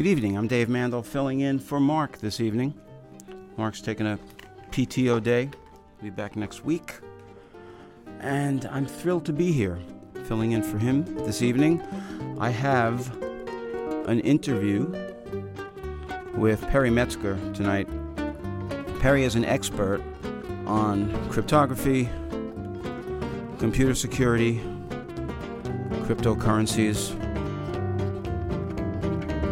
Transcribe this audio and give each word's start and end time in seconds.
Good 0.00 0.06
evening. 0.06 0.38
I'm 0.38 0.48
Dave 0.48 0.70
Mandel 0.70 1.02
filling 1.02 1.40
in 1.40 1.58
for 1.58 1.78
Mark 1.78 2.16
this 2.20 2.40
evening. 2.40 2.72
Mark's 3.58 3.82
taking 3.82 4.06
a 4.06 4.18
PTO 4.70 5.22
day. 5.22 5.50
Be 6.02 6.08
back 6.08 6.36
next 6.36 6.64
week. 6.64 6.94
And 8.20 8.64
I'm 8.72 8.86
thrilled 8.86 9.26
to 9.26 9.34
be 9.34 9.52
here 9.52 9.78
filling 10.24 10.52
in 10.52 10.62
for 10.62 10.78
him 10.78 11.04
this 11.26 11.42
evening. 11.42 11.82
I 12.40 12.48
have 12.48 13.14
an 14.08 14.20
interview 14.20 14.90
with 16.34 16.66
Perry 16.68 16.88
Metzger 16.88 17.38
tonight. 17.52 17.86
Perry 19.00 19.24
is 19.24 19.34
an 19.34 19.44
expert 19.44 20.00
on 20.64 21.14
cryptography, 21.28 22.08
computer 23.58 23.94
security, 23.94 24.62
cryptocurrencies, 26.06 27.19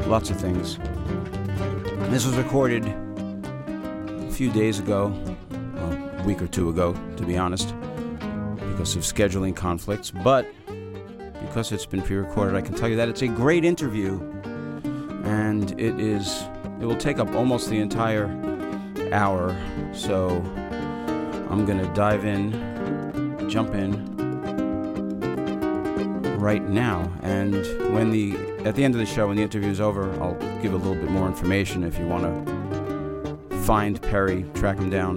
lots 0.08 0.30
of 0.30 0.40
things. 0.40 0.76
And 0.76 2.12
this 2.12 2.24
was 2.24 2.34
recorded 2.36 2.86
a 2.86 4.30
few 4.32 4.50
days 4.50 4.78
ago, 4.78 5.12
well, 5.74 5.92
a 6.18 6.22
week 6.24 6.40
or 6.40 6.46
two 6.46 6.70
ago, 6.70 6.94
to 7.16 7.24
be 7.24 7.36
honest, 7.36 7.74
because 8.58 8.96
of 8.96 9.02
scheduling 9.02 9.54
conflicts. 9.54 10.10
But 10.10 10.46
because 11.42 11.72
it's 11.72 11.86
been 11.86 12.00
pre-recorded, 12.02 12.56
I 12.56 12.62
can 12.62 12.74
tell 12.74 12.88
you 12.88 12.96
that 12.96 13.08
it's 13.08 13.22
a 13.22 13.28
great 13.28 13.64
interview, 13.64 14.18
and 15.24 15.72
it 15.78 16.00
is. 16.00 16.42
It 16.80 16.86
will 16.86 16.96
take 16.96 17.18
up 17.18 17.34
almost 17.34 17.68
the 17.68 17.78
entire 17.78 18.26
hour, 19.12 19.54
so 19.92 20.28
I'm 21.50 21.66
gonna 21.66 21.92
dive 21.94 22.24
in, 22.24 23.48
jump 23.50 23.74
in 23.74 24.17
right 26.48 26.66
now. 26.66 27.12
And 27.22 27.52
when 27.92 28.10
the 28.10 28.34
at 28.66 28.74
the 28.74 28.82
end 28.82 28.94
of 28.94 29.00
the 29.00 29.04
show, 29.04 29.26
when 29.28 29.36
the 29.36 29.42
interview 29.42 29.68
is 29.68 29.82
over, 29.82 30.10
I'll 30.18 30.38
give 30.62 30.72
a 30.72 30.78
little 30.78 30.94
bit 30.94 31.10
more 31.10 31.26
information 31.26 31.84
if 31.84 31.98
you 31.98 32.06
want 32.06 32.24
to 32.24 33.58
find 33.66 34.00
Perry, 34.00 34.46
track 34.54 34.78
him 34.78 34.88
down, 34.88 35.12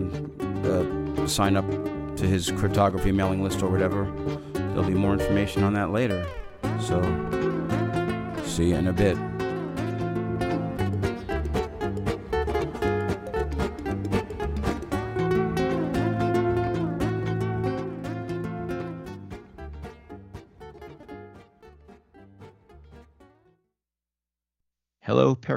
uh, 0.65 1.25
sign 1.27 1.55
up 1.55 1.69
to 2.17 2.27
his 2.27 2.51
cryptography 2.51 3.13
mailing 3.13 3.41
list 3.41 3.63
or 3.63 3.69
whatever. 3.69 4.11
There'll 4.51 4.83
be 4.83 4.93
more 4.93 5.13
information 5.13 5.63
on 5.63 5.73
that 5.75 5.91
later. 5.91 6.27
So, 6.81 7.01
see 8.43 8.71
you 8.71 8.75
in 8.75 8.87
a 8.87 8.93
bit. 8.93 9.30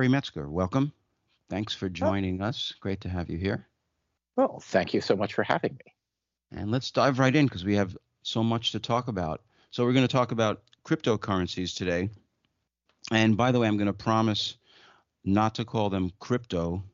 Perry 0.05 0.13
Metzger. 0.13 0.51
Welcome. 0.51 0.93
Thanks 1.49 1.75
for 1.75 1.89
joining 1.89 2.43
us. 2.43 2.75
Great 2.79 3.01
to 3.01 3.09
have 3.09 3.31
you 3.31 3.39
here. 3.39 3.67
Well, 4.37 4.61
thank 4.61 4.93
you 4.93 5.01
so 5.01 5.17
much 5.17 5.33
for 5.33 5.43
having 5.45 5.79
me. 5.83 5.95
And 6.53 6.71
let's 6.71 6.91
dive 6.91 7.19
right 7.19 7.35
in 7.35 7.47
because 7.47 7.65
we 7.65 7.75
have 7.77 7.97
so 8.23 8.43
much 8.43 8.73
to 8.73 8.79
talk 8.79 9.09
about. 9.09 9.41
So, 9.71 9.83
we're 9.83 9.95
going 9.95 10.07
to 10.07 10.13
talk 10.13 10.31
about 10.31 10.61
cryptocurrencies 10.85 11.75
today. 11.75 12.11
And 13.13 13.35
by 13.35 13.51
the 13.51 13.59
way, 13.59 13.67
I'm 13.67 13.79
going 13.79 13.87
to 13.87 13.95
promise 13.95 14.59
not 15.25 15.55
to 15.55 15.65
call 15.65 15.89
them 15.89 16.13
crypto. 16.19 16.85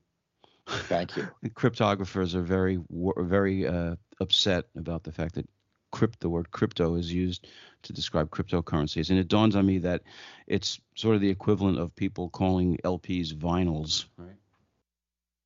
Thank 0.68 1.16
you. 1.16 1.26
Cryptographers 1.48 2.36
are 2.36 2.42
very, 2.42 2.78
very 3.16 3.66
uh, 3.66 3.96
upset 4.20 4.66
about 4.76 5.02
the 5.02 5.10
fact 5.10 5.34
that 5.34 5.48
crypt, 5.90 6.20
the 6.20 6.28
word 6.28 6.50
crypto 6.50 6.94
is 6.94 7.12
used 7.12 7.46
to 7.82 7.92
describe 7.92 8.30
cryptocurrencies. 8.30 9.10
And 9.10 9.18
it 9.18 9.28
dawns 9.28 9.56
on 9.56 9.66
me 9.66 9.78
that 9.78 10.02
it's 10.46 10.80
sort 10.94 11.14
of 11.14 11.20
the 11.20 11.30
equivalent 11.30 11.78
of 11.78 11.94
people 11.96 12.28
calling 12.30 12.78
LPs 12.84 13.34
vinyls, 13.34 14.06
right? 14.16 14.36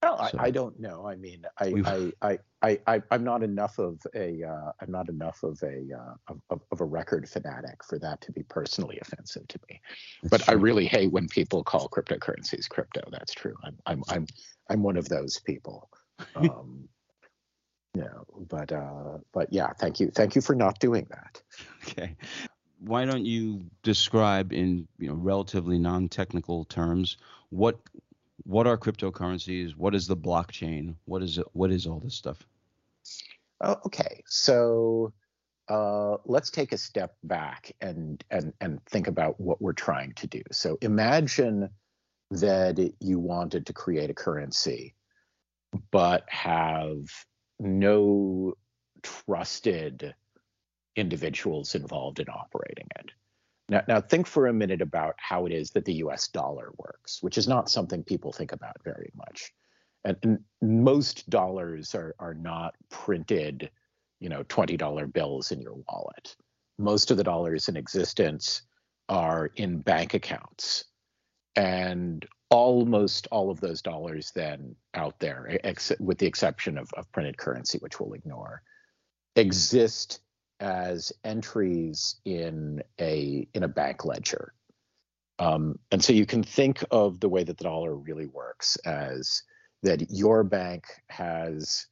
Well, 0.04 0.28
so, 0.30 0.38
I, 0.38 0.44
I, 0.44 0.50
don't 0.50 0.78
know. 0.78 1.06
I 1.06 1.16
mean, 1.16 1.46
I, 1.58 2.12
I, 2.20 2.38
I, 2.60 2.78
I, 2.86 3.02
I'm 3.10 3.24
not 3.24 3.42
enough 3.42 3.78
of 3.78 4.02
a, 4.14 4.42
am 4.42 4.68
uh, 4.78 4.86
not 4.86 5.08
enough 5.08 5.42
of 5.42 5.62
a, 5.62 5.86
uh, 5.98 6.34
of, 6.50 6.60
of, 6.70 6.80
a 6.82 6.84
record 6.84 7.26
fanatic 7.26 7.82
for 7.82 7.98
that 8.00 8.20
to 8.22 8.32
be 8.32 8.42
personally 8.42 8.98
offensive 9.00 9.48
to 9.48 9.58
me. 9.68 9.80
But 10.24 10.42
true. 10.42 10.52
I 10.52 10.56
really 10.56 10.84
hate 10.84 11.10
when 11.10 11.26
people 11.26 11.64
call 11.64 11.88
cryptocurrencies 11.88 12.68
crypto. 12.68 13.00
That's 13.10 13.32
true. 13.32 13.54
I'm, 13.64 13.78
I'm, 13.86 14.02
I'm, 14.10 14.26
I'm 14.68 14.82
one 14.82 14.98
of 14.98 15.08
those 15.08 15.40
people. 15.40 15.90
Um, 16.36 16.88
yeah, 17.94 18.08
but 18.48 18.72
uh, 18.72 19.18
but 19.32 19.52
yeah, 19.52 19.72
thank 19.78 20.00
you, 20.00 20.10
thank 20.10 20.34
you 20.34 20.40
for 20.40 20.54
not 20.54 20.78
doing 20.80 21.06
that. 21.10 21.42
Okay, 21.86 22.16
why 22.80 23.04
don't 23.04 23.24
you 23.24 23.64
describe 23.82 24.52
in 24.52 24.88
you 24.98 25.08
know 25.08 25.14
relatively 25.14 25.78
non-technical 25.78 26.64
terms 26.64 27.16
what 27.50 27.78
what 28.44 28.66
are 28.66 28.76
cryptocurrencies? 28.76 29.76
What 29.76 29.94
is 29.94 30.06
the 30.06 30.16
blockchain? 30.16 30.96
What 31.04 31.22
is 31.22 31.38
it? 31.38 31.46
What 31.52 31.70
is 31.70 31.86
all 31.86 32.00
this 32.00 32.14
stuff? 32.14 32.44
Oh, 33.60 33.76
okay, 33.86 34.22
so 34.26 35.12
uh, 35.68 36.16
let's 36.24 36.50
take 36.50 36.72
a 36.72 36.78
step 36.78 37.14
back 37.22 37.72
and 37.80 38.22
and 38.30 38.52
and 38.60 38.84
think 38.86 39.06
about 39.06 39.40
what 39.40 39.62
we're 39.62 39.72
trying 39.72 40.12
to 40.14 40.26
do. 40.26 40.42
So 40.52 40.78
imagine 40.82 41.70
that 42.30 42.92
you 43.00 43.18
wanted 43.18 43.66
to 43.66 43.72
create 43.72 44.10
a 44.10 44.14
currency, 44.14 44.94
but 45.90 46.24
have 46.28 47.06
no 47.58 48.54
trusted 49.02 50.14
individuals 50.96 51.74
involved 51.74 52.20
in 52.20 52.28
operating 52.28 52.88
it. 52.98 53.10
Now, 53.68 53.82
now, 53.88 54.00
think 54.00 54.26
for 54.26 54.46
a 54.46 54.52
minute 54.52 54.82
about 54.82 55.14
how 55.16 55.46
it 55.46 55.52
is 55.52 55.70
that 55.70 55.84
the 55.84 55.94
US 55.94 56.28
dollar 56.28 56.70
works, 56.76 57.22
which 57.22 57.38
is 57.38 57.48
not 57.48 57.70
something 57.70 58.02
people 58.02 58.32
think 58.32 58.52
about 58.52 58.76
very 58.84 59.10
much. 59.14 59.52
And, 60.04 60.16
and 60.22 60.38
most 60.60 61.28
dollars 61.30 61.94
are, 61.94 62.14
are 62.18 62.34
not 62.34 62.74
printed, 62.90 63.70
you 64.20 64.28
know, 64.28 64.44
$20 64.44 65.12
bills 65.12 65.50
in 65.50 65.60
your 65.60 65.76
wallet. 65.88 66.36
Most 66.78 67.10
of 67.10 67.16
the 67.16 67.24
dollars 67.24 67.68
in 67.68 67.76
existence 67.76 68.62
are 69.08 69.50
in 69.56 69.78
bank 69.80 70.12
accounts. 70.12 70.84
And 71.56 72.26
almost 72.54 73.26
all 73.30 73.50
of 73.50 73.60
those 73.60 73.82
dollars 73.82 74.30
then 74.34 74.76
out 74.94 75.18
there, 75.18 75.58
ex- 75.64 75.92
with 75.98 76.18
the 76.18 76.26
exception 76.26 76.78
of, 76.78 76.88
of 76.94 77.10
printed 77.10 77.36
currency, 77.36 77.78
which 77.78 77.98
we'll 77.98 78.12
ignore, 78.14 78.62
exist 79.36 80.20
as 80.60 81.12
entries 81.24 82.16
in 82.24 82.82
a 83.00 83.48
in 83.54 83.64
a 83.64 83.68
bank 83.68 84.04
ledger. 84.04 84.54
Um, 85.38 85.78
and 85.90 86.02
so 86.02 86.12
you 86.12 86.26
can 86.26 86.44
think 86.44 86.84
of 86.92 87.18
the 87.18 87.28
way 87.28 87.42
that 87.42 87.58
the 87.58 87.64
dollar 87.64 87.94
really 87.96 88.26
works 88.26 88.76
as 88.86 89.42
that 89.82 90.10
your 90.10 90.44
bank 90.44 90.84
has 91.08 91.86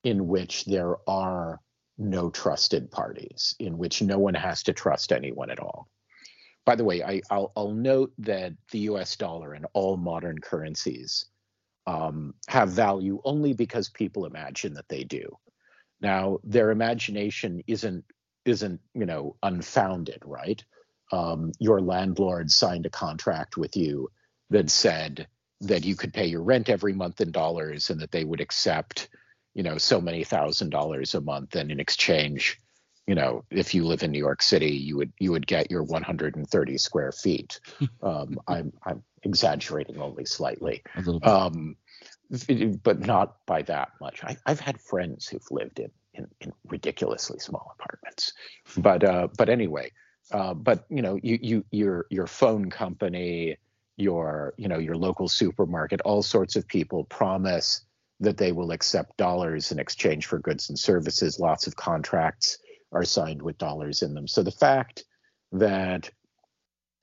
in 0.03 0.27
which 0.29 0.65
there 0.65 0.97
are 1.09 1.61
no 1.99 2.31
trusted 2.31 2.91
parties, 2.91 3.55
in 3.59 3.79
which 3.79 4.03
no 4.03 4.19
one 4.19 4.35
has 4.35 4.63
to 4.65 4.73
trust 4.73 5.13
anyone 5.13 5.51
at 5.51 5.61
all. 5.61 5.89
By 6.67 6.77
the 6.77 6.85
way, 6.85 7.03
I, 7.03 7.23
will 7.31 7.53
I'll 7.57 7.73
note 7.73 8.13
that 8.21 8.55
the 8.73 8.81
US 8.81 9.17
dollar 9.17 9.55
and 9.55 9.67
all 9.75 9.97
modern 9.97 10.41
currencies 10.41 11.27
um, 11.87 12.35
have 12.49 12.71
value 12.71 13.21
only 13.25 13.55
because 13.55 13.89
people 13.91 14.27
imagine 14.27 14.75
that 14.75 14.89
they 14.89 15.05
do. 15.05 15.39
Now, 16.03 16.41
their 16.45 16.73
imagination 16.73 17.63
isn't 17.69 18.05
isn't 18.45 18.81
you 18.95 19.07
know 19.07 19.37
unfounded, 19.43 20.23
right? 20.27 20.63
Um, 21.13 21.53
your 21.61 21.81
landlord 21.81 22.51
signed 22.51 22.87
a 22.87 22.91
contract 22.91 23.57
with 23.57 23.77
you 23.77 24.11
that 24.51 24.71
said 24.71 25.29
that 25.63 25.85
you 25.85 25.97
could 25.97 26.13
pay 26.15 26.27
your 26.27 26.43
rent 26.43 26.69
every 26.69 26.93
month 26.93 27.21
in 27.21 27.33
dollars 27.33 27.91
and 27.91 28.01
that 28.01 28.13
they 28.13 28.25
would 28.25 28.41
accept 28.41 29.09
you 29.55 29.63
know 29.63 29.79
so 29.79 30.01
many 30.01 30.25
thousand 30.25 30.71
dollars 30.71 31.15
a 31.15 31.21
month 31.21 31.57
and 31.57 31.71
in 31.71 31.81
exchange 31.81 32.61
you 33.07 33.15
know 33.15 33.45
if 33.51 33.75
you 33.75 33.85
live 33.85 34.03
in 34.03 34.11
new 34.11 34.19
york 34.19 34.43
city 34.43 34.71
you 34.71 34.97
would 34.97 35.13
you 35.19 35.33
would 35.33 35.47
get 35.47 35.71
your 35.71 35.83
130 35.83 36.79
square 36.79 37.13
feet 37.13 37.61
um, 38.03 38.39
i'm 38.49 38.73
i'm 38.85 39.03
exaggerating 39.23 40.01
only 40.01 40.25
slightly 40.25 40.83
a 40.95 40.99
little 41.01 41.21
bit. 41.21 41.29
um, 41.29 41.77
but 42.83 43.01
not 43.01 43.37
by 43.47 43.63
that 43.63 43.91
much 44.01 44.23
I, 44.25 44.37
i've 44.47 44.61
had 44.61 44.81
friends 44.81 45.29
who've 45.29 45.47
lived 45.51 45.79
in, 45.79 45.91
in 46.15 46.27
in 46.41 46.53
ridiculously 46.69 47.39
small 47.39 47.75
apartments 47.79 48.33
but 48.77 49.05
uh 49.05 49.29
but 49.37 49.49
anyway 49.49 49.91
uh 50.33 50.55
but 50.55 50.85
you 50.89 51.03
know 51.03 51.19
you 51.23 51.39
you 51.41 51.65
your 51.71 52.07
your 52.11 52.27
phone 52.27 52.71
company 52.71 53.57
your 53.97 54.55
you 54.57 54.69
know 54.69 54.79
your 54.79 54.97
local 54.97 55.29
supermarket 55.29 56.01
all 56.03 56.23
sorts 56.23 56.57
of 56.57 56.67
people 56.67 57.05
promise 57.05 57.83
that 58.21 58.37
they 58.37 58.53
will 58.53 58.71
accept 58.71 59.17
dollars 59.17 59.73
in 59.73 59.79
exchange 59.79 60.25
for 60.27 60.39
goods 60.39 60.71
and 60.71 60.79
services. 60.79 61.39
Lots 61.39 61.67
of 61.67 61.77
contracts 61.77 62.59
are 62.97 63.05
signed 63.05 63.43
with 63.43 63.59
dollars 63.59 64.03
in 64.03 64.15
them. 64.15 64.27
So 64.27 64.43
the 64.43 64.51
fact 64.51 65.05
that 65.53 66.11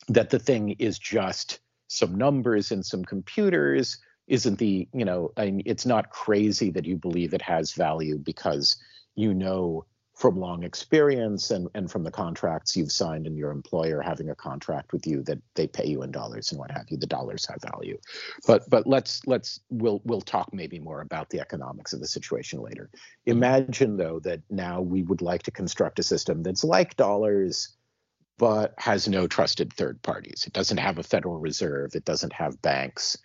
that 0.09 0.31
the 0.31 0.39
thing 0.39 0.71
is 0.79 0.97
just 0.97 1.59
some 1.87 2.15
numbers 2.15 2.71
and 2.71 2.83
some 2.83 3.05
computers 3.05 3.99
isn't 4.27 4.57
the 4.57 4.87
you 4.93 5.05
know 5.05 5.31
I 5.37 5.45
mean, 5.51 5.63
it's 5.65 5.85
not 5.85 6.09
crazy 6.09 6.71
that 6.71 6.85
you 6.85 6.97
believe 6.97 7.33
it 7.33 7.43
has 7.43 7.73
value 7.73 8.17
because 8.17 8.75
you 9.15 9.33
know 9.35 9.85
from 10.15 10.39
long 10.39 10.63
experience 10.63 11.49
and, 11.49 11.67
and 11.73 11.89
from 11.89 12.03
the 12.03 12.11
contracts 12.11 12.77
you've 12.77 12.91
signed 12.91 13.25
and 13.25 13.35
your 13.35 13.49
employer 13.49 13.99
having 13.99 14.29
a 14.29 14.35
contract 14.35 14.93
with 14.93 15.07
you 15.07 15.23
that 15.23 15.39
they 15.55 15.67
pay 15.67 15.85
you 15.85 16.03
in 16.03 16.11
dollars 16.11 16.51
and 16.51 16.59
what 16.59 16.69
have 16.69 16.85
you 16.89 16.97
the 16.97 17.07
dollars 17.07 17.47
have 17.47 17.59
value. 17.71 17.97
But 18.45 18.69
but 18.69 18.85
let's 18.85 19.25
let's 19.25 19.59
we'll 19.69 20.01
we'll 20.05 20.21
talk 20.21 20.53
maybe 20.53 20.79
more 20.79 21.01
about 21.01 21.29
the 21.29 21.39
economics 21.39 21.93
of 21.93 21.99
the 21.99 22.07
situation 22.07 22.61
later. 22.61 22.89
Mm-hmm. 22.93 23.31
Imagine 23.31 23.97
though 23.97 24.19
that 24.19 24.41
now 24.49 24.81
we 24.81 25.01
would 25.01 25.21
like 25.21 25.43
to 25.43 25.51
construct 25.51 25.99
a 25.99 26.03
system 26.03 26.43
that's 26.43 26.63
like 26.63 26.95
dollars 26.95 27.75
but 28.37 28.73
has 28.77 29.07
no 29.07 29.27
trusted 29.27 29.71
third 29.73 30.01
parties. 30.01 30.43
It 30.47 30.53
doesn't 30.53 30.77
have 30.77 30.97
a 30.97 31.03
federal 31.03 31.39
reserve. 31.39 31.95
It 31.95 32.05
doesn't 32.05 32.33
have 32.33 32.61
banks. 32.61 33.17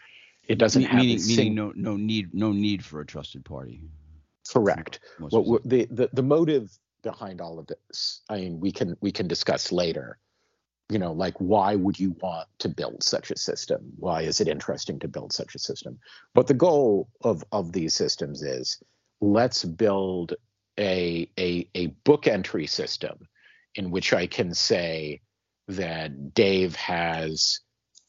It 0.48 0.58
doesn't 0.58 0.82
have 0.82 1.00
meaning, 1.00 1.26
meaning 1.26 1.54
no 1.54 1.72
no 1.76 1.96
need 1.96 2.32
no 2.32 2.52
need 2.52 2.82
for 2.82 3.00
a 3.00 3.06
trusted 3.06 3.44
party. 3.44 3.82
Correct. 4.52 5.00
Most 5.18 5.32
well, 5.32 5.42
of 5.42 5.48
what- 5.48 5.68
the, 5.68 5.86
the 5.90 6.08
the 6.12 6.22
motive 6.22 6.70
behind 7.02 7.40
all 7.40 7.60
of 7.60 7.66
this 7.68 8.22
i 8.28 8.36
mean 8.36 8.58
we 8.58 8.72
can 8.72 8.96
we 9.00 9.12
can 9.12 9.28
discuss 9.28 9.70
later. 9.72 10.18
You 10.90 10.98
know 10.98 11.12
like 11.12 11.34
why 11.38 11.74
would 11.74 11.98
you 12.00 12.16
want 12.22 12.48
to 12.60 12.68
build 12.68 13.02
such 13.02 13.30
a 13.30 13.36
system? 13.36 13.92
Why 13.98 14.22
is 14.22 14.40
it 14.40 14.48
interesting 14.48 14.98
to 15.00 15.08
build 15.08 15.32
such 15.32 15.54
a 15.54 15.58
system? 15.58 15.98
But 16.34 16.46
the 16.46 16.54
goal 16.54 17.08
of 17.22 17.44
of 17.52 17.72
these 17.72 17.94
systems 17.94 18.42
is 18.42 18.82
let's 19.20 19.64
build 19.64 20.34
a 20.78 21.30
a 21.38 21.68
a 21.74 21.88
book 22.04 22.26
entry 22.26 22.66
system 22.66 23.18
in 23.74 23.90
which 23.90 24.12
i 24.12 24.26
can 24.26 24.54
say 24.54 25.20
that 25.66 26.32
dave 26.34 26.74
has 26.76 27.60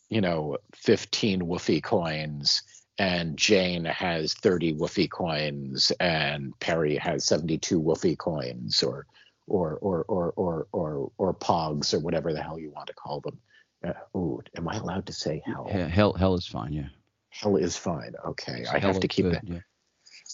you 0.09 0.21
know 0.21 0.57
15 0.75 1.41
woofy 1.41 1.81
coins 1.83 2.61
and 2.99 3.37
Jane 3.37 3.85
has 3.85 4.33
30 4.33 4.75
woofy 4.75 5.09
coins 5.09 5.91
and 5.99 6.57
Perry 6.59 6.97
has 6.97 7.25
72 7.25 7.81
woofy 7.81 8.17
coins 8.17 8.83
or 8.83 9.07
or 9.47 9.77
or 9.77 10.03
or 10.03 10.33
or 10.35 10.67
or 10.73 11.11
or 11.17 11.33
pogs 11.33 11.93
or 11.93 11.99
whatever 11.99 12.33
the 12.33 12.41
hell 12.43 12.59
you 12.59 12.69
want 12.71 12.87
to 12.87 12.93
call 12.93 13.21
them. 13.21 13.39
Uh, 13.83 14.17
ooh, 14.17 14.41
am 14.57 14.67
I 14.67 14.75
allowed 14.75 15.05
to 15.07 15.13
say 15.13 15.41
hell? 15.45 15.67
He- 15.71 15.79
Hell, 15.79 16.13
hell 16.13 16.35
is 16.35 16.45
fine. 16.45 16.73
Yeah. 16.73 16.89
Hell 17.29 17.55
is 17.55 17.77
fine. 17.77 18.13
Okay, 18.25 18.65
So 18.65 18.71
I 18.73 18.79
have 18.79 18.99
to 18.99 19.07
keep 19.07 19.25
good, 19.25 19.35
it. 19.35 19.43
Yeah. 19.45 19.59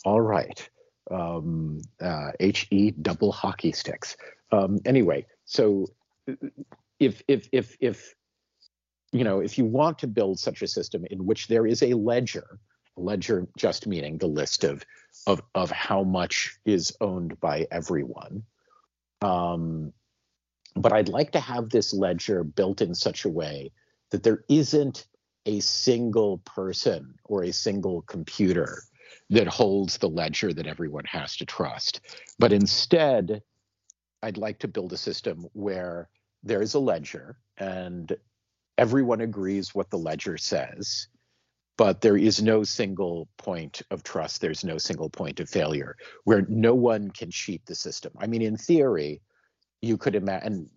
All 0.04 0.22
right. 0.22 0.68
Um, 1.12 1.82
uh, 2.02 2.32
he 2.40 2.92
double 2.92 3.32
hockey 3.32 3.72
sticks. 3.72 4.18
Um, 4.52 4.80
anyway, 4.86 5.28
so 5.46 5.86
if 7.00 7.22
if 7.28 7.48
if 7.52 7.78
if 7.80 8.16
you 9.16 9.24
know 9.24 9.40
if 9.40 9.58
you 9.58 9.66
want 9.66 10.00
to 10.00 10.08
build 10.08 10.40
such 10.40 10.62
a 10.62 10.68
system 10.68 11.06
in 11.10 11.26
which 11.26 11.48
there 11.48 11.66
is 11.66 11.82
a 11.82 11.94
ledger, 11.94 12.60
ledger 12.98 13.48
just 13.58 13.88
meaning 13.88 14.18
the 14.18 14.28
list 14.28 14.64
of 14.64 14.86
of 15.26 15.42
of 15.54 15.72
how 15.72 16.04
much 16.04 16.58
is 16.66 16.96
owned 17.00 17.40
by 17.40 17.68
everyone. 17.72 18.44
Um, 19.22 19.94
but 20.76 20.92
I'd 20.92 21.08
like 21.08 21.32
to 21.32 21.40
have 21.40 21.70
this 21.70 21.94
ledger 21.94 22.44
built 22.44 22.82
in 22.82 22.94
such 22.94 23.24
a 23.24 23.30
way 23.30 23.72
that 24.12 24.24
there 24.24 24.44
isn't 24.50 25.08
a 25.46 25.62
single 25.62 26.40
person 26.40 27.16
or 27.24 27.44
a 27.44 27.54
single 27.54 28.02
computer 28.02 28.82
that 29.30 29.48
holds 29.48 29.98
the 29.98 30.10
ledger 30.10 30.54
that 30.54 30.68
everyone 30.68 31.06
has 31.06 31.38
to 31.38 31.46
trust. 31.46 32.02
But 32.38 32.52
instead, 32.52 33.42
I'd 34.22 34.38
like 34.38 34.60
to 34.60 34.68
build 34.68 34.92
a 34.92 34.98
system 34.98 35.46
where 35.54 36.10
there 36.44 36.62
is 36.62 36.74
a 36.74 36.80
ledger 36.80 37.38
and 37.58 38.16
everyone 38.78 39.22
agrees 39.22 39.74
what 39.74 39.90
the 39.90 39.98
ledger 39.98 40.38
says, 40.38 41.08
but 41.78 42.02
there 42.02 42.18
is 42.18 42.42
no 42.42 42.64
single 42.64 43.28
point 43.38 43.82
of 43.92 44.04
trust. 44.04 44.42
There's 44.42 44.64
no 44.64 44.78
single 44.78 45.10
point 45.10 45.40
of 45.40 45.50
failure 45.50 45.98
where 46.24 46.46
no 46.48 46.74
one 46.76 47.12
can 47.12 47.32
cheat 47.32 47.66
the 47.66 47.76
system. 47.76 48.14
I 48.20 48.28
mean, 48.28 48.42
in 48.42 48.58
theory, 48.58 49.22
you 49.82 49.98
could 49.98 50.16
imagine, 50.16 50.70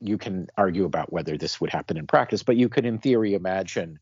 you 0.00 0.18
can 0.18 0.48
argue 0.56 0.84
about 0.84 1.12
whether 1.12 1.36
this 1.36 1.60
would 1.60 1.70
happen 1.70 1.96
in 1.96 2.06
practice, 2.06 2.42
but 2.42 2.56
you 2.56 2.68
could, 2.68 2.86
in 2.86 2.98
theory, 2.98 3.34
imagine 3.34 3.98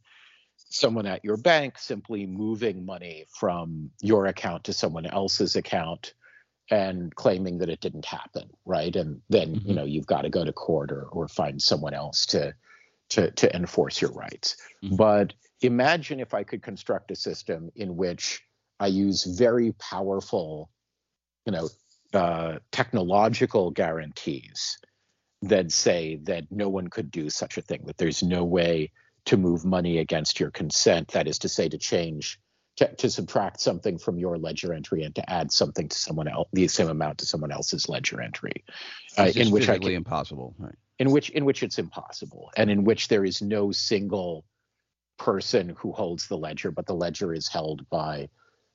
someone 0.56 1.06
at 1.06 1.24
your 1.24 1.36
bank 1.36 1.78
simply 1.78 2.26
moving 2.26 2.84
money 2.84 3.26
from 3.30 3.90
your 4.00 4.26
account 4.26 4.64
to 4.64 4.72
someone 4.72 5.06
else's 5.06 5.56
account 5.56 6.14
and 6.70 7.14
claiming 7.14 7.58
that 7.58 7.68
it 7.68 7.80
didn't 7.80 8.04
happen 8.04 8.50
right 8.64 8.96
and 8.96 9.20
then 9.28 9.54
Mhm. 9.54 9.66
you 9.66 9.74
know 9.74 9.84
you've 9.84 10.06
got 10.06 10.22
to 10.22 10.30
go 10.30 10.44
to 10.44 10.52
court 10.52 10.90
or 10.90 11.04
or 11.12 11.28
find 11.28 11.62
someone 11.62 11.94
else 11.94 12.26
to 12.26 12.52
to 13.10 13.30
to 13.32 13.54
enforce 13.54 14.00
your 14.00 14.12
rights 14.12 14.56
Mhm. 14.82 14.96
but 14.96 15.34
imagine 15.60 16.20
if 16.20 16.34
i 16.34 16.42
could 16.42 16.62
construct 16.62 17.10
a 17.10 17.16
system 17.16 17.70
in 17.76 17.96
which 17.96 18.42
i 18.80 18.86
use 18.86 19.24
very 19.24 19.72
powerful 19.72 20.70
you 21.44 21.52
know 21.52 21.68
uh, 22.14 22.58
technological 22.70 23.70
guarantees 23.70 24.78
that 25.42 25.70
say 25.70 26.16
that 26.22 26.44
no 26.50 26.68
one 26.68 26.88
could 26.88 27.10
do 27.10 27.28
such 27.28 27.58
a 27.58 27.62
thing 27.62 27.82
that 27.86 27.96
there's 27.98 28.22
no 28.22 28.44
way 28.44 28.90
to 29.26 29.36
move 29.36 29.64
money 29.64 29.98
against 29.98 30.40
your 30.40 30.50
consent. 30.50 31.08
That 31.08 31.28
is 31.28 31.38
to 31.40 31.48
say, 31.48 31.68
to 31.68 31.78
change, 31.78 32.38
to, 32.76 32.94
to 32.96 33.10
subtract 33.10 33.60
something 33.60 33.98
from 33.98 34.18
your 34.18 34.38
ledger 34.38 34.72
entry 34.72 35.02
and 35.02 35.14
to 35.16 35.30
add 35.30 35.52
something 35.52 35.88
to 35.88 35.98
someone 35.98 36.28
else, 36.28 36.48
the 36.52 36.68
same 36.68 36.88
amount 36.88 37.18
to 37.18 37.26
someone 37.26 37.52
else's 37.52 37.88
ledger 37.88 38.20
entry. 38.20 38.64
Uh, 39.18 39.30
in 39.34 39.50
which 39.50 39.68
I 39.68 39.78
can, 39.78 39.90
impossible. 39.90 40.54
Right. 40.58 40.74
In 40.98 41.10
which 41.10 41.30
in 41.30 41.44
which 41.44 41.62
it's 41.62 41.78
impossible, 41.78 42.50
and 42.56 42.70
in 42.70 42.84
which 42.84 43.08
there 43.08 43.24
is 43.24 43.42
no 43.42 43.72
single 43.72 44.44
person 45.18 45.74
who 45.78 45.92
holds 45.92 46.28
the 46.28 46.36
ledger, 46.36 46.70
but 46.70 46.86
the 46.86 46.94
ledger 46.94 47.32
is 47.32 47.48
held 47.48 47.88
by 47.90 48.28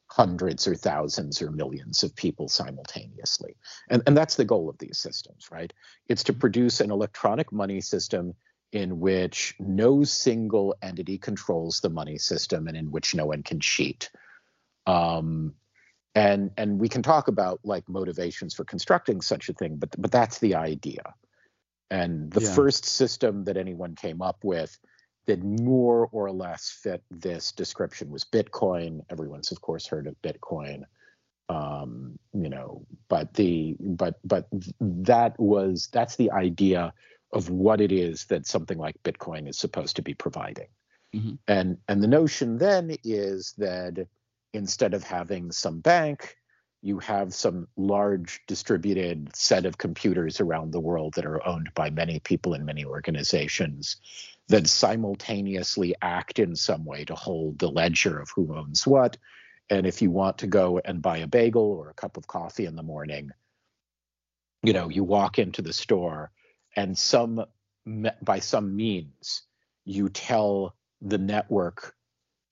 hundreds 0.08 0.68
or 0.68 0.76
thousands 0.76 1.42
or 1.42 1.52
millions 1.52 2.04
of 2.04 2.14
people 2.16 2.50
simultaneously. 2.50 3.56
And, 3.90 4.04
and 4.06 4.18
that's 4.18 4.36
the 4.36 4.44
goal 4.44 4.70
of 4.70 4.78
these 4.78 4.98
systems, 4.98 5.48
right? 5.52 5.72
It's 6.10 6.24
to 6.26 6.34
produce 6.34 6.82
an 6.82 6.92
electronic 6.92 7.52
money 7.54 7.80
system 7.80 8.34
in 8.74 9.00
which 9.00 9.56
no 9.60 10.04
single 10.04 10.76
entity 10.82 11.18
controls 11.18 11.80
the 11.80 11.90
money 11.90 12.18
system 12.18 12.68
and 12.68 12.76
in 12.76 12.92
which 12.92 13.16
no 13.16 13.28
one 13.28 13.44
can 13.44 13.62
cheat. 13.62 14.10
Um, 14.86 15.54
and 16.14 16.52
and 16.58 16.80
we 16.80 16.90
can 16.90 17.04
talk 17.04 17.28
about 17.30 17.60
like 17.64 17.88
motivations 17.88 18.54
for 18.54 18.66
constructing 18.66 19.22
such 19.22 19.48
a 19.48 19.54
thing 19.54 19.78
but 19.78 19.90
but 19.98 20.12
that's 20.12 20.40
the 20.40 20.56
idea 20.56 21.02
and 21.92 22.32
the 22.32 22.42
Yeah. 22.42 22.56
first 22.56 22.86
system 22.86 23.44
that 23.46 23.58
anyone 23.58 23.96
came 23.96 24.22
up 24.24 24.44
with 24.44 24.80
that 25.28 25.44
more 25.44 26.10
or 26.12 26.32
less 26.32 26.70
fit 26.70 27.04
this 27.12 27.52
description 27.52 28.10
was 28.10 28.24
bitcoin 28.24 29.02
everyone's 29.12 29.52
of 29.52 29.62
course 29.62 29.86
heard 29.86 30.08
of 30.08 30.20
bitcoin 30.24 30.84
um 31.50 32.18
you 32.34 32.50
know 32.50 32.86
but 33.10 33.34
the 33.36 33.76
but 33.80 34.16
but 34.24 34.48
that 34.80 35.40
was 35.40 35.90
that's 35.92 36.16
the 36.16 36.32
idea 36.32 36.94
of 37.34 37.50
what 37.50 37.82
it 37.82 37.92
is 37.92 38.26
that 38.26 38.48
something 38.48 38.78
like 38.78 38.96
bitcoin 39.04 39.48
is 39.48 39.58
supposed 39.60 39.98
to 39.98 40.02
be 40.02 40.14
providing 40.16 40.68
Mhm. 41.16 41.38
and 41.48 41.78
and 41.88 42.02
the 42.02 42.08
notion 42.08 42.58
then 42.58 42.96
is 43.04 43.54
that 43.58 44.08
instead 44.54 44.94
of 44.94 45.04
having 45.04 45.52
some 45.52 45.82
bank 45.82 46.38
you 46.82 47.00
have 47.00 47.34
some 47.34 47.68
large 47.78 48.42
distributed 48.48 49.36
set 49.36 49.66
of 49.66 49.78
computers 49.78 50.40
around 50.40 50.72
the 50.72 50.80
world 50.80 51.14
that 51.14 51.26
are 51.26 51.46
owned 51.48 51.72
by 51.76 51.90
many 51.90 52.20
people 52.20 52.54
in 52.54 52.66
many 52.66 52.86
organizations 52.86 53.98
that 54.48 54.68
simultaneously 54.68 55.96
act 56.02 56.40
in 56.40 56.56
some 56.56 56.84
way 56.84 57.06
to 57.06 57.16
hold 57.16 57.60
the 57.60 57.70
ledger 57.70 58.20
of 58.20 58.30
who 58.36 58.56
owns 58.56 58.86
what. 58.86 59.18
And 59.70 59.86
if 59.86 60.02
you 60.02 60.12
want 60.12 60.40
to 60.40 60.48
go 60.48 60.82
and 60.84 61.02
buy 61.02 61.20
a 61.20 61.28
bagel 61.28 61.72
or 61.72 61.90
a 61.90 61.94
cup 61.94 62.18
of 62.18 62.28
coffee 62.28 62.66
in 62.66 62.76
the 62.76 62.84
morning 62.84 63.32
you 64.64 64.74
know 64.74 64.90
you 64.90 65.04
walk 65.04 65.40
into 65.40 65.62
the 65.62 65.74
store 65.74 66.32
and 66.76 66.98
some 66.98 67.46
by 68.22 68.40
some 68.40 68.76
means 68.76 69.44
you 69.86 70.10
tell 70.10 70.76
the 71.02 71.18
network 71.18 71.96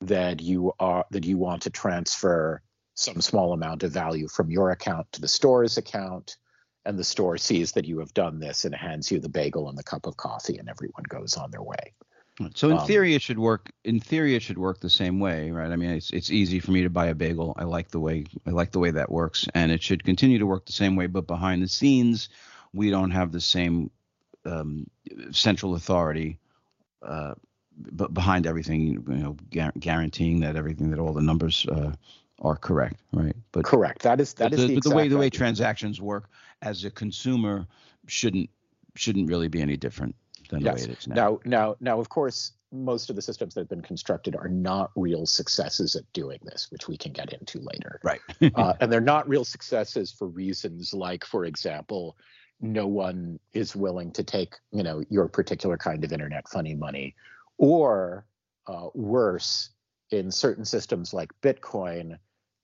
that 0.01 0.41
you 0.41 0.73
are 0.79 1.05
that 1.11 1.25
you 1.25 1.37
want 1.37 1.63
to 1.63 1.69
transfer 1.69 2.61
some 2.99 3.21
small 3.21 3.53
amount 3.53 3.83
of 3.83 3.91
value 3.91 4.27
from 4.27 4.51
your 4.51 4.71
account 4.71 5.11
to 5.11 5.21
the 5.21 5.27
store's 5.27 5.77
account 5.77 6.37
and 6.85 6.97
the 6.97 7.03
store 7.03 7.37
sees 7.37 7.73
that 7.73 7.85
you 7.85 7.99
have 7.99 8.13
done 8.13 8.39
this 8.39 8.65
and 8.65 8.75
hands 8.75 9.11
you 9.11 9.19
the 9.19 9.29
bagel 9.29 9.69
and 9.69 9.77
the 9.77 9.83
cup 9.83 10.05
of 10.05 10.17
coffee 10.17 10.57
and 10.57 10.69
everyone 10.69 11.03
goes 11.07 11.37
on 11.37 11.49
their 11.51 11.63
way 11.63 11.93
So 12.55 12.69
in 12.69 12.77
Um, 12.77 12.87
theory, 12.87 13.15
it 13.15 13.21
should 13.21 13.39
work. 13.39 13.71
In 13.83 13.99
theory, 13.99 14.33
it 14.35 14.41
should 14.41 14.57
work 14.57 14.79
the 14.79 14.89
same 14.89 15.19
way, 15.19 15.51
right? 15.51 15.71
I 15.71 15.75
mean, 15.75 15.89
it's 15.89 16.09
it's 16.11 16.31
easy 16.31 16.59
for 16.59 16.71
me 16.71 16.83
to 16.83 16.89
buy 16.89 17.07
a 17.07 17.15
bagel. 17.15 17.53
I 17.57 17.65
like 17.65 17.89
the 17.89 17.99
way 17.99 18.25
I 18.45 18.51
like 18.51 18.71
the 18.71 18.79
way 18.79 18.91
that 18.91 19.11
works, 19.11 19.45
and 19.53 19.71
it 19.73 19.83
should 19.83 20.05
continue 20.05 20.39
to 20.39 20.45
work 20.45 20.65
the 20.65 20.71
same 20.71 20.95
way. 20.95 21.07
But 21.07 21.27
behind 21.27 21.61
the 21.61 21.67
scenes, 21.67 22.29
we 22.71 22.91
don't 22.91 23.11
have 23.11 23.33
the 23.33 23.41
same 23.41 23.91
um, 24.45 24.87
central 25.31 25.75
authority, 25.75 26.39
uh, 27.01 27.33
but 27.77 28.13
behind 28.13 28.47
everything, 28.47 28.81
you 28.87 29.03
know, 29.07 29.35
guar- 29.49 29.77
guaranteeing 29.77 30.39
that 30.41 30.55
everything 30.55 30.91
that 30.91 30.99
all 30.99 31.13
the 31.13 31.21
numbers 31.21 31.65
uh, 31.65 31.93
are 32.41 32.55
correct, 32.55 33.01
right? 33.11 33.35
But 33.51 33.65
correct 33.65 34.01
that 34.03 34.19
is 34.19 34.33
that 34.35 34.51
but 34.51 34.59
is 34.59 34.67
the, 34.67 34.75
the, 34.75 34.89
the 34.89 34.95
way 34.95 35.07
the 35.07 35.17
way 35.17 35.27
idea. 35.27 35.37
transactions 35.37 36.01
work 36.01 36.29
as 36.61 36.83
a 36.85 36.91
consumer 36.91 37.67
shouldn't 38.07 38.49
shouldn't 38.95 39.29
really 39.29 39.47
be 39.47 39.61
any 39.61 39.77
different 39.77 40.15
than 40.49 40.61
Yes. 40.61 40.81
the 40.83 40.87
way 40.87 40.93
it 40.93 40.99
is 40.99 41.07
now. 41.07 41.15
Now, 41.15 41.39
now, 41.45 41.75
now, 41.79 41.99
of 41.99 42.09
course, 42.09 42.53
most 42.71 43.09
of 43.09 43.15
the 43.15 43.21
systems 43.21 43.53
that 43.53 43.61
have 43.61 43.69
been 43.69 43.81
constructed 43.81 44.35
are 44.35 44.47
not 44.47 44.91
real 44.95 45.25
successes 45.25 45.95
at 45.95 46.11
doing 46.13 46.39
this, 46.43 46.67
which 46.71 46.87
we 46.87 46.97
can 46.97 47.13
get 47.13 47.33
into 47.33 47.59
later. 47.59 47.99
Right. 48.03 48.21
uh, 48.55 48.73
and 48.79 48.91
they're 48.91 49.01
not 49.01 49.27
real 49.27 49.45
successes 49.45 50.11
for 50.11 50.27
reasons 50.27 50.93
like, 50.93 51.25
for 51.25 51.45
example, 51.45 52.17
no 52.61 52.87
one 52.87 53.39
is 53.53 53.75
willing 53.75 54.11
to 54.11 54.23
take, 54.23 54.55
you 54.71 54.83
know, 54.83 55.03
your 55.09 55.27
particular 55.27 55.77
kind 55.77 56.03
of 56.03 56.11
internet 56.11 56.47
funny 56.49 56.75
money, 56.75 57.15
or 57.57 58.25
uh, 58.67 58.89
worse, 58.93 59.69
in 60.11 60.31
certain 60.31 60.65
systems 60.65 61.13
like 61.13 61.31
Bitcoin, 61.41 62.17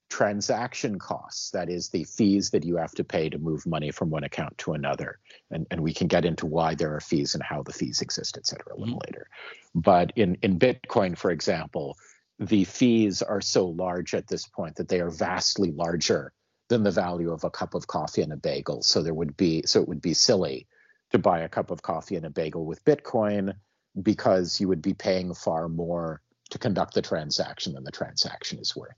transaction 0.09 0.99
costs, 0.99 1.51
that 1.51 1.69
is, 1.69 1.89
the 1.89 2.03
fees 2.03 2.51
that 2.51 2.63
you 2.63 2.77
have 2.77 2.91
to 2.93 3.03
pay 3.03 3.29
to 3.29 3.37
move 3.37 3.65
money 3.65 3.91
from 3.91 4.09
one 4.09 4.23
account 4.23 4.57
to 4.59 4.73
another. 4.73 5.19
And, 5.51 5.67
and 5.71 5.81
we 5.81 5.93
can 5.93 6.07
get 6.07 6.25
into 6.25 6.45
why 6.45 6.75
there 6.75 6.95
are 6.95 7.01
fees 7.01 7.33
and 7.33 7.43
how 7.43 7.63
the 7.63 7.73
fees 7.73 8.01
exist, 8.01 8.37
et 8.37 8.45
cetera, 8.45 8.75
a 8.75 8.79
little 8.79 8.95
mm-hmm. 8.95 9.11
later. 9.11 9.27
But 9.73 10.13
in, 10.15 10.37
in 10.41 10.59
Bitcoin, 10.59 11.17
for 11.17 11.31
example, 11.31 11.97
the 12.39 12.65
fees 12.65 13.21
are 13.21 13.41
so 13.41 13.67
large 13.67 14.13
at 14.13 14.27
this 14.27 14.47
point 14.47 14.75
that 14.75 14.87
they 14.87 14.99
are 14.99 15.09
vastly 15.09 15.71
larger 15.71 16.33
than 16.67 16.83
the 16.83 16.91
value 16.91 17.31
of 17.31 17.43
a 17.43 17.49
cup 17.49 17.75
of 17.75 17.87
coffee 17.87 18.21
and 18.21 18.33
a 18.33 18.37
bagel. 18.37 18.81
So 18.81 19.01
there 19.01 19.13
would 19.13 19.37
be 19.37 19.63
so 19.65 19.81
it 19.81 19.87
would 19.87 20.01
be 20.01 20.13
silly 20.13 20.67
to 21.11 21.19
buy 21.19 21.39
a 21.39 21.49
cup 21.49 21.71
of 21.71 21.81
coffee 21.81 22.15
and 22.15 22.25
a 22.25 22.29
bagel 22.29 22.65
with 22.65 22.83
Bitcoin 22.83 23.53
because 24.01 24.59
you 24.59 24.67
would 24.67 24.81
be 24.81 24.93
paying 24.93 25.33
far 25.33 25.69
more 25.69 26.21
to 26.51 26.59
conduct 26.59 26.93
the 26.93 27.01
transaction 27.01 27.73
than 27.73 27.83
the 27.83 27.91
transaction 27.91 28.59
is 28.59 28.75
worth. 28.75 28.97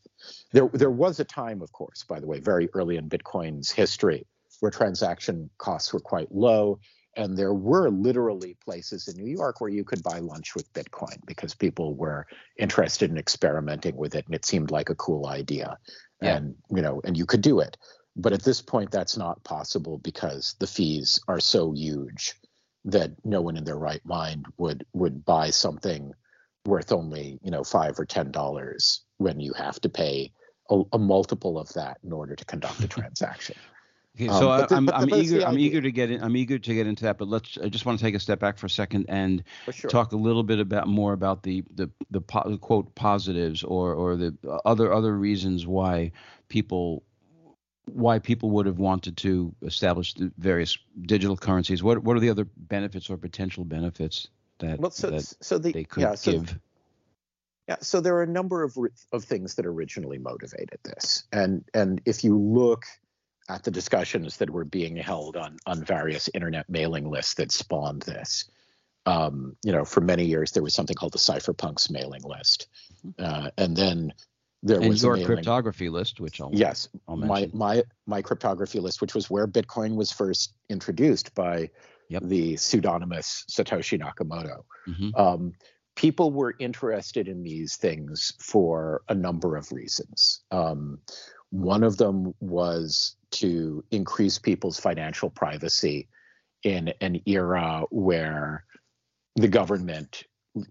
There 0.52 0.70
there 0.74 0.92
was 0.92 1.20
a 1.20 1.26
time, 1.26 1.62
of 1.62 1.72
course, 1.72 2.04
by 2.04 2.20
the 2.20 2.28
way, 2.28 2.40
very 2.40 2.70
early 2.74 2.98
in 2.98 3.10
Bitcoin's 3.10 3.72
history 3.72 4.26
where 4.60 4.72
transaction 4.72 5.50
costs 5.58 5.94
were 5.94 6.00
quite 6.00 6.32
low. 6.32 6.80
And 7.16 7.36
there 7.36 7.54
were 7.54 7.90
literally 7.90 8.58
places 8.64 9.08
in 9.08 9.18
New 9.18 9.32
York 9.32 9.60
where 9.60 9.72
you 9.72 9.84
could 9.84 10.04
buy 10.04 10.20
lunch 10.20 10.54
with 10.56 10.72
Bitcoin 10.74 11.18
because 11.26 11.56
people 11.56 11.96
were 11.96 12.28
interested 12.58 13.10
in 13.10 13.18
experimenting 13.18 13.96
with 13.96 14.14
it 14.14 14.26
and 14.28 14.36
it 14.36 14.46
seemed 14.46 14.70
like 14.70 14.90
a 14.90 14.96
cool 14.96 15.26
idea. 15.26 15.78
Yeah. 16.22 16.38
And 16.38 16.56
you 16.70 16.82
know, 16.82 17.02
and 17.04 17.18
you 17.18 17.26
could 17.26 17.42
do 17.42 17.60
it. 17.60 17.78
But 18.16 18.34
at 18.34 18.44
this 18.44 18.62
point 18.62 18.92
that's 18.92 19.18
not 19.18 19.44
possible 19.44 20.00
because 20.00 20.56
the 20.60 20.68
fees 20.68 21.20
are 21.28 21.40
so 21.40 21.72
huge 21.72 22.36
that 22.86 23.12
no 23.24 23.42
one 23.42 23.58
in 23.58 23.64
their 23.64 23.78
right 23.78 24.06
mind 24.06 24.46
would 24.58 24.86
would 24.94 25.26
buy 25.26 25.50
something 25.50 26.14
worth 26.68 26.92
only, 26.92 27.40
you 27.42 27.50
know, 27.50 27.64
five 27.64 27.98
or 28.00 28.06
ten 28.06 28.32
dollars 28.32 29.02
when 29.18 29.40
you 29.40 29.54
have 29.54 29.80
to 29.82 29.90
pay 29.90 30.32
a, 30.70 30.84
a 30.94 31.00
multiple 31.00 31.58
of 31.58 31.72
that 31.74 31.98
in 32.04 32.12
order 32.12 32.36
to 32.36 32.46
conduct 32.46 32.84
a 32.84 32.88
transaction. 32.98 33.56
Okay, 34.16 34.28
Um, 34.28 34.40
so 34.40 34.48
but 34.48 34.64
I, 34.64 34.66
the- 34.68 34.76
I'm, 34.76 34.90
I'm 34.90 35.10
eager. 35.14 35.46
I'm 35.46 35.58
eager 35.60 35.80
to 35.82 35.92
get 35.92 36.12
in. 36.12 36.24
I'm 36.24 36.36
eager 36.36 36.58
to 36.60 36.74
get 36.74 36.88
into 36.88 37.04
that. 37.04 37.18
But 37.18 37.28
let's. 37.28 37.58
I 37.64 37.70
just 37.70 37.86
want 37.86 38.00
to 38.00 38.04
take 38.06 38.16
a 38.16 38.20
step 38.20 38.40
back 38.40 38.58
for 38.58 38.66
a 38.66 38.70
second 38.70 39.06
and 39.10 39.44
sure. 39.72 39.90
talk 39.90 40.12
a 40.12 40.18
little 40.18 40.44
bit 40.44 40.60
about 40.60 40.88
more 40.88 41.14
about 41.14 41.44
the 41.44 41.64
the 41.76 41.90
the 42.12 42.22
po- 42.22 42.58
quote 42.58 42.94
positives 42.96 43.64
or 43.64 43.94
or 43.94 44.16
the 44.16 44.36
other 44.66 44.92
other 44.92 45.16
reasons 45.18 45.68
why 45.68 46.12
people 46.50 47.04
why 47.86 48.20
people 48.20 48.50
would 48.50 48.66
have 48.66 48.80
wanted 48.80 49.16
to 49.18 49.56
establish 49.62 50.14
the 50.16 50.32
various 50.40 50.78
digital 51.04 51.38
currencies. 51.38 51.84
What 51.84 52.04
what 52.04 52.18
are 52.18 52.20
the 52.20 52.30
other 52.32 52.48
benefits 52.58 53.10
or 53.12 53.18
potential 53.18 53.64
benefits 53.66 54.28
that, 54.60 54.80
well, 54.80 54.92
so, 54.92 55.12
that 55.12 55.24
so 55.42 55.58
the 55.58 55.72
they 55.72 55.84
could 55.84 56.02
yeah, 56.02 56.16
so 56.16 56.32
give? 56.32 56.60
Yeah, 57.68 57.78
so 57.82 58.00
there 58.00 58.16
are 58.16 58.24
a 58.24 58.28
number 58.28 58.64
of 58.64 58.78
of 59.12 59.24
things 59.24 59.56
that 59.56 59.66
originally 59.66 60.18
motivated 60.18 60.80
this, 60.84 61.24
and 61.32 61.64
and 61.74 62.02
if 62.06 62.24
you 62.24 62.38
look 62.38 62.86
at 63.50 63.64
the 63.64 63.72
discussions 63.72 64.38
that 64.38 64.50
were 64.50 64.66
being 64.66 64.96
held 64.96 65.36
on 65.36 65.58
on 65.66 65.84
various 65.84 66.30
internet 66.34 66.70
mailing 66.70 67.10
lists 67.10 67.36
that 67.36 67.52
spawned 67.52 68.02
this, 68.04 68.50
um, 69.06 69.56
you 69.64 69.72
know, 69.72 69.86
for 69.86 70.02
many 70.02 70.26
years 70.26 70.52
there 70.52 70.64
was 70.64 70.74
something 70.74 70.96
called 70.96 71.14
the 71.14 71.20
Cypherpunks 71.20 71.90
mailing 71.90 72.24
list, 72.24 72.68
uh, 73.20 73.50
and 73.58 73.76
then 73.76 74.14
there 74.64 74.80
And 74.80 74.90
was 74.90 75.04
your 75.04 75.14
mailing, 75.14 75.26
cryptography 75.28 75.90
list, 75.90 76.20
which 76.20 76.42
I'll 76.42 76.52
yes, 76.54 76.90
I'll 77.08 77.18
my 77.18 77.50
my 77.54 77.84
my 78.06 78.22
cryptography 78.22 78.80
list, 78.80 79.02
which 79.02 79.14
was 79.14 79.30
where 79.30 79.48
Bitcoin 79.48 79.96
was 79.96 80.12
first 80.12 80.54
introduced 80.70 81.36
by 81.36 81.70
Yep. 82.10 82.24
the 82.26 82.56
pseudonymous 82.58 83.46
Satoshi 83.52 84.00
Nakamoto 84.00 84.64
Mhm. 84.88 85.18
um, 85.20 85.54
people 85.96 86.32
were 86.32 86.56
interested 86.60 87.28
in 87.28 87.42
these 87.44 87.76
things 87.76 88.34
for 88.40 89.02
a 89.10 89.16
number 89.16 89.56
of 89.58 89.72
reasons. 89.72 90.44
Um, 90.52 91.00
one 91.50 91.84
of 91.84 91.98
them 91.98 92.34
was 92.40 93.16
to 93.32 93.84
increase 93.92 94.38
people's 94.38 94.80
financial 94.80 95.30
privacy 95.30 96.08
in 96.64 96.90
an 97.02 97.22
era 97.26 97.84
where 97.90 98.66
the 99.36 99.48
government 99.48 100.24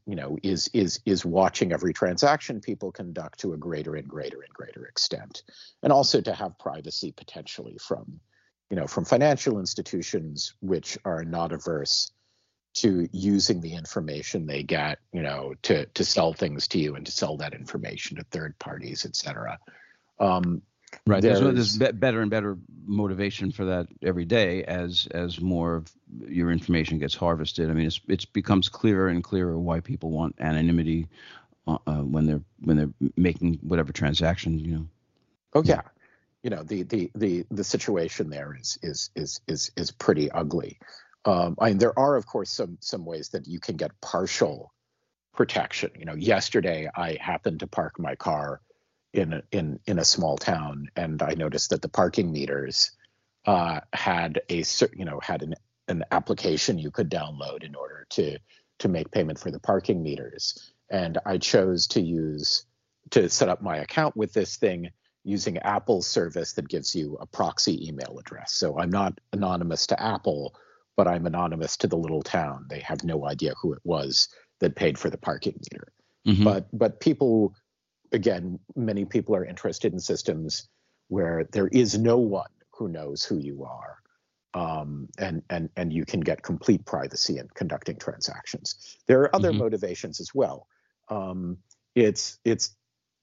you 0.05 0.17
know 0.17 0.37
is 0.43 0.69
is 0.73 1.01
is 1.05 1.25
watching 1.25 1.73
every 1.73 1.93
transaction 1.93 2.61
people 2.61 2.91
conduct 2.91 3.39
to 3.39 3.53
a 3.53 3.57
greater 3.57 3.95
and 3.95 4.09
greater 4.09 4.41
and 4.43 4.53
greater 4.53 4.85
extent 4.87 5.45
and 5.85 5.93
also 5.93 6.21
to 6.21 6.33
have 6.33 6.59
privacy 6.59 7.13
potentially 7.13 7.79
from 7.79 8.19
you 8.71 8.77
know 8.77 8.87
from 8.87 9.05
financial 9.05 9.59
institutions 9.59 10.55
which 10.61 10.99
are 11.05 11.25
not 11.25 11.53
averse 11.53 12.11
to 12.75 13.09
using 13.11 13.63
the 13.63 13.75
information 13.75 14.47
they 14.47 14.63
get, 14.63 14.99
you 15.13 15.23
know, 15.23 15.55
to 15.63 15.87
to 15.87 16.05
sell 16.05 16.33
things 16.35 16.69
to 16.69 16.79
you 16.79 16.95
and 16.95 17.07
to 17.07 17.13
sell 17.13 17.39
that 17.39 17.55
information 17.55 18.19
to 18.19 18.25
third 18.25 18.59
parties, 18.59 19.07
et 19.07 19.17
cetera. 19.17 19.59
Um, 20.21 20.63
Right. 21.05 21.21
There's, 21.21 21.41
there's- 21.41 21.55
there's 21.55 21.79
be- 21.79 21.99
better 21.99 22.21
and 22.21 22.31
better 22.31 22.57
motivation 22.87 23.51
for 23.51 23.65
that 23.67 23.89
every 24.03 24.25
day 24.25 24.63
as 24.65 25.09
as 25.11 25.41
more 25.41 25.75
of 25.75 25.91
your 26.29 26.51
information 26.53 26.99
gets 26.99 27.15
harvested. 27.15 27.69
I 27.71 27.73
mean, 27.75 27.87
it's 27.87 28.01
it 28.09 28.33
becomes 28.33 28.69
clearer 28.69 29.09
and 29.09 29.23
clearer 29.23 29.59
why 29.59 29.81
people 29.81 30.11
want 30.11 30.37
anonymity 30.39 31.09
uh, 31.67 31.79
uh, 31.87 32.03
when 32.03 32.27
they're 32.27 32.43
when 32.61 32.77
they're 32.77 33.11
making 33.17 33.55
whatever 33.63 33.93
transaction. 33.93 34.59
You 34.61 34.75
know. 34.75 34.87
oh 35.55 35.63
yeah, 35.65 35.83
you 36.47 36.51
know 36.51 36.63
the 36.63 36.85
the 36.85 37.11
the 37.17 37.45
the 37.51 37.65
situation 37.65 38.31
there 38.31 38.57
is 38.57 38.79
is 38.81 39.11
is 39.17 39.41
is 39.49 39.73
is 39.77 39.91
pretty 39.91 40.31
ugly. 40.31 40.79
Um, 41.25 41.57
I 41.61 41.71
mean, 41.71 41.79
there 41.79 41.99
are 41.99 42.15
of 42.15 42.25
course 42.25 42.53
some 42.53 42.79
some 42.81 43.05
ways 43.05 43.31
that 43.31 43.49
you 43.49 43.59
can 43.59 43.75
get 43.75 44.01
partial 44.01 44.73
protection. 45.35 45.91
You 45.99 46.05
know, 46.05 46.15
yesterday 46.15 46.89
I 46.95 47.19
happened 47.21 47.61
to 47.61 47.67
park 47.67 47.99
my 47.99 48.15
car 48.15 48.61
in 49.13 49.43
in 49.51 49.81
in 49.87 49.99
a 49.99 50.05
small 50.05 50.39
town, 50.39 50.87
and 50.95 51.21
I 51.21 51.35
noticed 51.35 51.71
that 51.71 51.83
the 51.83 51.89
parking 51.89 52.31
meters 52.31 52.93
uh, 53.45 53.81
had 53.93 54.41
a 54.49 54.63
you 54.97 55.05
know 55.05 55.19
had 55.21 55.43
an 55.43 55.57
an 55.89 56.05
application 56.13 56.79
you 56.79 56.93
could 56.93 57.11
download 57.11 57.65
in 57.65 57.75
order 57.75 58.07
to 58.11 58.39
to 58.79 58.89
make 58.89 59.11
payment 59.11 59.41
for 59.41 59.51
the 59.51 59.59
parking 59.59 60.01
meters, 60.01 60.73
and 60.93 61.19
I 61.27 61.39
chose 61.39 61.89
to 61.89 62.01
use 62.01 62.65
to 63.11 63.29
set 63.31 63.49
up 63.49 63.63
my 63.63 63.79
account 63.79 64.17
with 64.17 64.33
this 64.33 64.59
thing 64.59 64.93
using 65.27 65.59
Apple's 65.59 66.07
service 66.07 66.53
that 66.53 66.69
gives 66.69 66.95
you 66.95 67.17
a 67.21 67.27
proxy 67.27 67.89
email 67.89 68.17
address. 68.19 68.53
So 68.53 68.79
I'm 68.79 68.91
not 68.91 69.19
anonymous 69.33 69.89
to 69.89 70.01
Apple, 70.01 70.55
but 70.97 71.09
I'm 71.09 71.27
anonymous 71.27 71.77
to 71.79 71.89
the 71.89 71.97
little 71.97 72.23
town. 72.23 72.67
They 72.71 72.79
have 72.81 73.03
no 73.03 73.27
idea 73.27 73.55
who 73.61 73.73
it 73.73 73.81
was 73.83 74.29
that 74.61 74.77
paid 74.77 74.97
for 74.97 75.11
the 75.11 75.19
parking 75.19 75.59
meter. 75.61 75.93
Mm-hmm. 76.29 76.45
But 76.45 76.69
but 76.73 77.01
people 77.01 77.55
again, 78.13 78.61
many 78.77 79.05
people 79.05 79.35
are 79.35 79.45
interested 79.45 79.93
in 79.93 79.99
systems 79.99 80.69
where 81.09 81.49
there 81.51 81.69
is 81.69 81.99
no 81.99 82.19
one 82.19 82.51
who 82.71 82.89
knows 82.89 83.25
who 83.25 83.39
you 83.39 83.65
are. 83.65 83.99
Um, 84.55 85.09
and 85.19 85.43
and 85.51 85.71
and 85.77 85.93
you 85.93 86.05
can 86.05 86.21
get 86.21 86.43
complete 86.43 86.87
privacy 86.87 87.39
in 87.39 87.49
conducting 87.55 87.97
transactions. 87.97 88.97
There 89.09 89.23
are 89.23 89.35
other 89.35 89.51
mm-hmm. 89.51 89.59
motivations 89.59 90.21
as 90.21 90.31
well. 90.33 90.69
Um, 91.09 91.59
it's 91.97 92.39
it's 92.45 92.76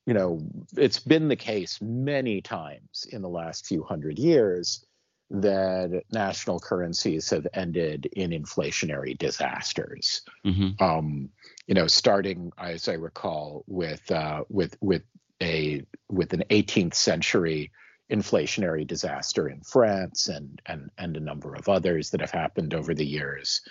you 0.06 0.14
know 0.14 0.42
it's 0.78 1.00
been 1.00 1.28
the 1.28 1.36
case 1.36 1.82
many 1.82 2.42
times 2.42 3.06
in 3.12 3.22
the 3.22 3.30
last 3.30 3.66
few 3.66 3.84
hundred 3.84 4.20
years 4.20 4.86
that 5.34 6.04
national 6.12 6.60
currencies 6.60 7.30
have 7.32 7.48
ended 7.54 8.06
in 8.14 8.30
inflationary 8.30 9.18
disasters. 9.18 10.22
Mm-hmm. 10.46 10.84
Um, 10.84 11.30
you 11.66 11.74
know, 11.74 11.88
starting 11.88 12.52
as 12.58 12.88
I 12.88 12.94
recall 12.94 13.64
with 13.68 14.10
uh, 14.12 14.44
with 14.50 14.78
with 14.80 15.04
a 15.42 15.84
with 16.10 16.34
an 16.34 16.44
18th 16.50 16.94
century 16.94 17.72
inflationary 18.12 18.86
disaster 18.86 19.48
in 19.48 19.62
France 19.62 20.28
and 20.28 20.62
and 20.68 20.92
and 20.98 21.18
a 21.18 21.22
number 21.22 21.56
of 21.56 21.68
others 21.68 22.12
that 22.12 22.22
have 22.22 22.32
happened 22.32 22.74
over 22.74 22.94
the 22.94 23.06
years. 23.06 23.62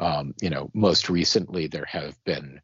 Um, 0.00 0.34
you 0.42 0.50
know, 0.50 0.70
most 0.74 1.08
recently 1.08 1.68
there 1.68 1.86
have 1.86 2.16
been 2.24 2.60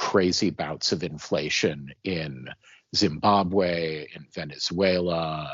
crazy 0.00 0.50
bouts 0.50 0.92
of 0.92 1.02
inflation 1.02 1.92
in 2.04 2.48
Zimbabwe, 2.96 4.06
in 4.14 4.26
Venezuela, 4.34 5.48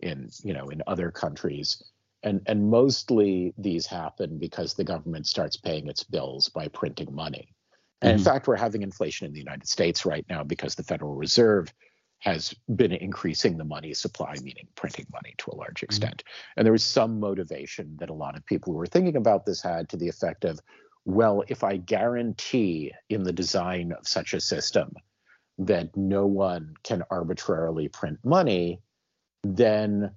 in 0.00 0.30
you 0.42 0.52
know 0.52 0.68
in 0.68 0.82
other 0.86 1.10
countries 1.10 1.82
and 2.22 2.40
and 2.46 2.70
mostly 2.70 3.54
these 3.58 3.86
happen 3.86 4.38
because 4.38 4.74
the 4.74 4.84
government 4.84 5.26
starts 5.26 5.56
paying 5.56 5.88
its 5.88 6.02
bills 6.04 6.48
by 6.48 6.68
printing 6.68 7.12
money 7.14 7.54
and 8.02 8.10
mm-hmm. 8.10 8.18
in 8.18 8.24
fact 8.24 8.46
we're 8.46 8.56
having 8.56 8.82
inflation 8.82 9.26
in 9.26 9.32
the 9.32 9.38
united 9.38 9.68
states 9.68 10.06
right 10.06 10.24
now 10.28 10.42
because 10.44 10.74
the 10.74 10.84
federal 10.84 11.14
reserve 11.14 11.72
has 12.20 12.54
been 12.74 12.92
increasing 12.92 13.56
the 13.56 13.64
money 13.64 13.92
supply 13.92 14.34
meaning 14.42 14.66
printing 14.74 15.06
money 15.12 15.34
to 15.38 15.50
a 15.50 15.56
large 15.56 15.80
mm-hmm. 15.80 15.86
extent 15.86 16.22
mm-hmm. 16.24 16.52
and 16.58 16.66
there 16.66 16.72
was 16.72 16.84
some 16.84 17.18
motivation 17.18 17.96
that 17.98 18.10
a 18.10 18.14
lot 18.14 18.36
of 18.36 18.46
people 18.46 18.72
who 18.72 18.78
were 18.78 18.86
thinking 18.86 19.16
about 19.16 19.44
this 19.44 19.62
had 19.62 19.88
to 19.88 19.96
the 19.96 20.08
effect 20.08 20.44
of 20.44 20.60
well 21.08 21.42
if 21.48 21.64
i 21.64 21.76
guarantee 21.76 22.92
in 23.08 23.24
the 23.24 23.32
design 23.32 23.92
of 23.92 24.06
such 24.06 24.34
a 24.34 24.40
system 24.40 24.94
that 25.58 25.96
no 25.96 26.26
one 26.26 26.74
can 26.84 27.02
arbitrarily 27.10 27.88
print 27.88 28.18
money 28.22 28.80
then 29.42 30.12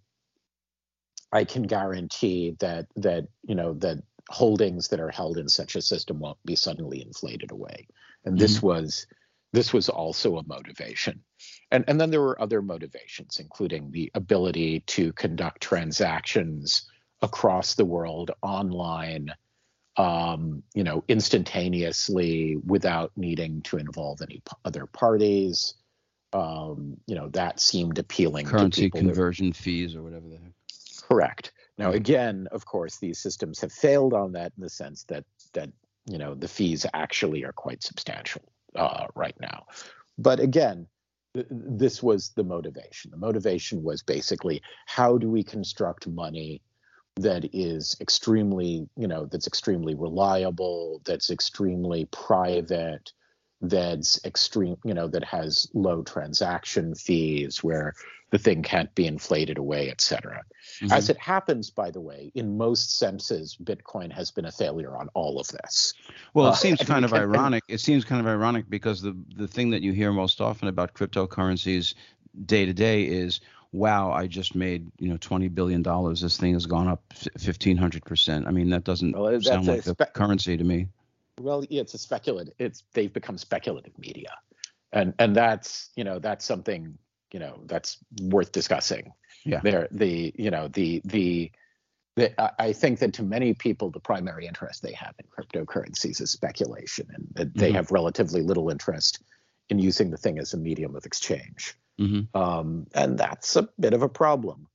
I 1.32 1.46
can 1.46 1.64
guarantee 1.64 2.56
that 2.60 2.88
that 2.98 3.28
you 3.44 3.56
know 3.56 3.74
that 3.76 4.04
holdings 4.30 4.90
that 4.90 5.00
are 5.00 5.10
held 5.10 5.38
in 5.38 5.50
such 5.50 5.76
a 5.76 5.82
system 5.82 6.20
won't 6.20 6.38
be 6.46 6.56
suddenly 6.56 7.02
inflated 7.02 7.52
away. 7.52 7.88
And 8.26 8.38
this 8.38 8.58
mm-hmm. 8.58 8.68
was 8.68 9.08
this 9.54 9.74
was 9.74 9.90
also 9.90 10.38
a 10.38 10.48
motivation. 10.48 11.24
And 11.72 11.86
and 11.88 12.00
then 12.00 12.12
there 12.12 12.22
were 12.22 12.42
other 12.42 12.62
motivations, 12.62 13.40
including 13.40 13.92
the 13.92 14.12
ability 14.14 14.82
to 14.88 15.14
conduct 15.14 15.62
transactions 15.62 16.90
across 17.22 17.76
the 17.76 17.86
world 17.86 18.32
online 18.42 19.34
um, 19.98 20.64
you 20.74 20.84
know, 20.84 21.04
instantaneously 21.08 22.58
without 22.66 23.12
needing 23.16 23.62
to 23.64 23.78
involve 23.78 24.22
any 24.22 24.36
p- 24.36 24.58
other 24.64 24.86
parties. 24.86 25.76
Um, 26.34 26.98
you 27.08 27.16
know, 27.16 27.28
that 27.30 27.60
seemed 27.60 28.00
appealing. 28.00 28.46
Currency 28.46 28.90
conversion 28.90 29.50
that, 29.50 29.58
fees 29.58 29.96
or 29.96 30.02
whatever 30.02 30.28
the 30.30 30.38
heck. 30.38 30.54
Correct. 31.08 31.52
Now, 31.78 31.92
again, 31.92 32.48
of 32.52 32.66
course, 32.66 33.00
these 33.00 33.20
systems 33.20 33.60
have 33.60 33.74
failed 33.74 34.14
on 34.14 34.32
that 34.34 34.54
in 34.56 34.64
the 34.64 34.70
sense 34.70 35.04
that 35.06 35.26
that 35.54 35.70
you 36.06 36.18
know 36.18 36.36
the 36.36 36.48
fees 36.48 36.86
actually 36.94 37.44
are 37.44 37.52
quite 37.52 37.84
substantial 37.84 38.44
uh, 38.76 39.08
right 39.16 39.36
now. 39.42 39.66
But 40.18 40.40
again, 40.40 40.88
th- 41.34 41.48
this 41.50 42.02
was 42.02 42.30
the 42.36 42.44
motivation. 42.44 43.12
The 43.12 43.18
motivation 43.18 43.84
was 43.84 44.04
basically 44.04 44.62
how 44.86 45.18
do 45.18 45.30
we 45.30 45.44
construct 45.44 46.08
money 46.08 46.62
that 47.18 47.50
is 47.54 47.98
extremely, 48.00 48.88
you 48.96 49.08
know, 49.08 49.26
that's 49.26 49.48
extremely 49.48 49.96
reliable, 49.96 51.02
that's 51.06 51.30
extremely 51.30 52.06
private, 52.06 53.12
that's 53.62 54.24
extreme, 54.26 54.78
you 54.84 54.94
know, 54.94 55.08
that 55.08 55.24
has 55.24 55.70
low 55.74 56.02
transaction 56.04 56.96
fees, 56.96 57.64
where 57.64 57.94
the 58.32 58.40
thing 58.40 58.64
can't 58.64 58.96
be 58.96 59.06
inflated 59.06 59.58
away, 59.58 59.92
et 59.92 60.00
cetera. 60.00 60.42
Mm-hmm. 60.80 60.94
As 60.94 61.10
it 61.10 61.18
happens, 61.20 61.70
by 61.70 61.92
the 61.92 62.00
way, 62.00 62.32
in 62.34 62.58
most 62.58 62.98
senses, 62.98 63.58
Bitcoin 63.62 64.12
has 64.12 64.32
been 64.32 64.46
a 64.46 64.52
failure 64.52 64.96
on 64.96 65.10
all 65.14 65.38
of 65.38 65.50
this. 65.50 65.94
Well, 66.34 66.48
it 66.48 66.52
uh, 66.52 66.56
seems 66.56 66.82
kind 66.82 67.04
of 67.04 67.14
ironic. 67.14 67.64
It 67.68 67.82
seems 67.82 68.06
kind 68.06 68.22
of 68.22 68.28
ironic 68.28 68.70
because 68.70 69.02
the 69.02 69.16
the 69.36 69.50
thing 69.50 69.70
that 69.72 69.82
you 69.82 69.92
hear 69.92 70.14
most 70.14 70.40
often 70.40 70.70
about 70.70 70.94
cryptocurrencies 70.94 71.94
day 72.46 72.66
to 72.66 72.74
day 72.74 73.04
is, 73.04 73.42
wow, 73.72 74.12
I 74.12 74.28
just 74.28 74.56
made 74.56 74.92
you 75.00 75.10
know 75.10 75.18
twenty 75.18 75.48
billion 75.48 75.82
dollars. 75.82 76.22
This 76.22 76.38
thing 76.38 76.54
has 76.54 76.66
gone 76.66 76.88
up 76.88 77.04
fifteen 77.38 77.78
hundred 77.78 78.06
percent. 78.06 78.48
I 78.48 78.52
mean, 78.52 78.70
that 78.70 78.84
doesn't 78.84 79.18
well, 79.18 79.42
sound 79.42 79.68
like 79.68 79.86
a 79.86 79.90
spe- 79.90 80.14
currency 80.14 80.58
to 80.58 80.64
me. 80.64 80.88
Well, 81.40 81.66
yeah, 81.70 81.82
it's 81.82 81.94
a 81.94 81.98
speculative. 81.98 82.54
It's 82.60 82.84
they've 82.94 83.12
become 83.12 83.38
speculative 83.38 83.98
media, 83.98 84.30
and 84.92 85.14
and 85.20 85.36
that's 85.36 85.90
you 85.96 86.04
know 86.04 86.20
that's 86.20 86.46
something 86.46 86.98
you 87.32 87.40
know 87.40 87.62
that's 87.66 87.98
worth 88.22 88.52
discussing. 88.52 89.14
Yeah. 89.44 89.62
There, 89.64 89.88
the 89.92 90.34
you 90.38 90.52
know 90.52 90.68
the 90.68 91.02
the. 91.06 91.52
the 92.16 92.52
I 92.62 92.74
think 92.74 93.00
that 93.00 93.14
to 93.14 93.24
many 93.24 93.54
people, 93.54 93.90
the 93.90 94.02
primary 94.02 94.46
interest 94.46 94.84
they 94.84 94.92
have 94.94 95.16
in 95.18 95.26
cryptocurrencies 95.28 96.22
is 96.22 96.30
speculation, 96.30 97.08
and 97.14 97.28
that 97.36 97.56
they 97.56 97.68
mm-hmm. 97.68 97.78
have 97.78 97.92
relatively 97.92 98.42
little 98.42 98.70
interest 98.70 99.24
in 99.72 99.80
using 99.80 100.12
the 100.12 100.18
thing 100.18 100.38
as 100.38 100.54
a 100.54 100.58
medium 100.58 100.96
of 100.96 101.06
exchange. 101.06 101.76
Mm-hmm. 102.00 102.38
Um, 102.38 102.88
and 102.94 103.18
that's 103.18 103.56
a 103.56 103.70
bit 103.80 103.94
of 103.94 104.02
a 104.02 104.10
problem. 104.10 104.68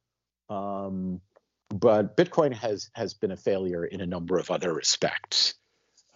Um, 0.49 1.21
but 1.69 2.17
Bitcoin 2.17 2.53
has 2.55 2.91
has 2.95 3.13
been 3.13 3.33
a 3.33 3.37
failure 3.37 3.85
in 3.85 4.01
a 4.01 4.07
number 4.07 4.39
of 4.39 4.51
other 4.51 4.73
respects. 4.73 5.55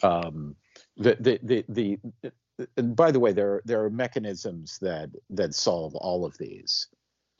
Um, 0.02 0.56
the, 0.96 1.16
the, 1.20 1.40
the, 1.42 1.64
the, 1.68 2.68
and 2.76 2.96
by 2.96 3.10
the 3.10 3.20
way, 3.20 3.32
there 3.32 3.60
there 3.64 3.84
are 3.84 3.90
mechanisms 3.90 4.78
that 4.80 5.10
that 5.30 5.54
solve 5.54 5.94
all 5.94 6.24
of 6.24 6.38
these. 6.38 6.88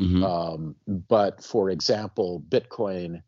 Mm-hmm. 0.01 0.25
Um, 0.25 0.77
but 0.87 1.43
for 1.43 1.71
example, 1.71 2.43
Bitcoin 2.49 3.23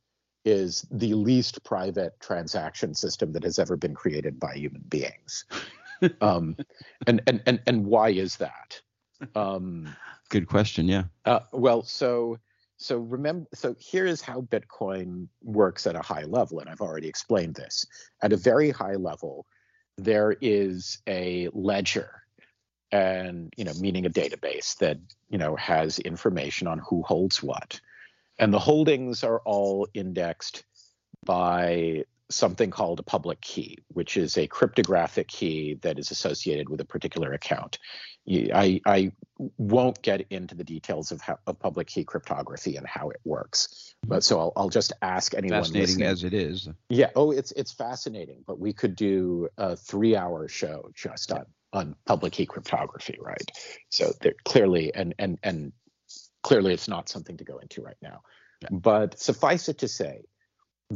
is 0.45 0.85
the 0.91 1.15
least 1.15 1.63
private 1.63 2.19
transaction 2.21 2.95
system 2.95 3.33
that 3.33 3.45
has 3.45 3.59
ever 3.59 3.77
been 3.77 3.95
created 3.95 4.41
by 4.41 4.55
human 4.55 4.83
beings. 4.89 5.45
um, 6.21 6.57
and, 7.07 7.23
and 7.27 7.43
and 7.47 7.61
and 7.67 7.85
why 7.85 8.11
is 8.11 8.37
that? 8.37 8.81
Um, 9.35 9.95
Good 10.29 10.49
question. 10.49 10.89
Yeah. 10.89 11.05
Uh, 11.25 11.41
well, 11.53 11.83
so 11.83 12.39
so 12.77 12.99
remember, 12.99 13.47
so 13.55 13.77
here 13.79 14.07
is 14.07 14.21
how 14.21 14.41
Bitcoin 14.41 15.29
works 15.43 15.87
at 15.87 15.95
a 15.95 16.03
high 16.03 16.25
level, 16.25 16.59
and 16.59 16.69
I've 16.69 16.81
already 16.81 17.09
explained 17.09 17.55
this. 17.55 17.87
At 18.23 18.33
a 18.33 18.37
very 18.37 18.71
high 18.71 18.97
level, 18.97 19.47
there 19.99 20.37
is 20.41 20.99
a 21.07 21.49
ledger 21.53 22.23
and 22.91 23.53
you 23.57 23.65
know 23.65 23.73
meaning 23.81 24.05
a 24.05 24.11
database 24.11 24.77
that 24.79 24.99
you 25.31 25.39
know 25.39 25.57
has 25.57 25.99
information 26.01 26.67
on 26.67 26.79
who 26.79 27.03
holds 27.03 27.43
what 27.43 27.81
and 28.39 28.53
the 28.53 28.59
holdings 28.59 29.25
are 29.25 29.41
all 29.45 29.89
indexed 29.95 30.65
by 31.25 32.05
something 32.35 32.71
called 32.71 33.01
a 33.01 33.03
public 33.03 33.41
key 33.41 33.79
which 33.89 34.17
is 34.17 34.37
a 34.39 34.47
cryptographic 34.47 35.29
key 35.29 35.79
that 35.83 35.99
is 35.99 36.11
associated 36.11 36.69
with 36.69 36.81
a 36.81 36.85
particular 36.85 37.33
account. 37.33 37.79
I 38.29 38.81
i 38.87 39.13
won't 39.59 40.01
get 40.03 40.27
into 40.31 40.55
the 40.55 40.65
details 40.65 41.11
of 41.13 41.21
how 41.21 41.39
of 41.47 41.59
public 41.59 41.89
key 41.89 42.05
cryptography 42.05 42.77
and 42.77 42.87
how 42.87 43.11
it 43.11 43.21
works 43.25 43.95
but 44.07 44.23
so 44.25 44.39
I'll, 44.39 44.53
I'll 44.57 44.69
just 44.69 44.93
ask 45.03 45.35
anyone 45.35 45.63
fascinating 45.63 45.99
listening. 46.01 46.09
as 46.09 46.25
it 46.25 46.35
is. 46.35 46.69
Yeah. 46.89 47.11
Oh 47.17 47.31
it's 47.31 47.53
it's 47.53 47.73
fascinating 47.73 48.45
but 48.47 48.59
we 48.59 48.73
could 48.73 48.97
do 48.97 49.49
a 49.59 49.77
three 49.77 50.17
hour 50.17 50.49
show 50.49 50.91
just 50.95 51.33
on 51.33 51.47
on 51.73 51.97
public 52.07 52.33
key 52.35 52.47
cryptography 52.47 53.19
right? 53.21 53.51
So 53.91 54.13
they're 54.21 54.35
clearly 54.45 54.95
and 54.95 55.15
and 55.19 55.39
and 55.43 55.73
clearly 56.43 56.73
it's 56.75 56.89
not 56.89 57.09
something 57.09 57.37
to 57.37 57.45
go 57.45 57.59
into 57.59 57.83
right 57.83 57.97
now. 58.03 58.23
But 58.71 59.19
suffice 59.19 59.69
it 59.69 59.79
to 59.79 59.89
say 59.89 60.23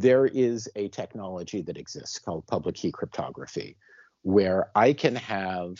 there 0.00 0.26
is 0.26 0.68
a 0.76 0.88
technology 0.88 1.62
that 1.62 1.76
exists 1.76 2.18
called 2.18 2.46
public 2.46 2.74
key 2.74 2.92
cryptography 2.92 3.76
where 4.22 4.70
i 4.74 4.92
can 4.92 5.14
have 5.14 5.76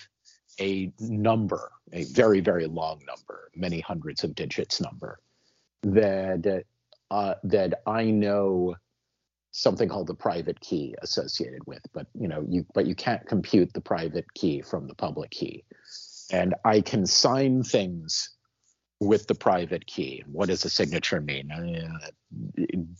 a 0.61 0.93
number, 1.01 1.71
a 1.93 2.05
very, 2.05 2.41
very 2.41 2.67
long 2.67 3.01
number, 3.07 3.51
many 3.55 3.81
hundreds 3.81 4.25
of 4.25 4.35
digits 4.35 4.81
number, 4.81 5.21
that 5.83 6.65
uh, 7.11 7.35
that 7.45 7.83
I 7.87 8.05
know 8.05 8.75
something 9.53 9.89
called 9.89 10.09
the 10.09 10.15
private 10.15 10.61
key 10.61 10.95
associated 11.03 11.61
with, 11.67 11.81
but 11.93 12.07
you 12.15 12.29
know, 12.29 12.45
you 12.49 12.67
but 12.75 12.87
you 12.87 12.95
can't 12.95 13.27
compute 13.27 13.73
the 13.73 13.81
private 13.81 14.33
key 14.35 14.63
from 14.63 14.87
the 14.87 14.95
public 14.95 15.31
key. 15.31 15.65
And 16.33 16.55
I 16.65 16.81
can 16.81 17.07
sign 17.07 17.63
things 17.63 18.36
with 19.01 19.27
the 19.27 19.35
private 19.35 19.87
key. 19.87 20.25
What 20.31 20.49
does 20.49 20.65
a 20.65 20.71
signature 20.71 21.21
mean? 21.21 21.51
Uh, 21.51 21.99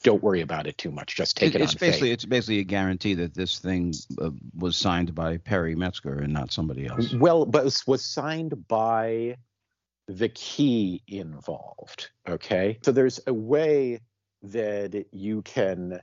don't 0.03 0.23
worry 0.23 0.43
about 0.43 0.67
it 0.67 0.77
too 0.77 0.91
much. 0.91 1.17
Just 1.17 1.37
take 1.37 1.55
it, 1.55 1.61
it 1.61 1.65
it's 1.65 1.75
basically 1.75 2.09
faith. 2.09 2.15
it's 2.15 2.25
basically 2.25 2.59
a 2.59 2.65
guarantee 2.65 3.15
that 3.15 3.35
this 3.35 3.59
thing 3.59 3.95
uh, 4.21 4.31
was 4.55 4.77
signed 4.77 5.15
by 5.15 5.39
Perry 5.39 5.75
Metzger 5.75 6.19
and 6.19 6.33
not 6.33 6.53
somebody 6.53 6.87
else. 6.87 7.15
Well, 7.15 7.47
but 7.47 7.67
it 7.67 7.83
was 7.87 8.05
signed 8.05 8.69
by 8.69 9.37
the 10.09 10.29
key 10.29 11.03
involved. 11.09 12.11
Okay, 12.29 12.79
so 12.83 12.93
there's 12.93 13.21
a 13.27 13.35
way 13.35 14.01
that 14.43 15.07
you 15.13 15.43
can 15.43 16.01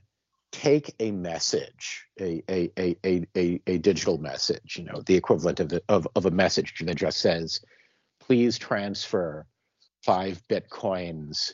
take 0.50 0.94
a 1.00 1.10
message, 1.10 2.06
a 2.20 2.42
a 2.48 2.70
a 2.78 2.96
a 3.04 3.26
a, 3.36 3.60
a 3.66 3.78
digital 3.78 4.18
message, 4.18 4.76
you 4.76 4.84
know, 4.84 5.02
the 5.06 5.14
equivalent 5.14 5.60
of, 5.60 5.68
the, 5.68 5.82
of 5.88 6.06
of 6.14 6.26
a 6.26 6.30
message 6.30 6.74
that 6.80 6.96
just 6.96 7.18
says, 7.18 7.60
"Please 8.20 8.58
transfer." 8.58 9.46
Five 10.04 10.40
bitcoins 10.48 11.52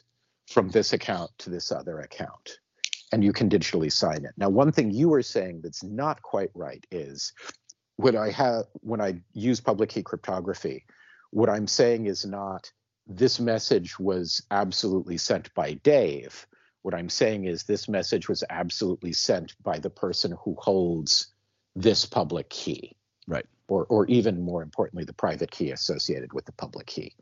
from 0.48 0.68
this 0.70 0.92
account 0.92 1.30
to 1.38 1.50
this 1.50 1.70
other 1.70 2.00
account 2.00 2.58
and 3.12 3.24
you 3.24 3.32
can 3.32 3.48
digitally 3.48 3.92
sign 3.92 4.24
it. 4.24 4.32
Now 4.36 4.48
one 4.48 4.72
thing 4.72 4.90
you 4.90 5.08
were 5.08 5.22
saying 5.22 5.60
that's 5.62 5.82
not 5.82 6.22
quite 6.22 6.50
right 6.54 6.84
is 6.90 7.32
when 7.96 8.16
i 8.16 8.30
have 8.30 8.64
when 8.80 9.00
i 9.00 9.20
use 9.34 9.60
public 9.60 9.90
key 9.90 10.02
cryptography 10.02 10.84
what 11.30 11.50
i'm 11.50 11.66
saying 11.66 12.06
is 12.06 12.24
not 12.24 12.72
this 13.06 13.38
message 13.38 13.98
was 13.98 14.42
absolutely 14.50 15.18
sent 15.18 15.52
by 15.54 15.74
dave. 15.74 16.46
What 16.82 16.94
i'm 16.94 17.10
saying 17.10 17.44
is 17.44 17.64
this 17.64 17.88
message 17.88 18.28
was 18.28 18.42
absolutely 18.48 19.12
sent 19.12 19.54
by 19.62 19.78
the 19.78 19.90
person 19.90 20.34
who 20.44 20.56
holds 20.58 21.28
this 21.76 22.06
public 22.06 22.48
key. 22.48 22.96
Right. 23.26 23.46
Or 23.68 23.84
or 23.86 24.06
even 24.06 24.40
more 24.40 24.62
importantly 24.62 25.04
the 25.04 25.12
private 25.12 25.50
key 25.50 25.70
associated 25.70 26.32
with 26.32 26.46
the 26.46 26.52
public 26.52 26.86
key 26.86 27.14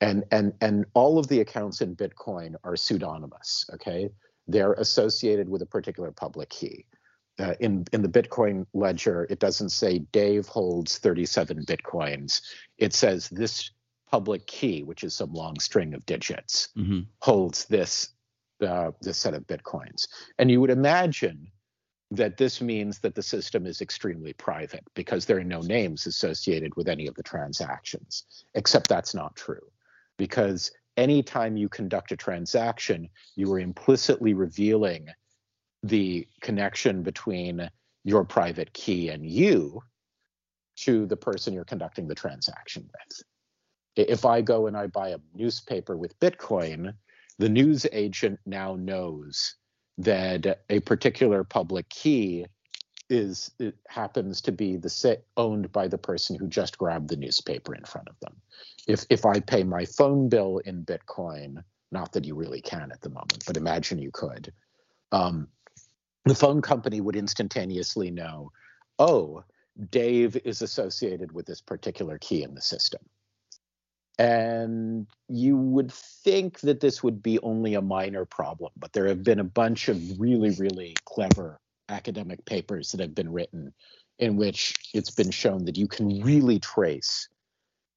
and 0.00 0.24
and 0.30 0.52
and 0.60 0.86
all 0.94 1.18
of 1.18 1.28
the 1.28 1.40
accounts 1.40 1.80
in 1.80 1.94
bitcoin 1.94 2.54
are 2.64 2.76
pseudonymous 2.76 3.68
okay? 3.74 4.08
They're 4.48 4.72
associated 4.74 5.48
with 5.48 5.62
a 5.62 5.66
particular 5.66 6.10
public 6.10 6.48
key. 6.50 6.86
Uh, 7.38 7.54
in 7.60 7.84
in 7.92 8.02
the 8.02 8.08
bitcoin 8.08 8.66
ledger 8.74 9.26
it 9.30 9.38
doesn't 9.38 9.70
say 9.70 9.98
dave 10.12 10.46
holds 10.46 10.98
37 10.98 11.64
bitcoins. 11.64 12.42
It 12.78 12.92
says 12.92 13.28
this 13.28 13.70
public 14.10 14.46
key 14.46 14.82
which 14.82 15.04
is 15.04 15.14
some 15.14 15.32
long 15.32 15.58
string 15.60 15.94
of 15.94 16.04
digits 16.06 16.68
mm-hmm. 16.76 17.00
holds 17.20 17.66
this 17.66 18.10
uh, 18.62 18.90
this 19.00 19.16
set 19.16 19.34
of 19.34 19.46
bitcoins. 19.46 20.06
And 20.38 20.50
you 20.50 20.60
would 20.60 20.70
imagine 20.70 21.46
that 22.10 22.36
this 22.36 22.60
means 22.60 22.98
that 22.98 23.14
the 23.14 23.22
system 23.22 23.66
is 23.66 23.80
extremely 23.80 24.32
private 24.32 24.84
because 24.94 25.24
there 25.24 25.38
are 25.38 25.44
no 25.44 25.60
names 25.60 26.06
associated 26.06 26.74
with 26.76 26.88
any 26.88 27.06
of 27.06 27.14
the 27.14 27.22
transactions 27.22 28.44
except 28.54 28.88
that's 28.88 29.14
not 29.14 29.36
true 29.36 29.70
because 30.20 30.70
anytime 30.98 31.56
you 31.56 31.66
conduct 31.66 32.12
a 32.12 32.16
transaction, 32.16 33.08
you 33.36 33.50
are 33.54 33.58
implicitly 33.58 34.34
revealing 34.34 35.08
the 35.82 36.28
connection 36.42 37.02
between 37.02 37.70
your 38.04 38.22
private 38.26 38.70
key 38.74 39.08
and 39.08 39.24
you 39.24 39.80
to 40.76 41.06
the 41.06 41.16
person 41.16 41.54
you're 41.54 41.64
conducting 41.64 42.06
the 42.06 42.14
transaction 42.14 42.86
with. 42.92 44.08
If 44.10 44.26
I 44.26 44.42
go 44.42 44.66
and 44.66 44.76
I 44.76 44.88
buy 44.88 45.08
a 45.08 45.18
newspaper 45.34 45.96
with 45.96 46.20
Bitcoin, 46.20 46.92
the 47.38 47.48
news 47.48 47.86
agent 47.90 48.40
now 48.44 48.76
knows 48.76 49.54
that 49.96 50.64
a 50.68 50.80
particular 50.80 51.44
public 51.44 51.88
key 51.88 52.44
is 53.10 53.50
it 53.58 53.76
happens 53.88 54.40
to 54.42 54.52
be 54.52 54.76
the 54.76 54.88
set 54.88 55.24
owned 55.36 55.70
by 55.72 55.88
the 55.88 55.98
person 55.98 56.36
who 56.36 56.46
just 56.46 56.78
grabbed 56.78 57.08
the 57.08 57.16
newspaper 57.16 57.74
in 57.74 57.84
front 57.84 58.08
of 58.08 58.18
them. 58.20 58.36
If 58.86 59.04
if 59.10 59.26
I 59.26 59.40
pay 59.40 59.64
my 59.64 59.84
phone 59.84 60.28
bill 60.28 60.58
in 60.58 60.84
Bitcoin, 60.84 61.62
not 61.92 62.12
that 62.12 62.24
you 62.24 62.34
really 62.34 62.60
can 62.60 62.92
at 62.92 63.00
the 63.00 63.10
moment, 63.10 63.44
but 63.46 63.56
imagine 63.56 63.98
you 63.98 64.10
could, 64.12 64.52
um, 65.12 65.48
the 66.24 66.34
phone 66.34 66.62
company 66.62 67.00
would 67.00 67.16
instantaneously 67.16 68.10
know, 68.10 68.52
oh, 68.98 69.42
Dave 69.90 70.36
is 70.44 70.62
associated 70.62 71.32
with 71.32 71.46
this 71.46 71.60
particular 71.60 72.18
key 72.18 72.42
in 72.42 72.54
the 72.54 72.60
system. 72.60 73.00
And 74.18 75.06
you 75.28 75.56
would 75.56 75.90
think 75.90 76.60
that 76.60 76.80
this 76.80 77.02
would 77.02 77.22
be 77.22 77.38
only 77.40 77.74
a 77.74 77.80
minor 77.80 78.26
problem, 78.26 78.70
but 78.76 78.92
there 78.92 79.06
have 79.06 79.24
been 79.24 79.40
a 79.40 79.44
bunch 79.44 79.88
of 79.88 80.20
really, 80.20 80.50
really 80.50 80.94
clever 81.06 81.58
academic 81.90 82.44
papers 82.44 82.92
that 82.92 83.00
have 83.00 83.14
been 83.14 83.32
written 83.32 83.72
in 84.18 84.36
which 84.36 84.74
it's 84.94 85.10
been 85.10 85.30
shown 85.30 85.64
that 85.64 85.76
you 85.76 85.88
can 85.88 86.22
really 86.22 86.58
trace 86.58 87.28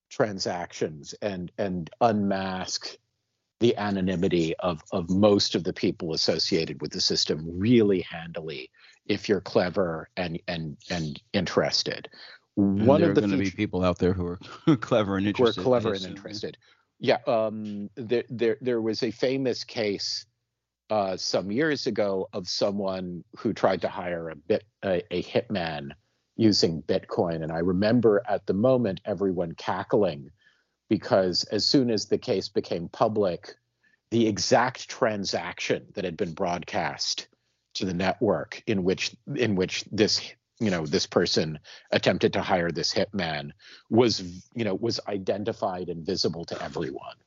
transactions 0.10 1.16
and 1.22 1.52
and 1.58 1.90
unmask 2.02 2.98
the 3.60 3.76
anonymity 3.78 4.54
of 4.60 4.82
of 4.92 5.10
most 5.10 5.56
of 5.56 5.64
the 5.64 5.74
people 5.74 6.14
associated 6.14 6.82
with 6.82 6.92
the 6.92 7.02
system 7.02 7.46
really 7.46 8.02
handily 8.02 8.70
if 9.06 9.28
you're 9.28 9.42
clever 9.42 10.10
and 10.18 10.40
and 10.48 10.78
and 10.90 11.22
interested. 11.34 12.10
And 12.56 12.86
One 12.86 13.02
there 13.02 13.10
of 13.10 13.16
the 13.16 13.24
are 13.24 13.28
going 13.28 13.40
to 13.40 13.44
be 13.44 13.52
people 13.52 13.84
out 13.84 13.98
there 13.98 14.14
who 14.14 14.28
are 14.28 14.40
clever 14.78 15.18
and 15.18 15.28
interested. 15.28 15.62
Who 15.62 15.74
are 15.74 15.80
clever 15.80 15.94
and 15.96 16.06
interested. 16.06 16.58
Yeah, 17.00 17.18
um, 17.28 17.90
there 17.96 18.24
there 18.30 18.58
there 18.62 18.82
was 18.82 19.04
a 19.04 19.12
famous 19.12 19.64
case 19.64 20.26
uh, 20.94 21.18
some 21.18 21.52
years 21.52 21.88
ago 21.88 22.30
of 22.34 22.48
someone 22.48 23.24
who 23.40 23.52
tried 23.52 23.82
to 23.82 23.88
hire 23.88 24.30
a 24.30 24.36
bit 24.36 24.64
a, 24.86 25.02
a 25.10 25.24
hitman 25.24 25.90
using 26.36 26.84
Bitcoin, 26.84 27.42
and 27.42 27.52
I 27.52 27.60
remember 27.60 28.22
at 28.30 28.46
the 28.46 28.54
moment 28.54 29.02
everyone 29.04 29.56
cackling 29.56 30.30
because 30.90 31.46
as 31.46 31.66
soon 31.66 31.90
as 31.90 32.06
the 32.06 32.20
case 32.20 32.48
became 32.48 32.90
public, 32.90 33.56
the 34.12 34.28
exact 34.28 34.88
transaction 34.88 35.88
that 35.96 36.06
had 36.06 36.16
been 36.16 36.36
broadcast 36.36 37.28
to 37.74 37.86
the 37.86 37.94
network 37.96 38.62
in 38.68 38.84
which 38.84 39.16
in 39.36 39.56
which 39.56 39.86
this 39.92 40.22
you 40.60 40.70
know 40.70 40.86
this 40.86 41.08
person 41.08 41.58
attempted 41.90 42.34
to 42.34 42.42
hire 42.44 42.72
this 42.72 42.94
hitman 42.94 43.50
was 43.90 44.44
you 44.54 44.64
know 44.64 44.76
was 44.76 45.00
identified 45.08 45.90
and 45.90 46.06
visible 46.06 46.46
to 46.46 46.64
everyone. 46.64 47.18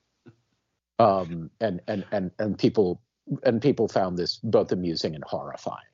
Um 1.00 1.50
and 1.60 1.80
and 1.88 2.04
and 2.12 2.30
and 2.38 2.56
people 2.56 3.02
and 3.42 3.60
people 3.60 3.88
found 3.88 4.18
this 4.18 4.38
both 4.42 4.72
amusing 4.72 5.14
and 5.14 5.24
horrifying. 5.24 5.86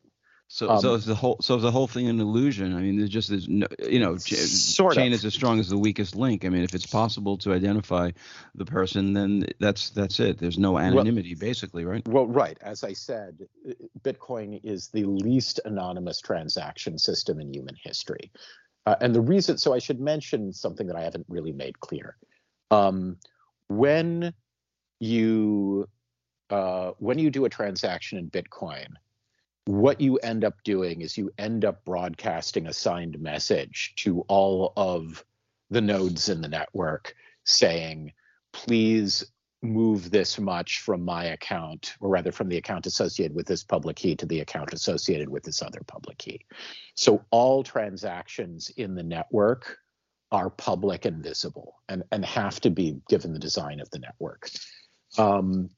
So, 0.52 0.68
um, 0.68 0.80
so 0.80 0.92
is 0.92 1.06
the 1.06 1.14
whole 1.14 1.38
so 1.40 1.56
is 1.56 1.62
the 1.62 1.70
whole 1.70 1.86
thing 1.86 2.08
an 2.08 2.20
illusion? 2.20 2.76
I 2.76 2.82
mean, 2.82 2.98
there's 2.98 3.08
just 3.08 3.30
there's 3.30 3.48
no, 3.48 3.66
you 3.88 3.98
know, 3.98 4.18
sort 4.18 4.94
chain 4.96 5.06
of. 5.06 5.14
is 5.14 5.24
as 5.24 5.32
strong 5.32 5.58
as 5.58 5.70
the 5.70 5.78
weakest 5.78 6.14
link. 6.14 6.44
I 6.44 6.50
mean, 6.50 6.62
if 6.62 6.74
it's 6.74 6.84
possible 6.84 7.38
to 7.38 7.54
identify 7.54 8.10
the 8.54 8.66
person, 8.66 9.14
then 9.14 9.46
that's 9.60 9.88
that's 9.88 10.20
it. 10.20 10.36
There's 10.36 10.58
no 10.58 10.76
anonymity, 10.76 11.34
well, 11.34 11.40
basically, 11.40 11.86
right? 11.86 12.06
Well, 12.06 12.26
right. 12.26 12.58
As 12.60 12.84
I 12.84 12.92
said, 12.92 13.48
Bitcoin 14.02 14.60
is 14.62 14.88
the 14.88 15.04
least 15.04 15.58
anonymous 15.64 16.20
transaction 16.20 16.98
system 16.98 17.40
in 17.40 17.50
human 17.50 17.76
history, 17.82 18.30
uh, 18.84 18.96
and 19.00 19.14
the 19.14 19.22
reason. 19.22 19.56
So 19.56 19.72
I 19.72 19.78
should 19.78 20.00
mention 20.00 20.52
something 20.52 20.86
that 20.88 20.96
I 20.96 21.02
haven't 21.02 21.24
really 21.30 21.52
made 21.52 21.80
clear. 21.80 22.18
Um, 22.70 23.16
when 23.68 24.34
you 25.00 25.88
uh, 26.52 26.92
when 26.98 27.18
you 27.18 27.30
do 27.30 27.46
a 27.46 27.48
transaction 27.48 28.18
in 28.18 28.30
Bitcoin, 28.30 28.88
what 29.64 30.00
you 30.00 30.18
end 30.18 30.44
up 30.44 30.54
doing 30.64 31.00
is 31.00 31.16
you 31.16 31.32
end 31.38 31.64
up 31.64 31.84
broadcasting 31.84 32.66
a 32.66 32.72
signed 32.72 33.18
message 33.20 33.94
to 33.96 34.20
all 34.28 34.74
of 34.76 35.24
the 35.70 35.80
nodes 35.80 36.28
in 36.28 36.42
the 36.42 36.48
network 36.48 37.14
saying, 37.44 38.12
please 38.52 39.24
move 39.62 40.10
this 40.10 40.38
much 40.38 40.80
from 40.80 41.02
my 41.02 41.24
account, 41.26 41.94
or 42.00 42.10
rather 42.10 42.32
from 42.32 42.48
the 42.48 42.58
account 42.58 42.84
associated 42.84 43.34
with 43.34 43.46
this 43.46 43.64
public 43.64 43.96
key 43.96 44.14
to 44.16 44.26
the 44.26 44.40
account 44.40 44.74
associated 44.74 45.30
with 45.30 45.44
this 45.44 45.62
other 45.62 45.80
public 45.86 46.18
key. 46.18 46.44
So 46.96 47.24
all 47.30 47.62
transactions 47.62 48.70
in 48.76 48.94
the 48.94 49.04
network 49.04 49.78
are 50.32 50.50
public 50.50 51.06
and 51.06 51.22
visible 51.22 51.76
and, 51.88 52.02
and 52.10 52.24
have 52.24 52.60
to 52.60 52.70
be 52.70 53.00
given 53.08 53.32
the 53.32 53.38
design 53.38 53.80
of 53.80 53.88
the 53.90 54.00
network. 54.00 54.50
Um, 55.16 55.70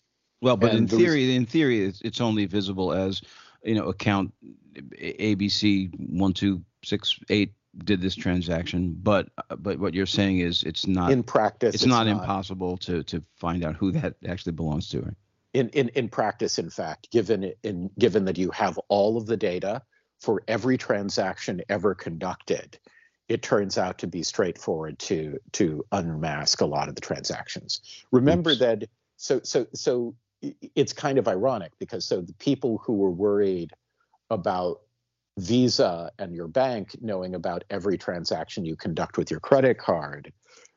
well, 0.44 0.58
but 0.58 0.74
in 0.74 0.86
theory, 0.86 1.34
in 1.34 1.46
theory, 1.46 1.86
it's, 1.86 2.02
it's 2.02 2.20
only 2.20 2.44
visible 2.44 2.92
as 2.92 3.22
you 3.62 3.74
know 3.74 3.86
account 3.86 4.30
ABC 4.76 5.90
one 6.10 6.34
two 6.34 6.62
six 6.84 7.18
eight 7.30 7.54
did 7.78 8.02
this 8.02 8.14
transaction, 8.14 8.94
but 9.02 9.30
but 9.56 9.78
what 9.78 9.94
you're 9.94 10.04
saying 10.04 10.40
is 10.40 10.62
it's 10.64 10.86
not 10.86 11.10
in 11.10 11.22
practice. 11.22 11.74
It's, 11.74 11.84
it's 11.84 11.88
not, 11.88 12.06
not, 12.06 12.20
impossible 12.20 12.76
to 12.78 13.02
to 13.04 13.22
find 13.36 13.64
out 13.64 13.74
who 13.74 13.90
that 13.92 14.16
actually 14.28 14.52
belongs 14.52 14.90
to. 14.90 15.00
Right? 15.00 15.14
In 15.54 15.70
in 15.70 15.88
in 15.90 16.10
practice, 16.10 16.58
in 16.58 16.68
fact, 16.68 17.10
given 17.10 17.54
in 17.62 17.90
given 17.98 18.26
that 18.26 18.36
you 18.36 18.50
have 18.50 18.78
all 18.88 19.16
of 19.16 19.24
the 19.24 19.38
data 19.38 19.80
for 20.20 20.42
every 20.46 20.76
transaction 20.76 21.62
ever 21.70 21.94
conducted, 21.94 22.78
it 23.30 23.40
turns 23.40 23.78
out 23.78 23.96
to 24.00 24.06
be 24.06 24.22
straightforward 24.22 24.98
to 24.98 25.38
to 25.52 25.86
unmask 25.90 26.60
a 26.60 26.66
lot 26.66 26.90
of 26.90 26.96
the 26.96 27.00
transactions. 27.00 28.04
Remember 28.12 28.50
Oops. 28.50 28.60
that 28.60 28.84
so 29.16 29.40
so 29.42 29.66
so 29.72 30.14
it's 30.74 30.92
kind 30.92 31.18
of 31.18 31.28
ironic 31.28 31.72
because 31.78 32.04
so 32.04 32.20
the 32.20 32.34
people 32.34 32.80
who 32.84 32.94
were 32.94 33.10
worried 33.10 33.72
about 34.30 34.80
Visa 35.38 36.10
and 36.18 36.34
your 36.34 36.48
bank 36.48 36.96
knowing 37.00 37.34
about 37.34 37.64
every 37.70 37.98
transaction 37.98 38.64
you 38.64 38.76
conduct 38.76 39.18
with 39.18 39.30
your 39.30 39.40
credit 39.40 39.78
card 39.78 40.32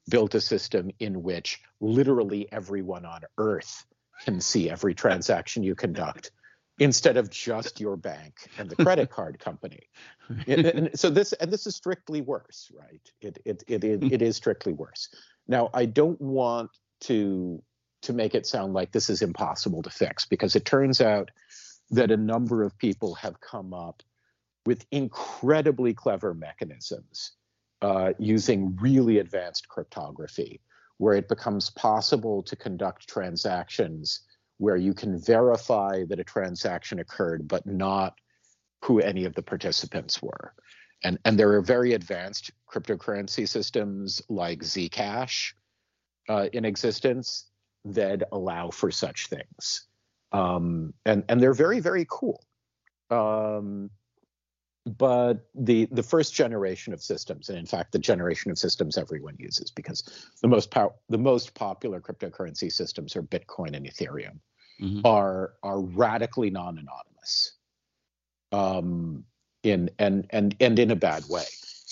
built 0.10 0.36
a 0.36 0.42
system 0.42 0.90
in 1.00 1.22
which 1.22 1.62
literally 1.80 2.48
everyone 2.52 3.06
on 3.06 3.22
earth 3.38 3.86
can 4.24 4.42
see 4.42 4.70
every 4.70 4.96
transaction 4.96 5.64
you 5.64 5.76
conduct 5.76 6.32
instead 6.80 7.18
of 7.18 7.30
just 7.30 7.80
your 7.80 7.98
bank 7.98 8.50
and 8.58 8.70
the 8.70 8.76
credit 8.76 9.10
card 9.10 9.40
company. 9.40 9.90
and, 10.48 10.66
and 10.66 11.00
so 11.00 11.10
this 11.10 11.34
and 11.34 11.52
this 11.52 11.68
is 11.68 11.76
strictly 11.76 12.22
worse, 12.22 12.72
right? 12.78 13.12
It 13.22 13.40
it 13.46 13.64
it 13.68 13.84
it, 13.84 14.04
it 14.12 14.22
is 14.22 14.36
strictly 14.36 14.74
worse. 14.74 15.10
Now 15.48 15.70
I 15.74 15.86
don't 15.86 16.20
want 16.22 16.72
to 17.02 17.62
to 18.04 18.14
make 18.14 18.36
it 18.36 18.46
sound 18.46 18.74
like 18.74 18.92
this 18.92 19.10
is 19.10 19.22
impossible 19.22 19.82
to 19.84 19.90
fix 19.90 20.26
because 20.26 20.56
it 20.56 20.66
turns 20.66 21.02
out 21.02 21.32
that 21.92 22.12
a 22.12 22.18
number 22.18 22.64
of 22.64 22.78
people 22.78 23.16
have 23.16 23.40
come 23.40 23.74
up 23.74 24.04
with 24.66 24.86
incredibly 24.92 25.94
clever 25.94 26.34
mechanisms 26.34 27.32
uh, 27.82 28.14
using 28.20 28.76
really 28.82 29.20
advanced 29.20 29.68
cryptography 29.68 30.62
where 30.98 31.16
it 31.16 31.30
becomes 31.30 31.70
possible 31.70 32.44
to 32.44 32.56
conduct 32.56 33.08
transactions 33.08 34.22
where 34.58 34.76
you 34.76 34.94
can 34.94 35.20
verify 35.20 36.04
that 36.10 36.20
a 36.20 36.24
transaction 36.24 37.00
occurred, 37.00 37.48
but 37.48 37.66
not 37.66 38.16
who 38.84 39.00
any 39.00 39.26
of 39.26 39.34
the 39.36 39.44
participants 39.44 40.22
were. 40.22 40.54
And, 41.04 41.20
and 41.26 41.38
there 41.38 41.54
are 41.54 41.62
very 41.62 41.94
advanced 41.94 42.52
cryptocurrency 42.72 43.48
systems 43.48 44.22
like 44.30 44.60
Zcash 44.60 45.54
uh, 46.28 46.48
in 46.52 46.66
existence 46.66 47.46
that 47.94 48.24
allow 48.32 48.70
for 48.70 48.92
such 48.92 49.28
things. 49.28 49.88
Um, 50.32 50.94
and, 51.06 51.24
and 51.30 51.42
they're 51.42 51.54
very, 51.54 51.80
very 51.80 52.06
cool. 52.10 52.44
Um, 53.10 53.90
but 54.98 55.48
the 55.54 55.88
the 55.92 56.04
first 56.04 56.34
generation 56.34 56.94
of 56.94 57.02
systems, 57.02 57.50
and 57.50 57.58
in 57.58 57.66
fact 57.66 57.92
the 57.92 58.00
generation 58.00 58.52
of 58.52 58.58
systems 58.58 58.98
everyone 58.98 59.36
uses, 59.38 59.70
because 59.70 60.30
the 60.42 60.48
most 60.48 60.72
pow- 60.72 60.96
the 61.10 61.18
most 61.18 61.54
popular 61.54 62.00
cryptocurrency 62.00 62.72
systems 62.72 63.16
are 63.16 63.24
Bitcoin 63.24 63.76
and 63.76 63.86
Ethereum, 63.86 64.40
mm-hmm. 64.82 65.02
are 65.04 65.54
are 65.62 65.82
radically 65.82 66.50
non-anonymous, 66.50 67.58
um, 68.54 69.26
in 69.64 69.90
and 70.00 70.26
and 70.30 70.56
and 70.62 70.80
in 70.80 70.92
a 70.92 70.96
bad 70.96 71.24
way, 71.28 71.44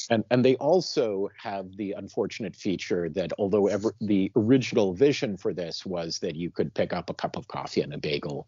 and 0.10 0.24
and 0.30 0.44
they 0.44 0.56
also 0.56 1.30
have 1.42 1.76
the 1.78 1.94
unfortunate 1.94 2.56
feature 2.56 3.10
that 3.10 3.32
although 3.40 3.68
ever 3.68 3.94
the 4.02 4.32
original 4.36 4.94
vision 4.94 5.38
for 5.38 5.54
this 5.54 5.86
was 5.86 6.20
that 6.20 6.36
you 6.36 6.52
could 6.52 6.74
pick 6.74 6.94
up 6.94 7.10
a 7.10 7.14
cup 7.14 7.38
of 7.38 7.48
coffee 7.48 7.82
and 7.82 7.94
a 7.94 7.98
bagel 7.98 8.48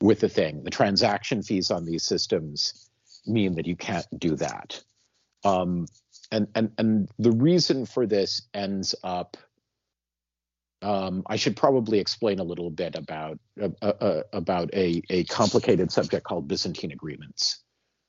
with 0.00 0.20
the 0.20 0.28
thing, 0.28 0.62
the 0.62 0.70
transaction 0.70 1.42
fees 1.42 1.70
on 1.70 1.84
these 1.84 2.04
systems 2.04 2.90
mean 3.26 3.54
that 3.56 3.66
you 3.66 3.76
can't 3.76 4.06
do 4.18 4.36
that. 4.36 4.82
Um, 5.44 5.86
and 6.30 6.46
and 6.54 6.70
and 6.78 7.08
the 7.18 7.32
reason 7.32 7.86
for 7.86 8.06
this 8.06 8.42
ends 8.54 8.94
up. 9.02 9.36
Um, 10.82 11.24
I 11.26 11.36
should 11.36 11.56
probably 11.56 11.98
explain 11.98 12.38
a 12.38 12.44
little 12.44 12.70
bit 12.70 12.94
about 12.94 13.38
uh, 13.60 13.70
uh, 13.82 13.92
uh 14.00 14.22
about 14.32 14.72
a 14.74 15.02
a 15.10 15.24
complicated 15.24 15.90
subject 15.90 16.24
called 16.24 16.46
Byzantine 16.46 16.92
agreements. 16.92 17.62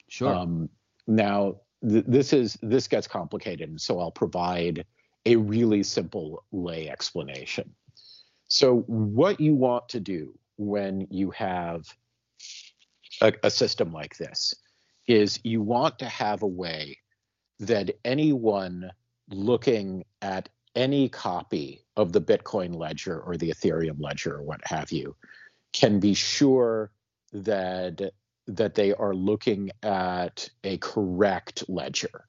Sure. 0.09 0.33
Um, 0.33 0.69
now 1.07 1.61
th- 1.87 2.05
this 2.07 2.33
is 2.33 2.57
this 2.61 2.87
gets 2.87 3.07
complicated, 3.07 3.69
and 3.69 3.81
so 3.81 3.99
I'll 3.99 4.11
provide 4.11 4.85
a 5.25 5.35
really 5.35 5.83
simple 5.83 6.43
lay 6.51 6.89
explanation. 6.89 7.73
So 8.47 8.79
what 8.87 9.39
you 9.39 9.55
want 9.55 9.89
to 9.89 9.99
do 9.99 10.37
when 10.57 11.07
you 11.09 11.31
have 11.31 11.85
a, 13.21 13.33
a 13.43 13.51
system 13.51 13.91
like 13.91 14.17
this 14.17 14.53
is 15.07 15.39
you 15.43 15.61
want 15.61 15.99
to 15.99 16.05
have 16.05 16.43
a 16.43 16.47
way 16.47 16.97
that 17.59 17.91
anyone 18.05 18.91
looking 19.29 20.05
at 20.21 20.49
any 20.75 21.09
copy 21.09 21.83
of 21.95 22.13
the 22.13 22.21
Bitcoin 22.21 22.75
ledger 22.75 23.19
or 23.19 23.35
the 23.35 23.49
Ethereum 23.49 23.99
ledger 23.99 24.35
or 24.35 24.43
what 24.43 24.61
have 24.63 24.91
you 24.91 25.15
can 25.73 25.99
be 25.99 26.13
sure 26.13 26.91
that 27.33 28.11
that 28.47 28.75
they 28.75 28.93
are 28.93 29.13
looking 29.13 29.71
at 29.83 30.49
a 30.63 30.77
correct 30.77 31.63
ledger 31.67 32.25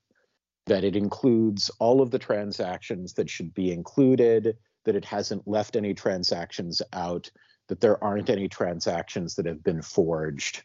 that 0.66 0.85
it 0.85 0.96
includes 0.96 1.70
all 1.78 2.00
of 2.00 2.11
the 2.11 2.18
transactions 2.18 3.14
that 3.14 3.31
should 3.31 3.54
be 3.54 3.72
included 3.72 4.57
that 4.85 4.94
it 4.94 5.04
hasn't 5.04 5.46
left 5.48 5.76
any 5.76 5.94
transactions 5.94 6.83
out 6.92 7.31
that 7.68 7.81
there 7.81 8.02
aren't 8.02 8.31
any 8.31 8.48
transactions 8.48 9.35
that 9.35 9.46
have 9.46 9.62
been 9.62 9.83
forged 9.83 10.62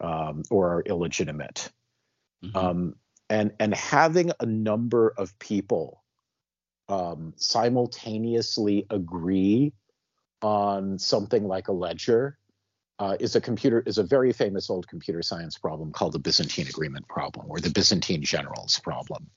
um, 0.00 0.42
or 0.50 0.76
are 0.76 0.82
illegitimate. 0.82 1.70
Mm-hmm. 2.44 2.56
Um, 2.56 2.94
and 3.28 3.52
and 3.58 3.74
having 3.74 4.30
a 4.38 4.46
number 4.46 5.12
of 5.16 5.36
people 5.38 6.04
um, 6.88 7.32
simultaneously 7.36 8.86
agree 8.90 9.72
on 10.42 10.98
something 10.98 11.46
like 11.48 11.68
a 11.68 11.72
ledger 11.72 12.38
uh, 12.98 13.16
is 13.20 13.36
a 13.36 13.40
computer 13.40 13.82
is 13.86 13.98
a 13.98 14.02
very 14.02 14.32
famous 14.32 14.70
old 14.70 14.88
computer 14.88 15.22
science 15.22 15.58
problem 15.58 15.92
called 15.92 16.12
the 16.12 16.18
Byzantine 16.18 16.68
agreement 16.68 17.06
problem 17.08 17.46
or 17.48 17.60
the 17.60 17.70
Byzantine 17.70 18.22
generals 18.22 18.78
problem. 18.78 19.30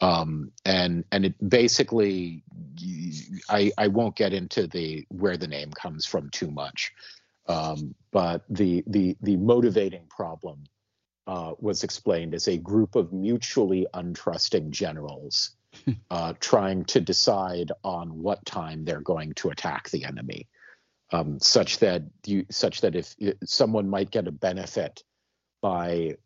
Um, 0.00 0.52
and 0.64 1.04
and 1.12 1.24
it 1.26 1.48
basically 1.48 2.42
I 3.48 3.72
I 3.78 3.88
won't 3.88 4.16
get 4.16 4.32
into 4.32 4.66
the 4.66 5.06
where 5.08 5.36
the 5.36 5.48
name 5.48 5.70
comes 5.72 6.06
from 6.06 6.30
too 6.30 6.50
much, 6.50 6.92
um, 7.46 7.94
but 8.10 8.44
the 8.48 8.84
the 8.86 9.16
the 9.22 9.36
motivating 9.36 10.06
problem 10.08 10.64
uh, 11.26 11.52
was 11.58 11.84
explained 11.84 12.34
as 12.34 12.48
a 12.48 12.58
group 12.58 12.96
of 12.96 13.12
mutually 13.12 13.86
untrusting 13.94 14.70
generals 14.70 15.52
uh, 16.10 16.34
trying 16.40 16.84
to 16.84 17.00
decide 17.00 17.72
on 17.82 18.22
what 18.22 18.44
time 18.44 18.84
they're 18.84 19.00
going 19.00 19.32
to 19.34 19.50
attack 19.50 19.90
the 19.90 20.04
enemy, 20.04 20.48
um, 21.12 21.38
such 21.40 21.78
that 21.78 22.02
you 22.26 22.46
such 22.50 22.80
that 22.80 22.94
if, 22.94 23.14
someone 23.44 23.88
might 23.88 24.10
get 24.10 24.26
a 24.26 24.32
benefit 24.32 25.02
by 25.60 26.16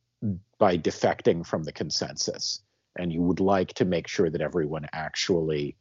by 0.58 0.76
defecting 0.76 1.46
from 1.46 1.62
the 1.62 1.72
consensus, 1.72 2.62
and 2.96 3.12
you 3.12 3.22
would 3.22 3.40
like 3.40 3.72
to 3.74 3.84
make 3.84 4.08
sure 4.08 4.30
that 4.30 4.40
everyone 4.40 4.86
actually 4.92 5.76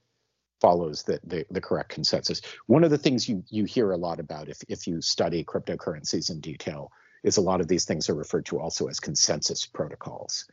follows 0.62 1.04
the, 1.04 1.20
the, 1.24 1.46
the, 1.52 1.62
correct 1.62 1.90
consensus. 1.90 2.42
One 2.66 2.84
of 2.84 2.90
the 2.90 2.98
things 2.98 3.30
you, 3.30 3.44
you 3.50 3.66
hear 3.66 3.92
a 3.92 3.98
lot 3.98 4.20
about 4.20 4.50
if, 4.50 4.58
if 4.68 4.88
you 4.88 5.02
study 5.02 5.44
cryptocurrencies 5.44 6.32
in 6.32 6.40
detail 6.40 6.92
is 7.24 7.38
a 7.38 7.42
lot 7.42 7.62
of 7.62 7.68
these 7.68 7.86
things 7.86 8.10
are 8.10 8.16
referred 8.16 8.46
to 8.48 8.60
also 8.60 8.88
as 8.88 9.00
consensus 9.00 9.66
protocols. 9.66 10.46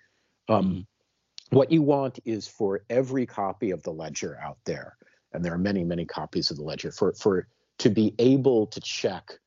Um, 0.48 0.64
mm-hmm. 0.64 1.56
What 1.56 1.70
you 1.70 1.82
want 1.82 2.18
is 2.24 2.48
for 2.48 2.84
every 2.90 3.26
copy 3.26 3.70
of 3.70 3.82
the 3.82 3.92
ledger 3.92 4.38
out 4.42 4.58
there, 4.64 4.96
and 5.32 5.44
there 5.44 5.52
are 5.52 5.58
many, 5.58 5.84
many 5.84 6.04
copies 6.04 6.50
of 6.50 6.56
the 6.56 6.64
ledger, 6.64 6.90
for, 6.90 7.12
for 7.14 7.46
to 7.78 7.90
be 7.90 8.14
able 8.18 8.66
to 8.68 8.80
check 8.80 9.38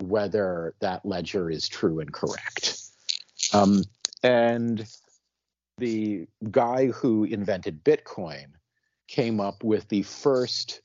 whether 0.00 0.74
that 0.80 1.04
ledger 1.04 1.50
is 1.50 1.68
true 1.68 2.00
and 2.00 2.12
correct. 2.12 2.80
Um, 3.52 3.82
and 4.22 4.86
the 5.78 6.26
guy 6.50 6.86
who 6.86 7.24
invented 7.24 7.84
Bitcoin 7.84 8.46
came 9.06 9.40
up 9.40 9.64
with 9.64 9.88
the 9.88 10.02
first 10.02 10.82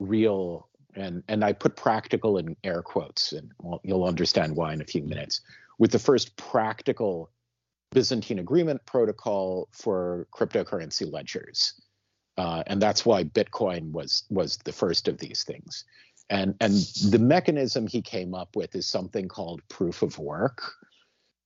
real 0.00 0.68
and 0.94 1.22
and 1.28 1.44
I 1.44 1.52
put 1.52 1.76
practical 1.76 2.38
in 2.38 2.56
air 2.64 2.82
quotes, 2.82 3.32
and 3.32 3.52
you'll 3.82 4.04
understand 4.04 4.56
why 4.56 4.72
in 4.72 4.80
a 4.80 4.84
few 4.84 5.02
minutes. 5.02 5.40
With 5.78 5.92
the 5.92 5.98
first 5.98 6.36
practical 6.36 7.30
Byzantine 7.92 8.38
agreement 8.38 8.84
protocol 8.84 9.68
for 9.72 10.26
cryptocurrency 10.34 11.10
ledgers, 11.10 11.80
uh, 12.36 12.62
and 12.66 12.82
that's 12.82 13.06
why 13.06 13.24
Bitcoin 13.24 13.92
was 13.92 14.24
was 14.30 14.56
the 14.58 14.72
first 14.72 15.08
of 15.08 15.18
these 15.18 15.44
things. 15.44 15.84
And 16.30 16.54
and 16.60 16.74
the 17.10 17.18
mechanism 17.18 17.86
he 17.86 18.02
came 18.02 18.34
up 18.34 18.54
with 18.54 18.74
is 18.74 18.86
something 18.86 19.28
called 19.28 19.62
proof 19.68 20.02
of 20.02 20.18
work, 20.18 20.74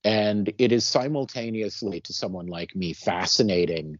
and 0.04 0.52
it 0.58 0.72
is 0.72 0.84
simultaneously 0.84 2.00
to 2.00 2.12
someone 2.12 2.46
like 2.46 2.74
me 2.74 2.92
fascinating 2.92 3.98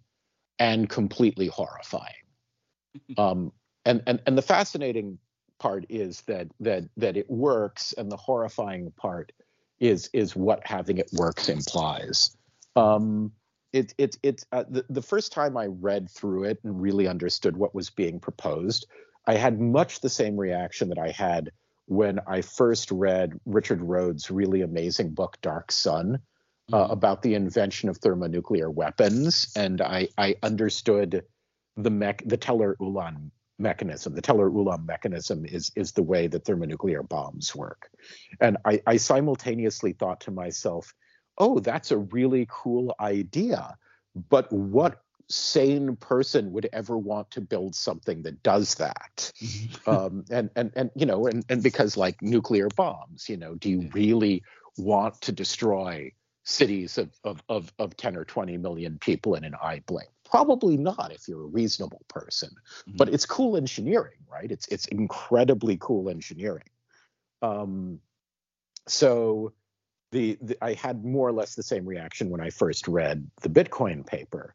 and 0.58 0.88
completely 0.88 1.46
horrifying. 1.46 2.14
um, 3.16 3.52
and, 3.84 4.02
and 4.06 4.20
and 4.26 4.36
the 4.36 4.42
fascinating 4.42 5.18
part 5.58 5.86
is 5.88 6.22
that 6.22 6.48
that 6.60 6.84
that 6.96 7.16
it 7.16 7.30
works, 7.30 7.92
and 7.96 8.10
the 8.10 8.16
horrifying 8.16 8.90
part 8.96 9.30
is 9.78 10.10
is 10.12 10.34
what 10.34 10.66
having 10.66 10.98
it 10.98 11.10
works 11.12 11.48
implies. 11.48 12.36
Um, 12.74 13.32
it, 13.72 13.94
it, 13.96 14.18
it, 14.22 14.44
uh, 14.52 14.64
the, 14.68 14.84
the 14.90 15.02
first 15.02 15.32
time 15.32 15.56
I 15.56 15.66
read 15.66 16.10
through 16.10 16.44
it 16.44 16.58
and 16.62 16.80
really 16.80 17.08
understood 17.08 17.56
what 17.56 17.74
was 17.74 17.88
being 17.88 18.20
proposed, 18.20 18.86
I 19.26 19.34
had 19.34 19.60
much 19.60 20.00
the 20.00 20.08
same 20.08 20.36
reaction 20.36 20.88
that 20.88 20.98
I 20.98 21.10
had 21.10 21.50
when 21.86 22.20
I 22.26 22.42
first 22.42 22.90
read 22.90 23.38
Richard 23.44 23.82
Rhodes' 23.82 24.30
really 24.30 24.62
amazing 24.62 25.10
book, 25.10 25.36
Dark 25.42 25.72
Sun, 25.72 26.20
uh, 26.72 26.84
mm-hmm. 26.84 26.92
about 26.92 27.22
the 27.22 27.34
invention 27.34 27.88
of 27.88 27.98
thermonuclear 27.98 28.70
weapons, 28.70 29.52
and 29.56 29.80
I, 29.80 30.08
I 30.16 30.36
understood 30.42 31.24
the 31.76 31.90
mech, 31.90 32.22
the 32.24 32.36
Teller 32.36 32.76
Ulam 32.80 33.30
mechanism. 33.58 34.14
The 34.14 34.22
Teller 34.22 34.50
Ulam 34.50 34.86
mechanism 34.86 35.44
is 35.44 35.70
is 35.76 35.92
the 35.92 36.02
way 36.02 36.26
that 36.28 36.44
thermonuclear 36.44 37.02
bombs 37.02 37.54
work, 37.54 37.90
and 38.40 38.56
I, 38.64 38.80
I 38.86 38.96
simultaneously 38.96 39.92
thought 39.92 40.20
to 40.22 40.30
myself, 40.30 40.94
"Oh, 41.38 41.58
that's 41.58 41.90
a 41.90 41.98
really 41.98 42.46
cool 42.50 42.94
idea." 43.00 43.76
But 44.28 44.52
what 44.52 45.01
sane 45.32 45.96
person 45.96 46.52
would 46.52 46.68
ever 46.72 46.96
want 46.96 47.30
to 47.32 47.40
build 47.40 47.74
something 47.74 48.22
that 48.22 48.42
does 48.42 48.74
that. 48.76 49.32
Mm-hmm. 49.42 49.90
um, 49.90 50.24
and 50.30 50.50
and 50.56 50.72
and 50.76 50.90
you 50.94 51.06
know 51.06 51.26
and 51.26 51.44
and 51.48 51.62
because 51.62 51.96
like 51.96 52.20
nuclear 52.22 52.68
bombs 52.76 53.28
you 53.28 53.36
know 53.36 53.54
do 53.54 53.70
you 53.70 53.90
really 53.92 54.42
want 54.76 55.20
to 55.22 55.32
destroy 55.32 56.12
cities 56.44 56.98
of 56.98 57.10
of 57.24 57.42
of, 57.48 57.72
of 57.78 57.96
10 57.96 58.16
or 58.16 58.24
20 58.24 58.56
million 58.58 58.98
people 58.98 59.34
in 59.34 59.44
an 59.44 59.54
eye 59.62 59.82
blink? 59.86 60.08
Probably 60.24 60.76
not 60.76 61.12
if 61.12 61.28
you're 61.28 61.44
a 61.44 61.46
reasonable 61.46 62.02
person. 62.08 62.50
Mm-hmm. 62.50 62.96
but 62.96 63.08
it's 63.08 63.26
cool 63.26 63.56
engineering 63.56 64.18
right? 64.32 64.50
It's 64.50 64.66
it's 64.68 64.86
incredibly 64.86 65.76
cool 65.80 66.08
engineering. 66.08 66.68
Um 67.42 68.00
so 68.88 69.52
the, 70.10 70.38
the, 70.42 70.62
I 70.62 70.74
had 70.74 71.04
more 71.04 71.28
or 71.28 71.32
less 71.32 71.54
the 71.54 71.62
same 71.62 71.86
reaction 71.86 72.28
when 72.28 72.40
I 72.40 72.50
first 72.50 72.86
read 72.86 73.30
the 73.40 73.48
Bitcoin 73.48 74.06
paper, 74.06 74.54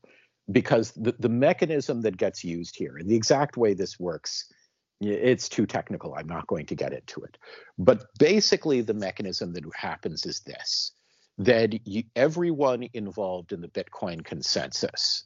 because 0.52 0.92
the, 0.92 1.14
the 1.20 1.30
mechanism 1.30 2.02
that 2.02 2.18
gets 2.18 2.44
used 2.44 2.76
here 2.76 2.98
and 2.98 3.10
the 3.10 3.16
exact 3.16 3.58
way 3.58 3.74
this 3.74 4.00
works 4.00 4.52
it's 5.00 5.48
too 5.48 5.68
technical. 5.68 6.16
I'm 6.16 6.28
not 6.28 6.48
going 6.48 6.66
to 6.66 6.76
get 6.76 6.92
into 6.92 7.22
it. 7.22 7.38
But 7.78 8.06
basically 8.18 8.82
the 8.82 8.96
mechanism 8.96 9.54
that 9.54 9.64
happens 9.76 10.26
is 10.26 10.40
this 10.40 10.94
that 11.38 11.88
you, 11.88 12.04
everyone 12.16 12.88
involved 12.94 13.54
in 13.54 13.62
the 13.62 13.68
bitcoin 13.68 14.24
consensus 14.24 15.24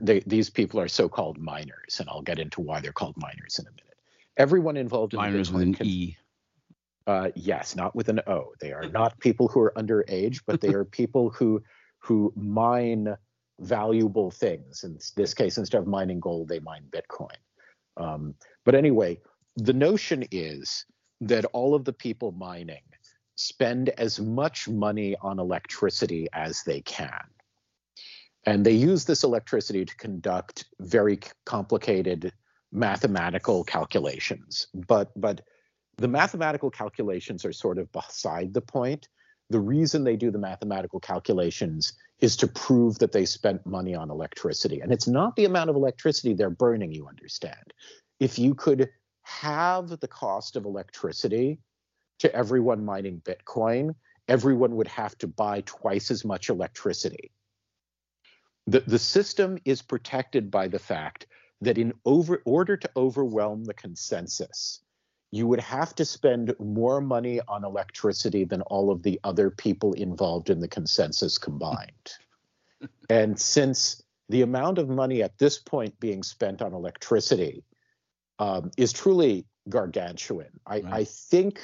they, 0.00 0.20
these 0.20 0.48
people 0.48 0.80
are 0.80 0.88
so-called 0.88 1.38
miners 1.38 1.98
and 2.00 2.08
i'll 2.08 2.22
get 2.22 2.38
into 2.38 2.60
why 2.60 2.80
they're 2.80 2.92
called 2.92 3.16
miners 3.16 3.58
in 3.58 3.66
a 3.66 3.70
minute. 3.70 3.98
Everyone 4.38 4.76
involved 4.76 5.12
in 5.12 5.18
miners 5.18 5.50
bitcoin 5.50 5.54
with 5.54 5.62
an 5.62 5.74
con- 5.74 5.86
e. 5.86 6.16
Uh, 7.06 7.28
yes 7.34 7.76
not 7.76 7.94
with 7.94 8.08
an 8.08 8.20
o. 8.26 8.52
They 8.60 8.72
are 8.72 8.88
not 8.92 9.18
people 9.18 9.48
who 9.48 9.60
are 9.60 9.72
underage 9.76 10.40
but 10.46 10.60
they 10.60 10.72
are 10.72 10.84
people 10.84 11.30
who 11.30 11.62
who 11.98 12.32
mine 12.34 13.14
valuable 13.62 14.30
things. 14.30 14.84
In 14.84 14.98
this 15.16 15.34
case, 15.34 15.58
instead 15.58 15.78
of 15.78 15.86
mining 15.86 16.20
gold, 16.20 16.48
they 16.48 16.60
mine 16.60 16.84
Bitcoin. 16.90 17.36
Um, 17.96 18.34
but 18.64 18.74
anyway, 18.74 19.20
the 19.56 19.72
notion 19.72 20.24
is 20.30 20.86
that 21.20 21.44
all 21.46 21.74
of 21.74 21.84
the 21.84 21.92
people 21.92 22.32
mining 22.32 22.82
spend 23.36 23.88
as 23.90 24.20
much 24.20 24.68
money 24.68 25.16
on 25.22 25.38
electricity 25.38 26.28
as 26.32 26.62
they 26.64 26.80
can. 26.82 27.22
And 28.44 28.66
they 28.66 28.72
use 28.72 29.04
this 29.04 29.22
electricity 29.22 29.84
to 29.84 29.96
conduct 29.96 30.64
very 30.80 31.20
complicated 31.46 32.32
mathematical 32.72 33.62
calculations. 33.64 34.66
But 34.74 35.12
but 35.16 35.42
the 35.98 36.08
mathematical 36.08 36.70
calculations 36.70 37.44
are 37.44 37.52
sort 37.52 37.78
of 37.78 37.92
beside 37.92 38.54
the 38.54 38.60
point. 38.60 39.08
The 39.50 39.60
reason 39.60 40.02
they 40.02 40.16
do 40.16 40.30
the 40.30 40.38
mathematical 40.38 40.98
calculations 40.98 41.92
is 42.22 42.36
to 42.36 42.46
prove 42.46 43.00
that 43.00 43.12
they 43.12 43.26
spent 43.26 43.66
money 43.66 43.94
on 43.94 44.08
electricity. 44.08 44.80
And 44.80 44.92
it's 44.92 45.08
not 45.08 45.34
the 45.34 45.44
amount 45.44 45.70
of 45.70 45.76
electricity 45.76 46.32
they're 46.32 46.50
burning, 46.50 46.92
you 46.92 47.08
understand. 47.08 47.74
If 48.20 48.38
you 48.38 48.54
could 48.54 48.88
have 49.22 49.88
the 49.88 50.08
cost 50.08 50.54
of 50.54 50.64
electricity 50.64 51.58
to 52.20 52.32
everyone 52.34 52.84
mining 52.84 53.20
Bitcoin, 53.24 53.96
everyone 54.28 54.76
would 54.76 54.86
have 54.86 55.18
to 55.18 55.26
buy 55.26 55.62
twice 55.66 56.12
as 56.12 56.24
much 56.24 56.48
electricity. 56.48 57.32
The, 58.68 58.80
the 58.80 59.00
system 59.00 59.58
is 59.64 59.82
protected 59.82 60.48
by 60.48 60.68
the 60.68 60.78
fact 60.78 61.26
that 61.60 61.76
in 61.76 61.92
over, 62.04 62.40
order 62.44 62.76
to 62.76 62.90
overwhelm 62.96 63.64
the 63.64 63.74
consensus, 63.74 64.80
you 65.32 65.46
would 65.46 65.60
have 65.60 65.94
to 65.94 66.04
spend 66.04 66.54
more 66.60 67.00
money 67.00 67.40
on 67.48 67.64
electricity 67.64 68.44
than 68.44 68.60
all 68.62 68.90
of 68.90 69.02
the 69.02 69.18
other 69.24 69.50
people 69.50 69.94
involved 69.94 70.50
in 70.50 70.60
the 70.60 70.68
consensus 70.68 71.38
combined. 71.38 72.12
and 73.10 73.40
since 73.40 74.02
the 74.28 74.42
amount 74.42 74.76
of 74.78 74.90
money 74.90 75.22
at 75.22 75.38
this 75.38 75.58
point 75.58 75.98
being 75.98 76.22
spent 76.22 76.60
on 76.60 76.74
electricity 76.74 77.64
um, 78.38 78.70
is 78.76 78.92
truly 78.92 79.46
gargantuan, 79.70 80.60
I, 80.66 80.80
right. 80.80 80.84
I 80.92 81.04
think 81.04 81.62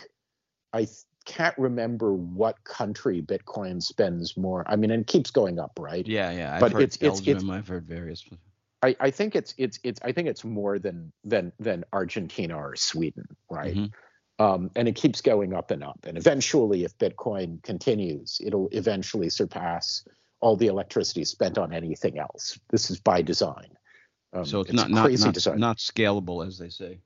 I 0.72 0.84
th- 0.84 0.96
can't 1.26 1.56
remember 1.58 2.14
what 2.14 2.64
country 2.64 3.20
Bitcoin 3.20 3.82
spends 3.82 4.34
more. 4.34 4.64
I 4.66 4.76
mean, 4.76 4.90
and 4.90 5.02
it 5.02 5.06
keeps 5.06 5.30
going 5.30 5.58
up, 5.58 5.72
right? 5.78 6.06
Yeah, 6.06 6.30
yeah. 6.30 6.54
I've 6.54 6.60
but 6.60 6.72
heard 6.72 6.82
it's, 6.82 6.96
Belgium. 6.96 7.36
It's, 7.36 7.44
it's, 7.44 7.52
I've 7.52 7.68
heard 7.68 7.86
various. 7.86 8.24
I, 8.82 8.96
I 9.00 9.10
think 9.10 9.34
it's 9.34 9.54
it's 9.58 9.78
it's 9.82 10.00
I 10.02 10.12
think 10.12 10.28
it's 10.28 10.44
more 10.44 10.78
than 10.78 11.12
than 11.24 11.52
than 11.58 11.84
Argentina 11.92 12.56
or 12.56 12.76
Sweden, 12.76 13.26
right? 13.50 13.74
Mm-hmm. 13.74 14.44
Um, 14.44 14.70
and 14.76 14.86
it 14.86 14.94
keeps 14.94 15.20
going 15.20 15.52
up 15.52 15.72
and 15.72 15.82
up. 15.82 15.98
And 16.04 16.16
eventually, 16.16 16.84
if 16.84 16.96
Bitcoin 16.96 17.60
continues, 17.64 18.40
it'll 18.44 18.68
eventually 18.70 19.30
surpass 19.30 20.06
all 20.40 20.54
the 20.54 20.68
electricity 20.68 21.24
spent 21.24 21.58
on 21.58 21.72
anything 21.72 22.18
else. 22.18 22.56
This 22.70 22.88
is 22.90 23.00
by 23.00 23.22
design. 23.22 23.70
Um, 24.32 24.44
so 24.44 24.60
it's, 24.60 24.70
it's 24.70 24.76
not 24.76 24.90
not 24.90 25.10
not, 25.10 25.58
not 25.58 25.76
scalable, 25.78 26.46
as 26.46 26.58
they 26.58 26.68
say. 26.68 27.00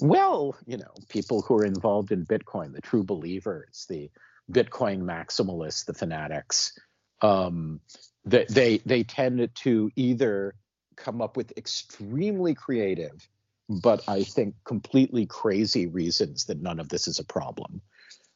Well, 0.00 0.56
you 0.66 0.76
know, 0.76 0.92
people 1.08 1.40
who 1.42 1.54
are 1.56 1.64
involved 1.64 2.12
in 2.12 2.26
Bitcoin, 2.26 2.74
the 2.74 2.82
true 2.82 3.04
believers, 3.04 3.86
the 3.88 4.10
Bitcoin 4.52 5.02
maximalists, 5.02 5.86
the 5.86 5.94
fanatics, 5.94 6.78
um, 7.22 7.80
they, 8.26 8.44
they 8.50 8.78
they 8.84 9.04
tend 9.04 9.48
to 9.54 9.90
either 9.96 10.54
come 10.96 11.20
up 11.20 11.36
with 11.36 11.56
extremely 11.56 12.54
creative, 12.54 13.28
but 13.68 14.02
I 14.08 14.22
think 14.22 14.54
completely 14.64 15.26
crazy 15.26 15.86
reasons 15.86 16.44
that 16.46 16.60
none 16.60 16.80
of 16.80 16.88
this 16.88 17.08
is 17.08 17.18
a 17.18 17.24
problem. 17.24 17.80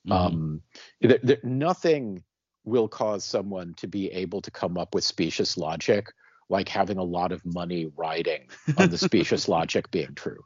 Mm-hmm. 0.09 0.13
Um, 0.13 0.63
th- 1.03 1.23
th- 1.23 1.45
nothing 1.45 2.23
will 2.65 2.89
cause 2.89 3.25
someone 3.25 3.75
to 3.75 3.87
be 3.87 4.11
able 4.13 4.41
to 4.43 4.51
come 4.51 4.77
up 4.77 4.95
with 4.95 5.05
specious 5.05 5.57
logic 5.57 6.07
like 6.51 6.69
having 6.69 6.99
a 6.99 7.03
lot 7.03 7.33
of 7.33 7.45
money 7.47 7.91
riding 7.97 8.49
on 8.77 8.91
the 8.91 8.99
specious 8.99 9.49
logic 9.49 9.91
being 9.91 10.15
true. 10.15 10.43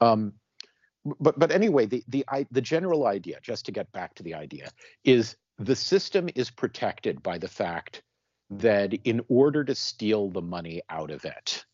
Um, 0.00 0.34
but 1.20 1.38
but 1.38 1.52
anyway, 1.52 1.86
the 1.86 2.02
the 2.08 2.24
I, 2.28 2.46
the 2.50 2.60
general 2.60 3.06
idea, 3.06 3.38
just 3.42 3.66
to 3.66 3.72
get 3.72 3.90
back 3.92 4.14
to 4.16 4.22
the 4.22 4.34
idea, 4.34 4.70
is 5.04 5.36
the 5.58 5.76
system 5.76 6.28
is 6.34 6.50
protected 6.50 7.22
by 7.22 7.38
the 7.38 7.48
fact 7.48 8.02
that 8.60 8.94
in 9.04 9.22
order 9.28 9.64
to 9.64 9.74
steal 9.74 10.30
the 10.30 10.42
money 10.42 10.82
out 10.88 11.10
of 11.10 11.24
it, 11.24 11.64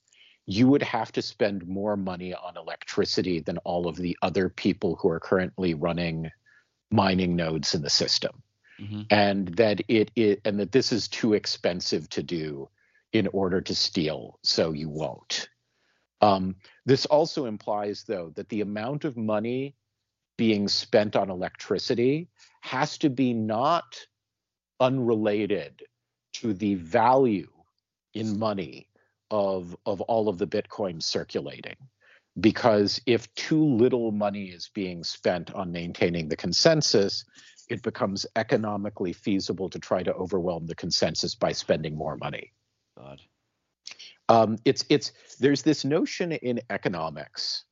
you 0.47 0.66
would 0.68 0.83
have 0.83 1.12
to 1.12 1.22
spend 1.22 1.66
more 1.66 1.97
money 1.97 2.35
on 2.35 2.57
electricity 2.57 3.41
than 3.41 3.59
all 3.59 3.87
of 3.87 3.97
the 3.97 4.16
other 4.22 4.49
people 4.49 4.97
who 4.97 5.09
are 5.09 5.20
currently 5.20 5.74
running 5.74 6.31
mining 6.91 7.37
nodes 7.37 7.74
in 7.74 7.83
the 7.83 7.91
system. 7.91 8.43
Mm-hmm. 8.81 9.03
And 9.11 9.49
that 9.57 9.83
it, 9.89 10.11
it 10.16 10.41
and 10.45 10.59
that 10.59 10.72
this 10.72 10.91
is 10.93 11.07
too 11.07 11.35
expensive 11.35 12.09
to 12.11 12.22
do 12.22 12.68
in 13.12 13.28
order 13.28 13.61
to 13.61 13.74
steal, 13.74 14.39
so 14.43 14.72
you 14.72 14.89
won't. 14.89 15.49
Um, 16.20 16.57
this 16.87 17.07
also 17.07 17.47
implies, 17.47 18.05
though, 18.05 18.33
that 18.37 18.49
the 18.49 18.61
amount 18.61 19.05
of 19.05 19.16
money 19.16 19.74
being 20.37 20.68
spent 20.68 21.16
on 21.16 21.31
electricity 21.31 22.28
has 22.62 22.99
to 22.99 23.11
be 23.11 23.35
not 23.35 24.07
unrelated 24.81 25.83
to 26.41 26.55
the 26.55 26.74
value 26.74 27.49
in 28.14 28.38
money 28.38 28.88
of 29.30 29.76
of 29.86 30.01
all 30.03 30.28
of 30.28 30.38
the 30.38 30.47
bitcoin 30.47 31.03
circulating. 31.03 31.76
Because 32.38 33.01
if 33.07 33.32
too 33.34 33.64
little 33.64 34.12
money 34.12 34.47
is 34.47 34.70
being 34.72 35.05
spent 35.05 35.53
on 35.53 35.72
maintaining 35.72 36.28
the 36.28 36.36
consensus 36.36 37.24
it 37.70 37.82
becomes 37.82 38.26
economically 38.34 39.12
feasible 39.12 39.70
to 39.70 39.78
try 39.78 40.03
to 40.03 40.12
overwhelm 40.14 40.66
the 40.66 40.74
consensus 40.74 41.36
by 41.36 41.53
spending 41.53 41.97
more 41.97 42.16
money. 42.16 42.53
God. 42.99 43.20
Um, 44.28 44.59
it's 44.64 44.84
it's 44.91 45.12
there's 45.38 45.62
this 45.62 45.84
notion 45.84 46.32
in 46.32 46.61
economics 46.68 47.64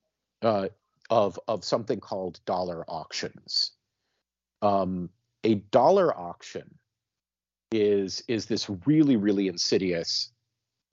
uh, 0.43 0.69
of 1.11 1.39
of 1.49 1.65
something 1.65 2.01
called 2.01 2.41
dollar 2.47 2.85
auctions. 2.89 3.73
Um, 4.63 5.11
a 5.45 5.57
dollar 5.57 6.17
auction 6.17 6.79
is 7.71 8.23
is 8.29 8.47
this 8.47 8.71
really 8.87 9.17
really 9.17 9.49
insidious 9.49 10.33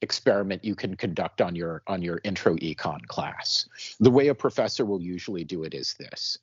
experiment 0.02 0.64
you 0.64 0.76
can 0.76 0.96
conduct 0.96 1.42
on 1.42 1.56
your 1.56 1.82
on 1.88 2.02
your 2.02 2.20
intro 2.24 2.56
econ 2.58 3.06
class. 3.08 3.68
The 4.00 4.12
way 4.12 4.28
a 4.28 4.36
professor 4.36 4.86
will 4.86 5.02
usually 5.02 5.44
do 5.44 5.64
it 5.64 5.74
is 5.74 5.96
this. 6.00 6.38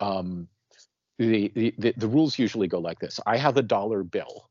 Um, 0.00 0.48
the, 1.18 1.50
the, 1.78 1.92
the 1.96 2.06
rules 2.06 2.38
usually 2.38 2.68
go 2.68 2.78
like 2.78 3.00
this. 3.00 3.18
I 3.26 3.36
have 3.38 3.56
a 3.56 3.62
dollar 3.62 4.04
bill 4.04 4.48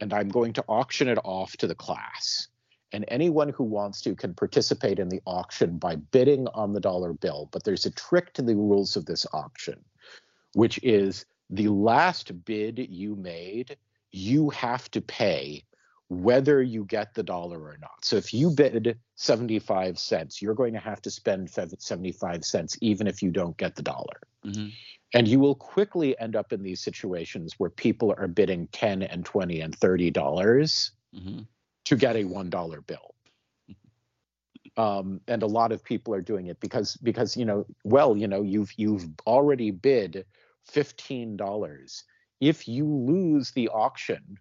and 0.00 0.12
I'm 0.12 0.28
going 0.28 0.52
to 0.54 0.64
auction 0.68 1.08
it 1.08 1.18
off 1.24 1.56
to 1.56 1.66
the 1.66 1.74
class. 1.74 2.48
And 2.92 3.04
anyone 3.08 3.48
who 3.50 3.64
wants 3.64 4.00
to 4.02 4.14
can 4.14 4.34
participate 4.34 4.98
in 4.98 5.08
the 5.08 5.20
auction 5.26 5.78
by 5.78 5.96
bidding 5.96 6.46
on 6.48 6.72
the 6.72 6.80
dollar 6.80 7.12
bill. 7.12 7.48
But 7.52 7.64
there's 7.64 7.86
a 7.86 7.90
trick 7.90 8.32
to 8.34 8.42
the 8.42 8.54
rules 8.54 8.96
of 8.96 9.06
this 9.06 9.26
auction, 9.32 9.84
which 10.54 10.78
is 10.82 11.24
the 11.50 11.68
last 11.68 12.44
bid 12.44 12.78
you 12.78 13.16
made 13.16 13.76
you 14.12 14.50
have 14.50 14.90
to 14.92 15.00
pay 15.00 15.64
whether 16.10 16.60
you 16.60 16.84
get 16.84 17.14
the 17.14 17.22
dollar 17.22 17.60
or 17.60 17.76
not. 17.80 18.04
So 18.04 18.16
if 18.16 18.34
you 18.34 18.50
bid 18.50 18.98
75 19.14 19.96
cents, 19.96 20.42
you're 20.42 20.54
going 20.54 20.72
to 20.72 20.80
have 20.80 21.00
to 21.02 21.10
spend 21.10 21.48
75 21.48 22.44
cents 22.44 22.76
even 22.80 23.06
if 23.06 23.22
you 23.22 23.30
don't 23.30 23.56
get 23.56 23.76
the 23.76 23.82
dollar. 23.82 24.20
Mm-hmm. 24.44 24.68
And 25.14 25.28
you 25.28 25.38
will 25.38 25.54
quickly 25.54 26.18
end 26.18 26.34
up 26.34 26.52
in 26.52 26.64
these 26.64 26.80
situations 26.80 27.54
where 27.58 27.70
people 27.70 28.12
are 28.18 28.26
bidding 28.26 28.66
10 28.72 29.02
and 29.02 29.24
20 29.24 29.60
and 29.60 29.74
30 29.74 30.10
dollars 30.10 30.90
mm-hmm. 31.14 31.42
to 31.84 31.96
get 31.96 32.16
a 32.16 32.24
one 32.24 32.50
dollar 32.50 32.80
bill. 32.80 33.14
Um, 34.76 35.20
and 35.26 35.42
a 35.42 35.48
lot 35.48 35.72
of 35.72 35.82
people 35.82 36.14
are 36.14 36.20
doing 36.20 36.46
it 36.46 36.60
because 36.60 36.96
because 36.98 37.36
you 37.36 37.44
know 37.44 37.66
well 37.82 38.16
you 38.16 38.28
know 38.28 38.40
you've 38.40 38.72
you've 38.76 39.04
already 39.26 39.72
bid 39.72 40.24
fifteen 40.64 41.36
dollars. 41.36 42.04
If 42.40 42.66
you 42.66 42.86
lose 42.86 43.52
the 43.52 43.68
auction, 43.68 44.38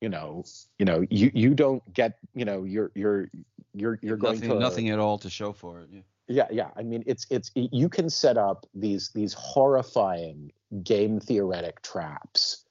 you 0.00 0.08
know 0.08 0.44
you 0.78 0.84
know 0.86 1.04
you 1.10 1.30
you 1.34 1.54
don't 1.54 1.82
get 1.92 2.18
you 2.34 2.44
know 2.44 2.64
you're 2.64 2.90
you're 2.94 3.28
you're 3.74 3.98
you're 4.02 4.16
going 4.16 4.40
to 4.40 4.58
nothing 4.58 4.90
at 4.90 4.98
all 4.98 5.18
to 5.18 5.30
show 5.30 5.52
for 5.52 5.80
it. 5.80 5.88
Yeah. 5.92 6.00
Yeah, 6.30 6.46
yeah. 6.52 6.68
I 6.76 6.84
mean, 6.84 7.02
it's 7.06 7.26
it's 7.28 7.50
you 7.56 7.88
can 7.88 8.08
set 8.08 8.38
up 8.38 8.64
these 8.72 9.10
these 9.10 9.32
horrifying 9.32 10.52
game 10.84 11.18
theoretic 11.18 11.82
traps 11.82 12.64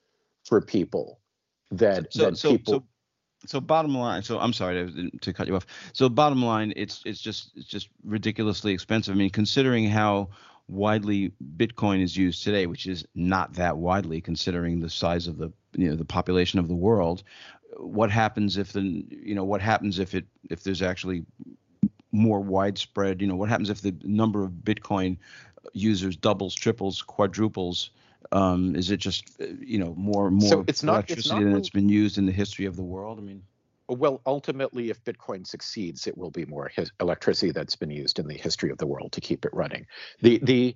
for 0.45 0.61
people 0.61 1.19
that 1.71 2.13
so, 2.13 2.25
that 2.25 2.37
so, 2.37 2.51
people. 2.51 2.73
So, 2.73 2.83
so 3.45 3.59
bottom 3.59 3.93
line. 3.93 4.23
So 4.23 4.39
I'm 4.39 4.53
sorry 4.53 4.89
to, 4.89 5.09
to 5.17 5.33
cut 5.33 5.47
you 5.47 5.57
off. 5.57 5.65
So 5.91 6.07
bottom 6.07 6.41
line, 6.41 6.71
it's 6.77 7.01
it's 7.05 7.19
just 7.19 7.51
it's 7.57 7.67
just 7.67 7.89
ridiculously 8.05 8.71
expensive. 8.71 9.13
I 9.13 9.17
mean, 9.17 9.29
considering 9.29 9.89
how 9.89 10.29
widely 10.69 11.31
Bitcoin 11.57 12.01
is 12.01 12.15
used 12.15 12.43
today, 12.43 12.67
which 12.67 12.85
is 12.85 13.05
not 13.15 13.53
that 13.53 13.77
widely 13.77 14.21
considering 14.21 14.79
the 14.79 14.89
size 14.89 15.27
of 15.27 15.37
the 15.37 15.51
you 15.75 15.89
know 15.89 15.95
the 15.95 16.05
population 16.05 16.59
of 16.59 16.67
the 16.67 16.75
world. 16.75 17.23
What 17.77 18.11
happens 18.11 18.57
if 18.57 18.73
the 18.73 18.81
you 19.09 19.35
know 19.35 19.43
what 19.43 19.61
happens 19.61 19.99
if 19.99 20.13
it 20.13 20.25
if 20.49 20.63
there's 20.63 20.81
actually 20.81 21.25
more 22.11 22.39
widespread? 22.39 23.21
You 23.21 23.27
know, 23.27 23.35
what 23.35 23.49
happens 23.49 23.69
if 23.69 23.81
the 23.81 23.95
number 24.03 24.43
of 24.43 24.51
Bitcoin 24.51 25.17
users 25.73 26.15
doubles, 26.15 26.55
triples, 26.55 27.01
quadruples? 27.01 27.91
Um, 28.31 28.75
is 28.75 28.91
it 28.91 28.97
just 28.97 29.39
you 29.59 29.79
know 29.79 29.93
more 29.95 30.29
more 30.29 30.49
so 30.49 30.65
it's 30.67 30.83
not, 30.83 30.93
electricity 30.93 31.19
it's 31.19 31.29
not 31.29 31.43
than 31.43 31.57
it's 31.57 31.69
been 31.69 31.89
used 31.89 32.17
in 32.17 32.25
the 32.25 32.31
history 32.31 32.65
of 32.65 32.75
the 32.75 32.83
world? 32.83 33.17
I 33.17 33.21
mean, 33.21 33.43
well, 33.89 34.21
ultimately, 34.25 34.89
if 34.89 35.03
Bitcoin 35.03 35.45
succeeds, 35.45 36.07
it 36.07 36.17
will 36.17 36.31
be 36.31 36.45
more 36.45 36.69
his, 36.73 36.91
electricity 36.99 37.51
that's 37.51 37.75
been 37.75 37.91
used 37.91 38.19
in 38.19 38.27
the 38.27 38.37
history 38.37 38.71
of 38.71 38.77
the 38.77 38.87
world 38.87 39.11
to 39.13 39.21
keep 39.21 39.45
it 39.45 39.53
running. 39.53 39.85
The 40.21 40.39
the 40.43 40.75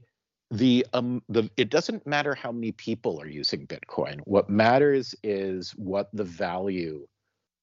the 0.51 0.85
um 0.93 1.23
the 1.29 1.49
it 1.57 1.69
doesn't 1.69 2.05
matter 2.05 2.35
how 2.35 2.51
many 2.51 2.71
people 2.71 3.19
are 3.21 3.27
using 3.27 3.67
Bitcoin. 3.67 4.19
What 4.25 4.49
matters 4.49 5.15
is 5.23 5.71
what 5.71 6.09
the 6.13 6.23
value 6.23 7.07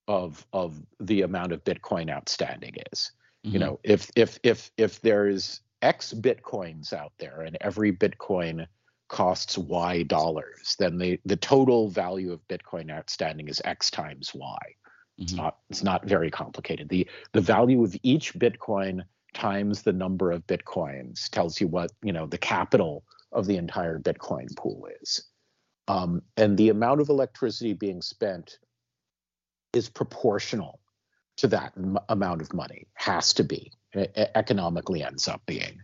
of 0.08 0.44
of 0.52 0.80
the 1.00 1.22
amount 1.22 1.52
of 1.52 1.64
Bitcoin 1.64 2.10
outstanding 2.10 2.74
is. 2.92 3.12
Mm-hmm. 3.44 3.54
You 3.54 3.60
know, 3.60 3.80
if 3.84 4.10
if 4.16 4.38
if 4.42 4.70
if 4.76 5.00
there's 5.00 5.60
X 5.82 6.12
bitcoins 6.12 6.92
out 6.92 7.12
there 7.18 7.42
and 7.42 7.56
every 7.60 7.92
bitcoin 7.92 8.66
costs 9.10 9.58
Y 9.58 10.04
dollars, 10.04 10.76
then 10.78 10.96
the 10.96 11.20
the 11.26 11.36
total 11.36 11.90
value 11.90 12.32
of 12.32 12.46
Bitcoin 12.48 12.90
outstanding 12.90 13.48
is 13.48 13.60
X 13.64 13.90
times 13.90 14.32
Y. 14.34 14.58
Mm-hmm. 15.20 15.24
It's 15.24 15.34
not 15.34 15.56
it's 15.68 15.82
not 15.82 16.06
very 16.06 16.30
complicated. 16.30 16.88
The 16.88 17.06
the 17.32 17.40
value 17.40 17.84
of 17.84 17.94
each 18.02 18.34
Bitcoin 18.34 19.02
times 19.34 19.82
the 19.82 19.92
number 19.92 20.32
of 20.32 20.46
Bitcoins 20.46 21.28
tells 21.28 21.60
you 21.60 21.68
what 21.68 21.92
you 22.02 22.12
know 22.12 22.26
the 22.26 22.38
capital 22.38 23.04
of 23.32 23.46
the 23.46 23.56
entire 23.56 23.98
Bitcoin 23.98 24.56
pool 24.56 24.88
is. 25.02 25.24
Um, 25.88 26.22
and 26.36 26.56
the 26.56 26.68
amount 26.68 27.00
of 27.00 27.08
electricity 27.08 27.72
being 27.74 28.00
spent 28.00 28.58
is 29.72 29.88
proportional 29.88 30.80
to 31.36 31.48
that 31.48 31.72
m- 31.76 31.98
amount 32.08 32.42
of 32.42 32.52
money 32.52 32.86
has 32.94 33.34
to 33.34 33.44
be 33.44 33.72
economically 33.94 35.02
ends 35.02 35.26
up 35.26 35.42
being 35.46 35.80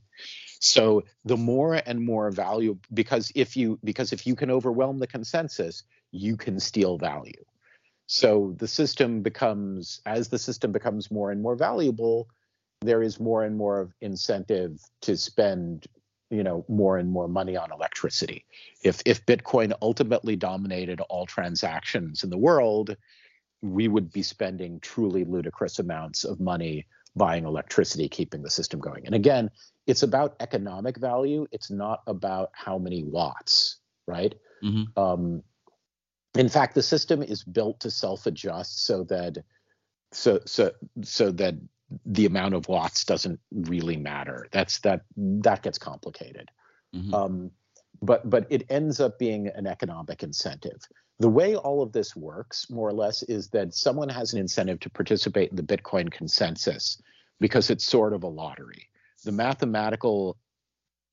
so 0.60 1.02
the 1.24 1.36
more 1.36 1.74
and 1.74 2.04
more 2.04 2.30
value 2.30 2.78
because 2.94 3.32
if 3.34 3.56
you 3.56 3.78
because 3.82 4.12
if 4.12 4.26
you 4.26 4.36
can 4.36 4.50
overwhelm 4.50 4.98
the 4.98 5.06
consensus 5.06 5.82
you 6.12 6.36
can 6.36 6.60
steal 6.60 6.98
value 6.98 7.44
so 8.06 8.54
the 8.58 8.68
system 8.68 9.22
becomes 9.22 10.00
as 10.06 10.28
the 10.28 10.38
system 10.38 10.72
becomes 10.72 11.10
more 11.10 11.30
and 11.30 11.42
more 11.42 11.56
valuable 11.56 12.28
there 12.82 13.02
is 13.02 13.18
more 13.18 13.42
and 13.44 13.56
more 13.56 13.80
of 13.80 13.92
incentive 14.00 14.80
to 15.00 15.16
spend 15.16 15.86
you 16.30 16.42
know 16.42 16.64
more 16.68 16.98
and 16.98 17.10
more 17.10 17.28
money 17.28 17.56
on 17.56 17.72
electricity 17.72 18.44
if 18.82 19.00
if 19.04 19.24
bitcoin 19.26 19.72
ultimately 19.82 20.36
dominated 20.36 21.00
all 21.02 21.26
transactions 21.26 22.24
in 22.24 22.30
the 22.30 22.38
world 22.38 22.96
we 23.62 23.88
would 23.88 24.12
be 24.12 24.22
spending 24.22 24.78
truly 24.80 25.24
ludicrous 25.24 25.78
amounts 25.78 26.24
of 26.24 26.40
money 26.40 26.86
buying 27.16 27.46
electricity, 27.46 28.08
keeping 28.08 28.42
the 28.42 28.50
system 28.50 28.78
going. 28.78 29.06
And 29.06 29.14
again, 29.14 29.50
it's 29.86 30.02
about 30.02 30.36
economic 30.40 30.98
value. 30.98 31.46
It's 31.50 31.70
not 31.70 32.02
about 32.06 32.50
how 32.52 32.78
many 32.78 33.02
watts, 33.02 33.78
right? 34.06 34.34
Mm-hmm. 34.62 35.00
Um, 35.00 35.42
in 36.38 36.48
fact, 36.48 36.74
the 36.74 36.82
system 36.82 37.22
is 37.22 37.42
built 37.42 37.80
to 37.80 37.90
self-adjust 37.90 38.84
so 38.84 39.04
that 39.04 39.38
so 40.12 40.40
so 40.46 40.72
so 41.02 41.30
that 41.32 41.54
the 42.04 42.26
amount 42.26 42.54
of 42.54 42.68
watts 42.68 43.04
doesn't 43.04 43.38
really 43.52 43.96
matter. 43.96 44.46
That's 44.52 44.80
that 44.80 45.02
that 45.16 45.62
gets 45.62 45.78
complicated. 45.78 46.50
Mm-hmm. 46.94 47.14
Um, 47.14 47.50
but 48.02 48.28
but 48.28 48.46
it 48.50 48.66
ends 48.70 49.00
up 49.00 49.18
being 49.18 49.48
an 49.48 49.66
economic 49.66 50.22
incentive 50.22 50.80
the 51.18 51.28
way 51.28 51.56
all 51.56 51.82
of 51.82 51.92
this 51.92 52.14
works, 52.14 52.68
more 52.70 52.88
or 52.88 52.92
less, 52.92 53.22
is 53.22 53.48
that 53.50 53.74
someone 53.74 54.08
has 54.08 54.32
an 54.32 54.38
incentive 54.38 54.80
to 54.80 54.90
participate 54.90 55.50
in 55.50 55.56
the 55.56 55.62
Bitcoin 55.62 56.10
consensus 56.10 57.00
because 57.40 57.70
it's 57.70 57.84
sort 57.84 58.12
of 58.12 58.22
a 58.22 58.28
lottery. 58.28 58.88
The 59.24 59.32
mathematical 59.32 60.36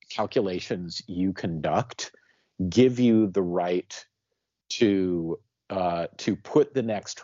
calculations 0.10 1.02
you 1.08 1.32
conduct 1.32 2.12
give 2.70 3.00
you 3.00 3.28
the 3.28 3.42
right 3.42 4.06
to 4.78 5.40
uh, 5.70 6.08
to 6.18 6.36
put 6.36 6.74
the 6.74 6.84
next 6.84 7.20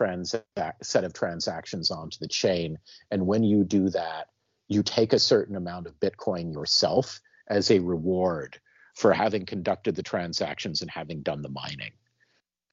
set 0.82 1.04
of 1.04 1.12
transactions 1.12 1.90
onto 1.90 2.18
the 2.20 2.28
chain, 2.28 2.78
and 3.10 3.26
when 3.26 3.44
you 3.44 3.64
do 3.64 3.88
that, 3.90 4.28
you 4.68 4.82
take 4.82 5.12
a 5.12 5.18
certain 5.18 5.56
amount 5.56 5.86
of 5.86 6.00
Bitcoin 6.00 6.52
yourself 6.52 7.20
as 7.48 7.70
a 7.70 7.78
reward 7.78 8.58
for 8.94 9.12
having 9.12 9.46
conducted 9.46 9.94
the 9.94 10.02
transactions 10.02 10.82
and 10.82 10.90
having 10.90 11.22
done 11.22 11.42
the 11.42 11.48
mining. 11.48 11.92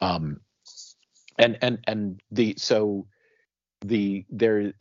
Um, 0.02 0.40
and 1.38 1.58
and 1.62 1.80
and 1.86 2.22
the 2.32 2.56
so 2.58 3.08
the 3.82 4.26
there 4.30 4.74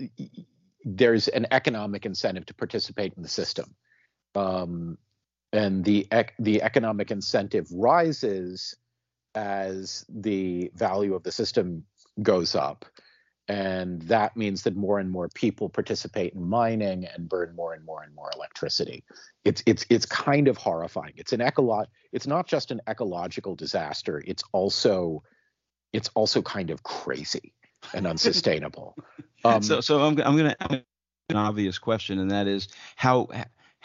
there's 0.85 1.29
an 1.29 1.47
economic 1.51 2.07
incentive 2.07 2.47
to 2.47 2.55
participate 2.55 3.13
in 3.17 3.23
the 3.23 3.29
system, 3.29 3.75
um, 4.35 4.97
and 5.53 5.85
the 5.85 6.07
the 6.39 6.63
economic 6.63 7.11
incentive 7.11 7.67
rises 7.73 8.77
as 9.37 10.05
the 10.09 10.71
value 10.75 11.15
of 11.15 11.23
the 11.23 11.31
system 11.31 11.85
goes 12.23 12.57
up. 12.57 12.85
And 13.49 14.03
that 14.03 14.37
means 14.37 14.65
that 14.65 14.75
more 14.75 14.99
and 14.99 15.09
more 15.09 15.29
people 15.29 15.69
participate 15.69 16.33
in 16.33 16.43
mining 16.43 17.05
and 17.05 17.29
burn 17.29 17.55
more 17.55 17.75
and 17.75 17.85
more 17.85 18.03
and 18.03 18.13
more 18.13 18.29
electricity. 18.35 19.05
It's 19.45 19.63
it's 19.67 19.87
it's 19.89 20.05
kind 20.05 20.49
of 20.49 20.57
horrifying. 20.57 21.13
It's 21.17 21.33
an 21.33 21.39
ecolo- 21.39 21.87
it's 22.11 22.27
not 22.27 22.49
just 22.49 22.73
an 22.73 22.81
ecological 22.89 23.55
disaster. 23.55 24.21
It's 24.27 24.43
also 24.51 25.23
it's 25.93 26.11
also 26.17 26.43
kind 26.43 26.71
of 26.71 26.83
crazy 26.83 27.55
and 27.95 28.05
unsustainable. 28.09 28.97
Um, 29.45 29.63
so 29.63 29.81
so 29.81 30.01
i'm, 30.01 30.19
I'm 30.23 30.37
going 30.37 30.53
to 30.59 30.85
an 31.29 31.37
obvious 31.37 31.79
question 31.79 32.19
and 32.19 32.31
that 32.31 32.49
is 32.49 32.67
how 32.97 33.29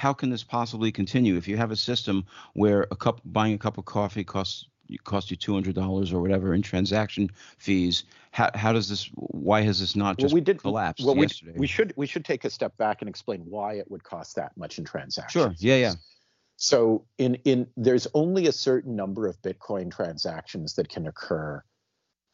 how 0.01 0.13
can 0.13 0.31
this 0.31 0.43
possibly 0.43 0.91
continue? 0.91 1.37
If 1.37 1.47
you 1.47 1.57
have 1.57 1.69
a 1.69 1.75
system 1.75 2.25
where 2.53 2.87
a 2.89 2.95
cup 2.95 3.21
buying 3.23 3.53
a 3.53 3.57
cup 3.59 3.77
of 3.77 3.85
coffee 3.85 4.23
costs 4.23 4.65
cost 4.97 5.31
you 5.31 5.37
two 5.37 5.53
hundred 5.53 5.75
dollars 5.75 6.13
or 6.13 6.21
whatever 6.21 6.53
in 6.53 6.61
transaction 6.61 7.29
fees. 7.57 8.03
How, 8.31 8.49
how 8.55 8.71
does 8.71 8.87
this? 8.87 9.09
Why 9.15 9.61
has 9.61 9.79
this 9.79 9.95
not 9.95 10.17
just 10.17 10.33
well, 10.33 10.35
we 10.35 10.41
did, 10.41 10.59
collapsed 10.59 11.05
well, 11.05 11.17
yesterday? 11.17 11.53
We, 11.53 11.59
we 11.61 11.67
should 11.67 11.93
we 11.95 12.07
should 12.07 12.25
take 12.25 12.45
a 12.45 12.49
step 12.49 12.77
back 12.77 13.01
and 13.01 13.09
explain 13.09 13.41
why 13.41 13.73
it 13.73 13.89
would 13.91 14.03
cost 14.03 14.35
that 14.37 14.55
much 14.55 14.77
in 14.77 14.85
transactions. 14.85 15.43
Sure. 15.43 15.55
Yeah. 15.57 15.75
Yeah. 15.75 15.93
So 16.55 17.05
in 17.17 17.35
in 17.43 17.67
there's 17.75 18.07
only 18.13 18.47
a 18.47 18.51
certain 18.51 18.95
number 18.95 19.27
of 19.27 19.41
Bitcoin 19.41 19.91
transactions 19.91 20.75
that 20.75 20.89
can 20.89 21.07
occur 21.07 21.63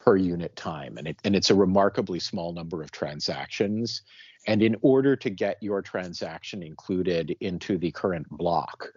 per 0.00 0.16
unit 0.16 0.54
time, 0.54 0.98
and 0.98 1.08
it 1.08 1.16
and 1.24 1.34
it's 1.34 1.50
a 1.50 1.54
remarkably 1.54 2.20
small 2.20 2.52
number 2.52 2.82
of 2.82 2.90
transactions. 2.90 4.02
And 4.46 4.62
in 4.62 4.76
order 4.82 5.16
to 5.16 5.30
get 5.30 5.62
your 5.62 5.82
transaction 5.82 6.62
included 6.62 7.36
into 7.40 7.76
the 7.76 7.90
current 7.90 8.28
block, 8.30 8.88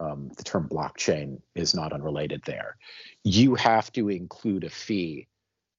um, 0.00 0.30
the 0.36 0.44
term 0.44 0.68
blockchain 0.68 1.40
is 1.54 1.74
not 1.74 1.92
unrelated 1.92 2.42
there. 2.44 2.76
You 3.24 3.54
have 3.56 3.92
to 3.92 4.08
include 4.08 4.64
a 4.64 4.70
fee 4.70 5.28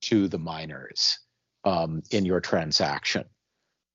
to 0.01 0.27
the 0.27 0.39
miners 0.39 1.19
um, 1.63 2.03
in 2.11 2.25
your 2.25 2.39
transaction. 2.39 3.25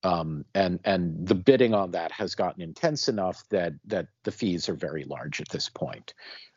Um, 0.03 0.45
and 0.55 0.81
and 0.85 1.27
the 1.27 1.35
bidding 1.35 1.72
on 1.72 1.93
that 1.93 2.12
has 2.12 2.35
gotten 2.35 2.62
intense 2.62 3.09
enough 3.09 3.43
that 3.49 3.72
that 3.87 4.09
the 4.25 4.33
fees 4.33 4.68
are 4.68 4.75
very 4.75 5.05
large 5.05 5.41
at 5.41 5.49
this 5.49 5.70
point. 5.70 6.12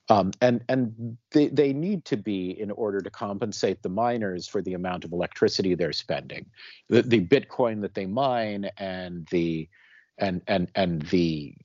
Um, 0.09 0.31
and 0.41 0.63
and 0.69 1.17
they, 1.31 1.47
they 1.47 1.73
need 1.73 2.05
to 2.05 2.17
be 2.17 2.59
in 2.59 2.71
order 2.71 3.01
to 3.01 3.09
compensate 3.09 3.81
the 3.81 3.89
miners 3.89 4.47
for 4.47 4.61
the 4.61 4.73
amount 4.73 5.05
of 5.05 5.11
electricity 5.11 5.75
they're 5.75 5.93
spending. 5.93 6.45
The, 6.89 7.01
the 7.01 7.25
Bitcoin 7.25 7.81
that 7.81 7.93
they 7.93 8.05
mine 8.05 8.69
and 8.77 9.27
the 9.31 9.69
and 10.17 10.41
and 10.47 10.69
and 10.75 11.01
the 11.03 11.55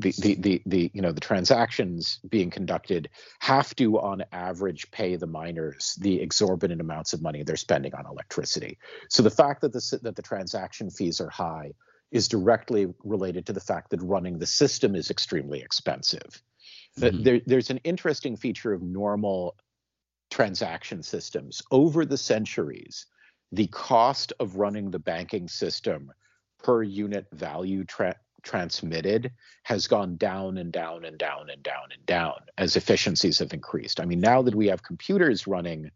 the, 0.00 0.12
the 0.18 0.34
the 0.34 0.62
the 0.66 0.90
you 0.94 1.02
know 1.02 1.12
the 1.12 1.20
transactions 1.20 2.18
being 2.28 2.50
conducted 2.50 3.08
have 3.40 3.74
to 3.76 4.00
on 4.00 4.24
average 4.32 4.90
pay 4.90 5.16
the 5.16 5.26
miners 5.26 5.96
the 6.00 6.20
exorbitant 6.20 6.80
amounts 6.80 7.12
of 7.12 7.22
money 7.22 7.42
they're 7.42 7.56
spending 7.56 7.94
on 7.94 8.06
electricity. 8.06 8.78
So 9.08 9.22
the 9.22 9.30
fact 9.30 9.60
that 9.62 9.72
the 9.72 9.98
that 10.02 10.16
the 10.16 10.22
transaction 10.22 10.90
fees 10.90 11.20
are 11.20 11.30
high 11.30 11.72
is 12.10 12.28
directly 12.28 12.92
related 13.04 13.46
to 13.46 13.52
the 13.52 13.60
fact 13.60 13.90
that 13.90 14.02
running 14.02 14.38
the 14.38 14.46
system 14.46 14.96
is 14.96 15.10
extremely 15.10 15.60
expensive. 15.60 16.42
Mm-hmm. 16.98 17.22
There, 17.22 17.40
there's 17.46 17.70
an 17.70 17.78
interesting 17.78 18.36
feature 18.36 18.72
of 18.72 18.82
normal 18.82 19.56
transaction 20.30 21.02
systems 21.02 21.62
over 21.70 22.04
the 22.04 22.18
centuries. 22.18 23.06
The 23.52 23.68
cost 23.68 24.32
of 24.40 24.56
running 24.56 24.90
the 24.90 24.98
banking 24.98 25.48
system 25.48 26.12
per 26.62 26.82
unit 26.82 27.26
value 27.32 27.84
tra- 27.84 28.16
transmitted 28.42 29.32
has 29.64 29.86
gone 29.86 30.16
down 30.16 30.58
and 30.58 30.72
down 30.72 31.04
and 31.04 31.18
down 31.18 31.50
and 31.50 31.62
down 31.62 31.88
and 31.92 32.04
down 32.06 32.34
as 32.58 32.76
efficiencies 32.76 33.38
have 33.38 33.52
increased. 33.52 34.00
I 34.00 34.04
mean, 34.04 34.20
now 34.20 34.42
that 34.42 34.54
we 34.54 34.66
have 34.68 34.82
computers 34.82 35.46
running 35.46 35.90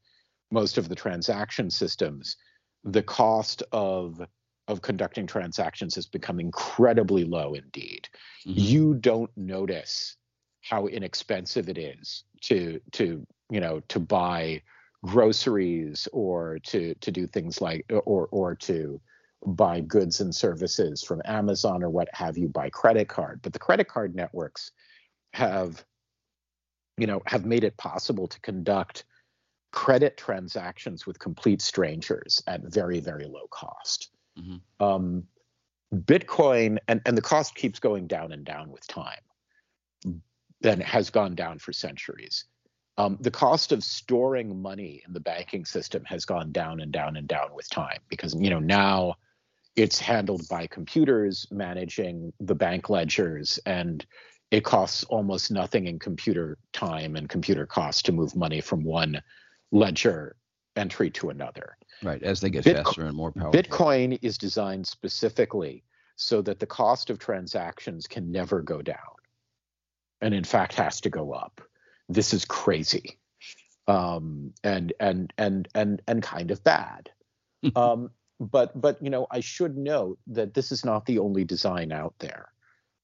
most 0.51 0.79
of 0.79 0.89
the 0.89 0.95
transaction 0.95 1.71
systems, 1.71 2.37
the 2.85 3.03
cost 3.03 3.63
of 3.73 4.21
of 4.67 4.81
conducting 4.81 5.27
transactions 5.27 5.95
has 5.95 6.07
become 6.07 6.41
incredibly 6.41 7.25
low 7.25 7.53
indeed. 7.53 8.09
Mm-hmm. 8.47 8.59
You 8.59 8.95
don't 8.95 9.31
notice 9.37 10.17
how 10.63 10.87
inexpensive 10.87 11.69
it 11.69 11.77
is 11.77 12.25
to 12.43 12.81
to 12.93 13.27
you 13.51 13.61
know 13.61 13.81
to 13.89 14.01
buy 14.01 14.63
groceries 15.05 16.09
or 16.13 16.59
to 16.61 16.95
to 16.95 17.11
do 17.11 17.27
things 17.27 17.61
like 17.61 17.85
or 17.91 18.29
or 18.31 18.55
to 18.55 19.01
buy 19.47 19.81
goods 19.81 20.21
and 20.21 20.35
services 20.35 21.03
from 21.03 21.23
Amazon 21.25 21.83
or 21.83 21.91
what 21.91 22.09
have 22.13 22.39
you 22.39 22.49
by 22.49 22.71
credit 22.71 23.09
card. 23.09 23.41
But 23.43 23.53
the 23.53 23.59
credit 23.59 23.89
card 23.89 24.15
networks 24.15 24.71
have, 25.35 25.85
you 26.97 27.07
know, 27.07 27.23
have 27.27 27.45
made 27.45 27.65
it 27.65 27.77
possible 27.77 28.27
to 28.29 28.41
conduct 28.41 29.05
credit 29.73 30.17
transactions 30.17 31.07
with 31.07 31.19
complete 31.19 31.61
strangers 31.61 32.43
at 32.47 32.63
very, 32.63 33.01
very 33.01 33.27
low 33.27 33.47
cost. 33.51 34.11
Mm-hmm. 34.39 34.85
Um, 34.85 35.25
Bitcoin 35.93 36.79
and, 36.89 37.01
and 37.07 37.17
the 37.17 37.23
cost 37.23 37.55
keeps 37.55 37.79
going 37.79 38.07
down 38.07 38.33
and 38.33 38.45
down 38.45 38.71
with 38.71 38.87
time. 38.87 39.21
Then 40.61 40.81
has 40.81 41.11
gone 41.11 41.35
down 41.35 41.59
for 41.59 41.73
centuries. 41.73 42.47
Um, 42.97 43.19
the 43.21 43.31
cost 43.31 43.73
of 43.73 43.83
storing 43.83 44.63
money 44.63 45.03
in 45.07 45.13
the 45.13 45.21
banking 45.21 45.65
system 45.65 46.05
has 46.05 46.25
gone 46.25 46.53
down 46.53 46.81
and 46.81 46.93
down 46.93 47.17
and 47.17 47.27
down 47.27 47.53
with 47.55 47.69
time 47.69 47.99
because 48.09 48.35
you 48.35 48.49
know 48.49 48.61
now 48.61 49.17
it's 49.77 49.99
handled 49.99 50.47
by 50.49 50.67
computers 50.67 51.47
managing 51.51 52.33
the 52.41 52.55
bank 52.55 52.89
ledgers 52.91 53.59
and 53.67 54.07
it 54.51 54.63
costs 54.63 55.03
almost 55.05 55.51
nothing 55.51 55.87
in 55.87 55.99
computer 55.99 56.59
time 56.73 57.17
and 57.17 57.29
computer 57.29 57.67
costs 57.67 58.03
to 58.03 58.13
move 58.13 58.37
money 58.37 58.61
from 58.61 58.85
one 58.85 59.21
ledger 59.73 60.37
entry 60.77 61.11
to 61.11 61.31
another. 61.31 61.77
Right 62.03 62.23
as 62.23 62.41
they 62.41 62.51
get 62.51 62.65
Bitco- 62.65 62.85
faster 62.85 63.07
and 63.07 63.17
more 63.17 63.33
powerful. 63.33 63.61
Bitcoin 63.61 64.19
is 64.23 64.39
designed 64.39 64.87
specifically 64.87 65.83
so 66.17 66.41
that 66.43 66.61
the 66.61 66.67
cost 66.67 67.11
of 67.11 67.19
transactions 67.19 68.07
can 68.07 68.31
never 68.31 68.63
go 68.63 68.81
down 68.81 68.97
and 70.21 70.35
in 70.35 70.45
fact 70.45 70.75
has 70.75 71.01
to 71.01 71.11
go 71.11 71.33
up. 71.33 71.61
This 72.09 72.33
is 72.33 72.45
crazy. 72.45 73.19
Um, 73.89 74.53
and 74.63 74.93
and 75.01 75.33
and 75.37 75.69
and 75.75 76.01
and 76.07 76.23
kind 76.23 76.51
of 76.51 76.63
bad. 76.63 77.11
Um, 77.77 78.11
but 78.51 78.79
but 78.81 79.03
you 79.03 79.11
know, 79.11 79.27
I 79.31 79.41
should 79.41 79.77
note 79.77 80.19
that 80.29 80.55
this 80.55 80.73
is 80.73 80.85
not 80.85 81.07
the 81.07 81.19
only 81.19 81.45
design 81.45 81.93
out 81.93 82.15
there. 82.19 82.51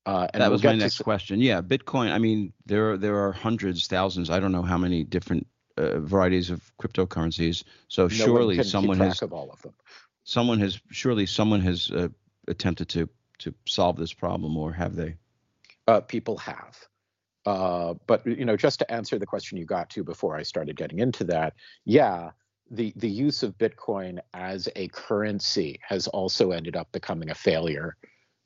Uh, 0.06 0.26
that 0.32 0.40
we'll 0.40 0.52
was 0.52 0.64
my 0.64 0.74
next 0.74 0.98
question. 0.98 1.40
Yeah, 1.40 1.60
Bitcoin. 1.60 2.10
I 2.10 2.18
mean, 2.18 2.52
there 2.66 2.92
are, 2.92 2.96
there 2.96 3.18
are 3.18 3.32
hundreds, 3.32 3.86
thousands. 3.86 4.30
I 4.30 4.40
don't 4.40 4.52
know 4.52 4.62
how 4.62 4.78
many 4.78 5.04
different 5.04 5.46
uh, 5.76 6.00
varieties 6.00 6.50
of 6.50 6.62
cryptocurrencies. 6.80 7.64
So 7.88 8.04
no 8.04 8.08
surely 8.08 8.62
someone 8.62 8.98
has 8.98 9.22
all 9.22 9.50
of 9.52 9.60
them. 9.62 9.74
Someone 10.24 10.58
has 10.60 10.80
surely 10.90 11.26
someone 11.26 11.60
has 11.60 11.90
uh, 11.90 12.08
attempted 12.48 12.88
to 12.90 13.08
to 13.38 13.54
solve 13.66 13.96
this 13.96 14.12
problem, 14.12 14.56
or 14.56 14.72
have 14.72 14.96
they? 14.96 15.16
Uh, 15.86 16.00
people 16.00 16.36
have. 16.38 16.78
Uh, 17.46 17.94
but 18.06 18.26
you 18.26 18.44
know, 18.44 18.56
just 18.56 18.78
to 18.80 18.90
answer 18.90 19.18
the 19.18 19.26
question 19.26 19.58
you 19.58 19.64
got 19.64 19.90
to 19.90 20.04
before 20.04 20.36
I 20.36 20.42
started 20.42 20.76
getting 20.76 20.98
into 20.98 21.24
that, 21.24 21.54
yeah, 21.84 22.30
the 22.70 22.92
the 22.96 23.08
use 23.08 23.42
of 23.42 23.58
Bitcoin 23.58 24.18
as 24.32 24.68
a 24.76 24.88
currency 24.88 25.80
has 25.82 26.06
also 26.08 26.52
ended 26.52 26.76
up 26.76 26.90
becoming 26.92 27.30
a 27.30 27.34
failure 27.34 27.96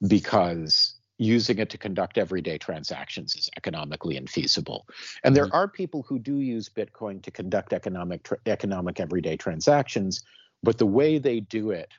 because 0.09 0.95
using 1.19 1.59
it 1.59 1.71
to 1.71 1.79
conduct 1.79 2.19
everyday 2.19 2.59
transactions 2.59 3.37
is 3.37 3.49
economically 3.57 4.19
infeasible. 4.19 4.83
And 5.23 5.35
there 5.35 5.47
mm-hmm. 5.47 5.55
are 5.55 5.69
people 5.69 6.03
who 6.03 6.19
do 6.19 6.41
use 6.41 6.69
Bitcoin 6.69 7.23
to 7.23 7.31
conduct 7.31 7.73
economic 7.73 8.29
economic 8.47 8.99
everyday 8.99 9.37
transactions, 9.37 10.23
but 10.63 10.79
the 10.79 10.87
way 10.87 11.19
they 11.19 11.41
do 11.41 11.71
it 11.71 11.93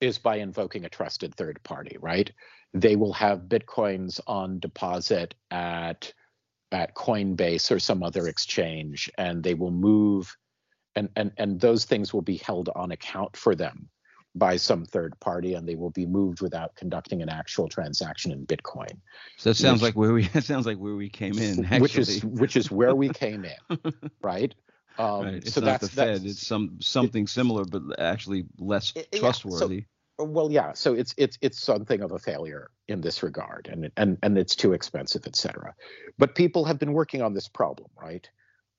is 0.00 0.18
by 0.18 0.36
invoking 0.36 0.84
a 0.84 0.88
trusted 0.88 1.34
third 1.34 1.62
party, 1.62 1.96
right? 2.00 2.30
They 2.74 2.96
will 2.96 3.12
have 3.14 3.48
Bitcoins 3.48 4.20
on 4.26 4.60
deposit 4.60 5.34
at 5.50 6.12
at 6.72 6.94
Coinbase 6.94 7.70
or 7.70 7.78
some 7.78 8.02
other 8.02 8.26
exchange 8.26 9.10
and 9.16 9.42
they 9.42 9.54
will 9.54 9.70
move 9.70 10.36
and 10.96 11.08
and 11.16 11.32
and 11.36 11.60
those 11.60 11.84
things 11.84 12.12
will 12.12 12.22
be 12.22 12.36
held 12.36 12.70
on 12.74 12.92
account 12.92 13.36
for 13.36 13.54
them 13.54 13.88
by 14.34 14.56
some 14.56 14.84
third 14.84 15.18
party 15.20 15.54
and 15.54 15.68
they 15.68 15.76
will 15.76 15.90
be 15.90 16.06
moved 16.06 16.40
without 16.40 16.74
conducting 16.74 17.22
an 17.22 17.28
actual 17.28 17.68
transaction 17.68 18.32
in 18.32 18.44
bitcoin. 18.46 18.96
So 19.36 19.50
that 19.50 19.54
sounds 19.54 19.80
which, 19.80 19.90
like 19.90 19.96
where 19.96 20.12
we 20.12 20.26
that 20.34 20.44
sounds 20.44 20.66
like 20.66 20.78
where 20.78 20.96
we 20.96 21.08
came 21.08 21.38
in 21.38 21.64
actually. 21.64 21.80
which 21.80 21.98
is 21.98 22.24
which 22.24 22.56
is 22.56 22.70
where 22.70 22.94
we 22.94 23.08
came 23.10 23.44
in 23.44 23.78
right. 24.22 24.54
um 24.98 25.24
right. 25.24 25.34
it's 25.34 25.54
so 25.54 25.60
not 25.60 25.80
that's 25.80 25.94
the 25.94 26.02
fed. 26.02 26.24
It's 26.24 26.46
some 26.46 26.78
something 26.80 27.24
it, 27.24 27.28
similar 27.28 27.64
but 27.64 27.82
actually 27.98 28.46
less 28.58 28.92
it, 28.96 29.12
trustworthy 29.12 29.74
yeah, 29.76 29.80
so, 30.18 30.24
well 30.24 30.50
yeah 30.50 30.72
so 30.72 30.94
it's 30.94 31.14
it's 31.16 31.38
it's 31.40 31.62
something 31.62 32.00
of 32.00 32.12
a 32.12 32.18
failure 32.18 32.70
in 32.88 33.00
this 33.00 33.22
regard 33.22 33.68
and 33.70 33.90
and 33.96 34.18
and 34.22 34.36
it's 34.36 34.56
too 34.56 34.72
expensive 34.72 35.26
etc 35.26 35.74
but 36.18 36.34
people 36.34 36.64
have 36.64 36.78
been 36.78 36.92
working 36.92 37.22
on 37.22 37.34
this 37.34 37.48
problem 37.48 37.88
right 38.00 38.28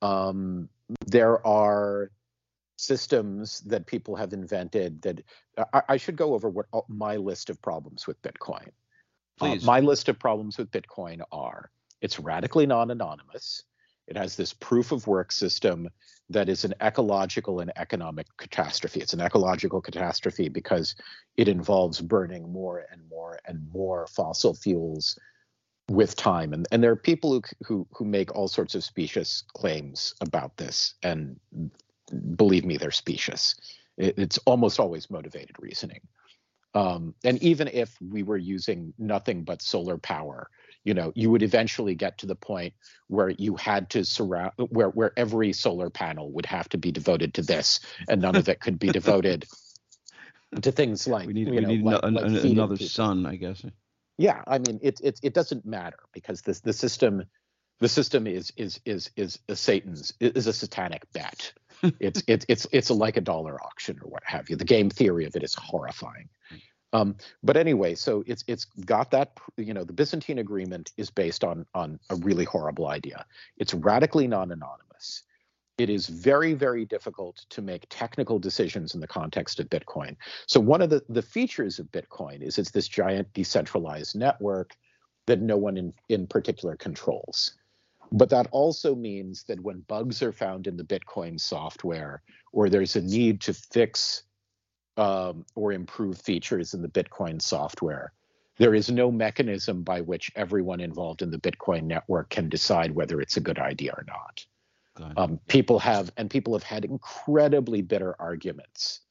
um 0.05 0.69
there 1.07 1.45
are 1.45 2.11
systems 2.77 3.61
that 3.61 3.85
people 3.85 4.15
have 4.15 4.33
invented 4.33 5.01
that 5.01 5.21
I, 5.73 5.81
I 5.89 5.97
should 5.97 6.15
go 6.15 6.33
over 6.33 6.49
what 6.49 6.67
my 6.89 7.15
list 7.15 7.49
of 7.49 7.61
problems 7.61 8.05
with 8.07 8.21
Bitcoin. 8.21 8.67
Uh, 8.67 8.71
Please. 9.39 9.63
Uh, 9.63 9.65
my 9.65 9.79
list 9.79 10.09
of 10.09 10.19
problems 10.19 10.57
with 10.57 10.71
Bitcoin 10.71 11.21
are 11.31 11.71
it's 12.01 12.19
radically 12.19 12.65
non-anonymous. 12.65 13.63
It 14.07 14.17
has 14.17 14.35
this 14.35 14.53
proof 14.53 14.91
of 14.91 15.07
work 15.07 15.31
system 15.31 15.89
that 16.29 16.49
is 16.49 16.65
an 16.65 16.73
ecological 16.81 17.59
and 17.59 17.71
economic 17.75 18.27
catastrophe. 18.37 18.99
It's 18.99 19.13
an 19.13 19.21
ecological 19.21 19.81
catastrophe 19.81 20.49
because 20.49 20.95
it 21.37 21.47
involves 21.47 22.01
burning 22.01 22.51
more 22.51 22.85
and 22.91 23.01
more 23.09 23.39
and 23.45 23.67
more 23.71 24.07
fossil 24.07 24.53
fuels 24.53 25.17
with 25.89 26.15
time. 26.15 26.53
And 26.53 26.67
and 26.71 26.83
there 26.83 26.91
are 26.91 26.95
people 26.95 27.33
who 27.33 27.41
who 27.65 27.87
who 27.91 28.05
make 28.05 28.33
all 28.35 28.47
sorts 28.47 28.75
of 28.75 28.83
specious 28.83 29.43
claims 29.53 30.13
about 30.21 30.57
this 30.57 30.95
and 31.03 31.39
believe 32.35 32.65
me 32.65 32.77
they're 32.77 32.91
specious. 32.91 33.55
It, 33.97 34.17
it's 34.17 34.37
almost 34.39 34.79
always 34.79 35.09
motivated 35.09 35.55
reasoning. 35.59 36.01
Um, 36.73 37.15
and 37.23 37.41
even 37.41 37.69
if 37.69 37.95
we 38.01 38.23
were 38.23 38.37
using 38.37 38.93
nothing 38.97 39.43
but 39.43 39.61
solar 39.61 39.97
power 39.97 40.49
you 40.85 40.93
know 40.93 41.11
you 41.15 41.29
would 41.29 41.43
eventually 41.43 41.95
get 41.95 42.17
to 42.19 42.25
the 42.25 42.35
point 42.35 42.73
where 43.07 43.29
you 43.29 43.55
had 43.57 43.89
to 43.89 44.05
surround 44.05 44.53
where 44.69 44.89
where 44.89 45.11
every 45.17 45.51
solar 45.51 45.89
panel 45.89 46.31
would 46.31 46.45
have 46.45 46.69
to 46.69 46.77
be 46.77 46.91
devoted 46.91 47.33
to 47.33 47.41
this 47.41 47.81
and 48.07 48.21
none 48.21 48.35
of 48.37 48.47
it 48.47 48.61
could 48.61 48.79
be 48.79 48.87
devoted 48.99 49.45
to 50.61 50.71
things 50.71 51.05
like 51.05 51.27
we 51.27 51.33
need, 51.33 51.49
we 51.49 51.59
know, 51.59 51.67
need 51.67 51.83
like, 51.83 52.03
like 52.03 52.43
another 52.45 52.77
sun 52.77 53.25
i 53.25 53.35
guess 53.35 53.65
yeah 54.17 54.41
i 54.47 54.57
mean 54.57 54.79
it, 54.81 54.99
it 55.03 55.19
it 55.23 55.33
doesn't 55.33 55.65
matter 55.65 55.99
because 56.13 56.41
this 56.41 56.59
the 56.61 56.73
system 56.73 57.23
the 57.79 57.89
system 57.89 58.27
is 58.27 58.51
is 58.57 58.79
is 58.85 59.09
is 59.15 59.39
a 59.49 59.55
satan's 59.55 60.13
is 60.19 60.47
a 60.47 60.53
satanic 60.53 61.11
bet. 61.13 61.53
It's 61.99 62.23
it's 62.25 62.45
it's 62.47 62.65
it's 62.71 62.89
a, 62.89 62.93
like 62.93 63.17
a 63.17 63.21
dollar 63.21 63.61
auction 63.61 63.99
or 64.01 64.09
what 64.09 64.23
have 64.25 64.49
you. 64.49 64.55
The 64.55 64.65
game 64.65 64.89
theory 64.89 65.25
of 65.25 65.35
it 65.35 65.43
is 65.43 65.53
horrifying. 65.53 66.29
Um, 66.93 67.17
but 67.43 67.57
anyway 67.57 67.95
so 67.95 68.23
it's 68.25 68.43
it's 68.47 68.65
got 68.65 69.11
that 69.11 69.37
you 69.57 69.73
know 69.73 69.83
the 69.83 69.93
byzantine 69.93 70.39
agreement 70.39 70.93
is 70.95 71.11
based 71.11 71.43
on 71.43 71.65
on 71.75 71.99
a 72.09 72.15
really 72.15 72.45
horrible 72.45 72.87
idea. 72.87 73.25
It's 73.57 73.73
radically 73.73 74.25
non-anonymous 74.27 75.23
it 75.77 75.89
is 75.89 76.07
very, 76.07 76.53
very 76.53 76.85
difficult 76.85 77.45
to 77.49 77.61
make 77.61 77.85
technical 77.89 78.39
decisions 78.39 78.93
in 78.93 79.01
the 79.01 79.07
context 79.07 79.59
of 79.59 79.69
Bitcoin. 79.69 80.15
So, 80.47 80.59
one 80.59 80.81
of 80.81 80.89
the, 80.89 81.01
the 81.09 81.21
features 81.21 81.79
of 81.79 81.91
Bitcoin 81.91 82.41
is 82.41 82.57
it's 82.57 82.71
this 82.71 82.87
giant 82.87 83.33
decentralized 83.33 84.15
network 84.15 84.75
that 85.25 85.41
no 85.41 85.57
one 85.57 85.77
in, 85.77 85.93
in 86.09 86.27
particular 86.27 86.75
controls. 86.75 87.55
But 88.11 88.29
that 88.29 88.47
also 88.51 88.95
means 88.95 89.43
that 89.43 89.59
when 89.59 89.79
bugs 89.81 90.21
are 90.21 90.31
found 90.31 90.67
in 90.67 90.77
the 90.77 90.83
Bitcoin 90.83 91.39
software, 91.39 92.21
or 92.53 92.69
there's 92.69 92.95
a 92.95 93.01
need 93.01 93.41
to 93.41 93.53
fix 93.53 94.23
um, 94.97 95.45
or 95.55 95.73
improve 95.73 96.21
features 96.21 96.73
in 96.73 96.81
the 96.81 96.87
Bitcoin 96.87 97.41
software, 97.41 98.13
there 98.57 98.75
is 98.75 98.89
no 98.89 99.11
mechanism 99.11 99.83
by 99.83 99.99
which 99.99 100.31
everyone 100.35 100.79
involved 100.79 101.21
in 101.21 101.31
the 101.31 101.37
Bitcoin 101.37 101.83
network 101.83 102.29
can 102.29 102.47
decide 102.47 102.95
whether 102.95 103.19
it's 103.19 103.35
a 103.35 103.41
good 103.41 103.59
idea 103.59 103.91
or 103.91 104.05
not. 104.07 104.45
Um, 105.17 105.39
people 105.47 105.79
have, 105.79 106.11
and 106.17 106.29
people 106.29 106.53
have 106.53 106.63
had 106.63 106.85
incredibly 106.85 107.81
bitter 107.81 108.15
arguments 108.19 109.01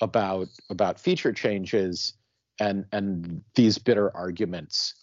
about 0.00 0.48
about 0.70 0.98
feature 0.98 1.32
changes, 1.32 2.14
and 2.58 2.84
and 2.92 3.42
these 3.54 3.78
bitter 3.78 4.14
arguments 4.16 4.94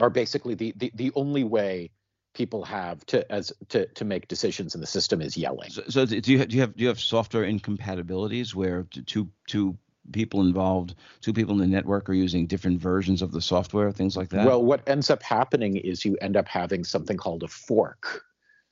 are 0.00 0.10
basically 0.10 0.54
the 0.54 0.74
the, 0.76 0.90
the 0.94 1.12
only 1.14 1.44
way 1.44 1.90
people 2.34 2.64
have 2.64 3.06
to 3.06 3.30
as 3.32 3.52
to 3.68 3.86
to 3.86 4.04
make 4.04 4.26
decisions 4.26 4.74
in 4.74 4.80
the 4.80 4.86
system 4.86 5.22
is 5.22 5.36
yelling. 5.36 5.70
So, 5.70 5.82
so 5.88 6.06
do 6.06 6.32
you 6.32 6.38
have, 6.38 6.48
do 6.48 6.56
you 6.56 6.60
have 6.60 6.76
do 6.76 6.82
you 6.82 6.88
have 6.88 7.00
software 7.00 7.44
incompatibilities 7.44 8.54
where 8.54 8.86
two 9.06 9.30
two 9.46 9.78
people 10.12 10.42
involved, 10.42 10.96
two 11.20 11.32
people 11.32 11.54
in 11.54 11.60
the 11.60 11.66
network 11.66 12.10
are 12.10 12.14
using 12.14 12.46
different 12.46 12.80
versions 12.80 13.22
of 13.22 13.32
the 13.32 13.40
software, 13.40 13.90
things 13.90 14.16
like 14.16 14.28
that? 14.30 14.44
Well, 14.44 14.62
what 14.62 14.86
ends 14.88 15.08
up 15.08 15.22
happening 15.22 15.76
is 15.76 16.04
you 16.04 16.16
end 16.20 16.36
up 16.36 16.48
having 16.48 16.84
something 16.84 17.16
called 17.16 17.42
a 17.42 17.48
fork. 17.48 18.24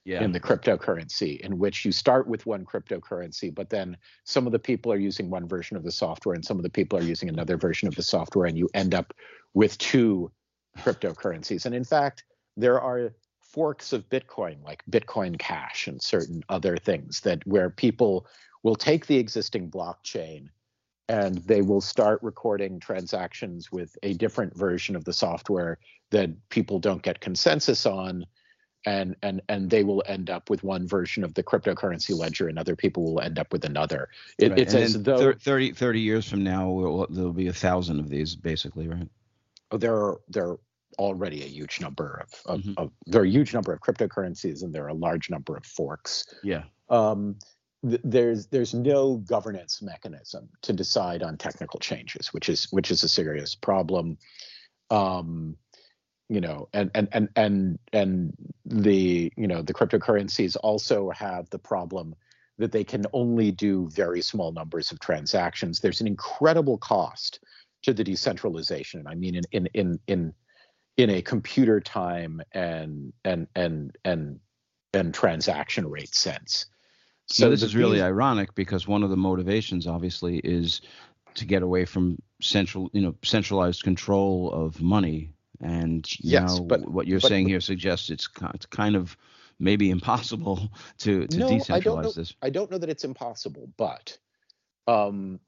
Yeah. 0.05 0.25
in 0.25 0.33
the 0.33 0.41
cryptocurrency, 0.41 1.39
in 1.41 1.59
which 1.59 1.85
you 1.85 1.93
start 1.93 2.27
with 2.27 2.45
one 2.45 2.65
cryptocurrency, 2.65 3.55
but 3.55 3.71
then 3.71 3.97
some 4.25 4.47
of 4.47 4.53
the 4.53 4.59
people 4.59 4.93
are 4.93 4.99
using 4.99 5.31
one 5.31 5.47
version 5.47 5.77
of 5.77 5.85
the 5.85 5.93
software 5.93 6.35
and 6.35 6.45
some 6.45 6.57
of 6.57 6.65
the 6.65 6.71
people 6.71 6.99
are 6.99 7.05
using 7.05 7.29
another 7.29 7.57
version 7.57 7.87
of 7.87 7.95
the 7.95 8.03
software, 8.03 8.47
and 8.47 8.59
you 8.59 8.69
end 8.75 8.95
up 8.95 9.15
with 9.55 9.79
two 9.79 10.33
cryptocurrencies. 10.79 11.67
And 11.67 11.75
in 11.75 11.85
fact, 11.85 12.25
there 12.57 12.81
are 12.81 13.15
forks 13.41 13.93
of 13.93 14.09
Bitcoin, 14.09 14.63
like 14.65 14.83
Bitcoin 14.91 15.39
Cash 15.39 15.87
and 15.87 16.03
certain 16.03 16.43
other 16.49 16.77
things, 16.77 17.21
that 17.21 17.47
where 17.47 17.71
people 17.71 18.27
will 18.63 18.77
take 18.77 19.07
the 19.07 19.19
existing 19.19 19.71
blockchain 19.71 20.49
and 21.09 21.39
they 21.39 21.63
will 21.63 21.81
start 21.81 22.23
recording 22.23 22.81
transactions 22.81 23.71
with 23.71 23.97
a 24.03 24.15
different 24.15 24.57
version 24.57 24.97
of 24.97 25.05
the 25.05 25.13
software 25.13 25.79
that 26.11 26.31
people 26.49 26.79
don't 26.79 27.03
get 27.03 27.21
consensus 27.21 27.85
on 27.87 28.25
and 28.85 29.17
and 29.23 29.43
and 29.49 29.71
they 29.71 29.85
will 29.85 30.03
end 30.07 30.31
up 30.31 30.51
with 30.51 30.63
one 30.65 30.87
version 30.87 31.25
of 31.25 31.35
the 31.35 31.43
cryptocurrency 31.43 32.17
ledger 32.17 32.49
and 32.49 32.59
other 32.59 32.77
people 32.77 33.05
will 33.05 33.21
end 33.21 33.39
up 33.39 33.53
with 33.53 33.65
another 33.65 34.09
it, 34.39 34.51
right. 34.51 34.59
it's 34.59 34.75
and 34.75 34.83
as 34.83 35.03
though 35.03 35.33
30, 35.33 35.73
30 35.73 36.01
years 36.01 36.29
from 36.29 36.43
now 36.43 37.07
there'll 37.11 37.33
be 37.33 37.49
a 37.49 37.53
thousand 37.53 38.01
of 38.01 38.09
these 38.09 38.35
basically 38.35 38.89
right 38.89 39.09
oh 39.71 39.77
there 39.77 39.95
are 39.95 40.21
there 40.29 40.49
are 40.49 40.61
already 40.99 41.43
a 41.43 41.47
huge 41.47 41.81
number 41.81 42.23
of, 42.23 42.53
of, 42.53 42.61
mm-hmm. 42.61 42.75
of, 42.77 42.91
there 43.07 43.23
are 43.23 43.25
a 43.25 43.31
huge 43.31 43.55
number 43.55 43.73
of 43.73 43.81
cryptocurrencies 43.81 44.63
and 44.63 44.75
there 44.75 44.85
are 44.85 44.89
a 44.89 44.95
large 44.95 45.31
number 45.31 45.57
of 45.57 45.65
forks 45.65 46.35
yeah 46.43 46.65
um, 46.91 47.37
there's 47.83 48.47
there's 48.47 48.75
no 48.75 49.17
governance 49.17 49.83
mechanism 49.83 50.49
to 50.63 50.73
decide 50.73 51.23
on 51.23 51.37
technical 51.37 51.81
changes, 51.81 52.33
which 52.33 52.49
is 52.49 52.69
which 52.71 52.91
is 52.91 53.03
a 53.03 53.09
serious 53.09 53.55
problem. 53.55 54.19
Um, 54.91 55.57
you 56.29 56.41
know, 56.41 56.69
and 56.73 56.91
and 56.95 57.09
and 57.13 57.29
and 57.37 57.79
and 57.93 58.33
the 58.65 59.33
you 59.37 59.47
know 59.47 59.63
the 59.63 59.75
cryptocurrencies 59.75 60.57
also 60.63 61.11
have 61.11 61.51
the 61.51 61.59
problem 61.59 62.15
that 62.59 62.73
they 62.73 62.85
can 62.85 63.05
only 63.13 63.51
do 63.51 63.89
very 63.91 64.23
small 64.23 64.53
numbers 64.53 64.93
of 64.93 65.01
transactions. 65.01 65.81
There's 65.81 66.01
an 66.01 66.07
incredible 66.07 66.79
cost 66.79 67.41
to 67.83 67.93
the 67.93 68.05
decentralization. 68.05 69.07
I 69.07 69.15
mean, 69.15 69.37
in 69.37 69.45
in 69.53 69.69
in 69.75 70.01
in 70.07 70.35
in 70.97 71.11
a 71.11 71.23
computer 71.23 71.81
time 71.81 72.41
and 72.53 73.13
and 73.25 73.47
and 73.55 73.97
and 74.05 74.41
and 74.95 75.15
transaction 75.15 75.89
rate 75.89 76.15
sense. 76.15 76.67
So 77.27 77.49
this 77.49 77.63
is 77.63 77.75
really 77.75 78.03
ironic 78.03 78.55
because 78.55 78.87
one 78.87 79.03
of 79.03 79.11
the 79.11 79.17
motivations, 79.17 79.87
obviously, 79.87 80.39
is 80.39 80.83
to 81.35 81.47
get 81.47 81.63
away 81.63 81.85
from 81.85 82.21
central, 82.43 82.91
you 82.93 83.01
know, 83.01 83.15
centralized 83.25 83.83
control 83.83 84.53
of 84.53 84.81
money. 84.83 85.33
And 85.63 86.09
yes, 86.21 86.59
now 86.59 86.65
but, 86.65 86.89
what 86.91 87.07
you're 87.07 87.21
but, 87.21 87.29
saying 87.29 87.45
but, 87.45 87.51
here 87.51 87.61
suggests 87.61 88.11
it's 88.11 88.27
kind 88.27 88.97
of 88.97 89.17
maybe 89.59 89.91
impossible 89.91 90.69
to 90.99 91.27
to 91.27 91.39
no, 91.39 91.49
decentralize 91.49 91.71
I 91.71 91.81
don't 91.81 92.03
know, 92.03 92.13
this. 92.13 92.35
I 92.43 92.51
don't 92.51 92.71
know 92.71 92.79
that 92.79 92.91
it's 92.91 93.05
impossible, 93.05 93.71
but 93.77 94.19
um, 94.89 95.39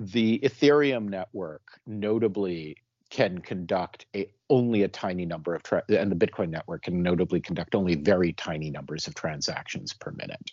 the 0.00 0.38
Ethereum 0.42 1.08
network 1.08 1.80
notably 1.86 2.76
can 3.10 3.38
conduct 3.38 4.06
a, 4.14 4.30
only 4.50 4.82
a 4.82 4.88
tiny 4.88 5.24
number 5.24 5.54
of 5.54 5.62
tra- 5.62 5.84
and 5.88 6.10
the 6.10 6.26
Bitcoin 6.26 6.50
network 6.50 6.82
can 6.82 7.02
notably 7.02 7.40
conduct 7.40 7.74
only 7.74 7.94
very 7.94 8.32
tiny 8.32 8.70
numbers 8.70 9.06
of 9.06 9.14
transactions 9.14 9.94
per 9.94 10.10
minute 10.12 10.52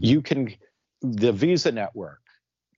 you 0.00 0.22
can 0.22 0.54
the 1.02 1.32
visa 1.32 1.72
network 1.72 2.22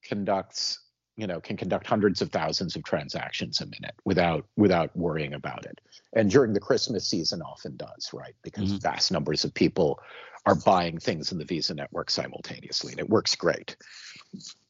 conducts 0.03 0.79
you 1.19 1.27
know 1.27 1.39
can 1.39 1.57
conduct 1.57 1.85
hundreds 1.85 2.21
of 2.21 2.31
thousands 2.31 2.75
of 2.75 2.83
transactions 2.83 3.61
a 3.61 3.65
minute 3.65 3.95
without 4.05 4.45
without 4.55 4.95
worrying 4.95 5.33
about 5.33 5.65
it. 5.65 5.79
And 6.13 6.29
during 6.29 6.53
the 6.53 6.59
christmas 6.59 7.07
season 7.07 7.41
often 7.41 7.75
does 7.77 8.11
right? 8.13 8.35
Because 8.43 8.69
mm-hmm. 8.69 8.77
vast 8.77 9.11
numbers 9.11 9.43
of 9.43 9.53
people 9.53 9.99
are 10.45 10.55
buying 10.55 10.97
things 10.97 11.31
in 11.31 11.37
the 11.37 11.45
visa 11.45 11.73
network 11.75 12.09
simultaneously 12.09 12.93
and 12.93 12.99
it 12.99 13.09
works 13.09 13.35
great. 13.35 13.75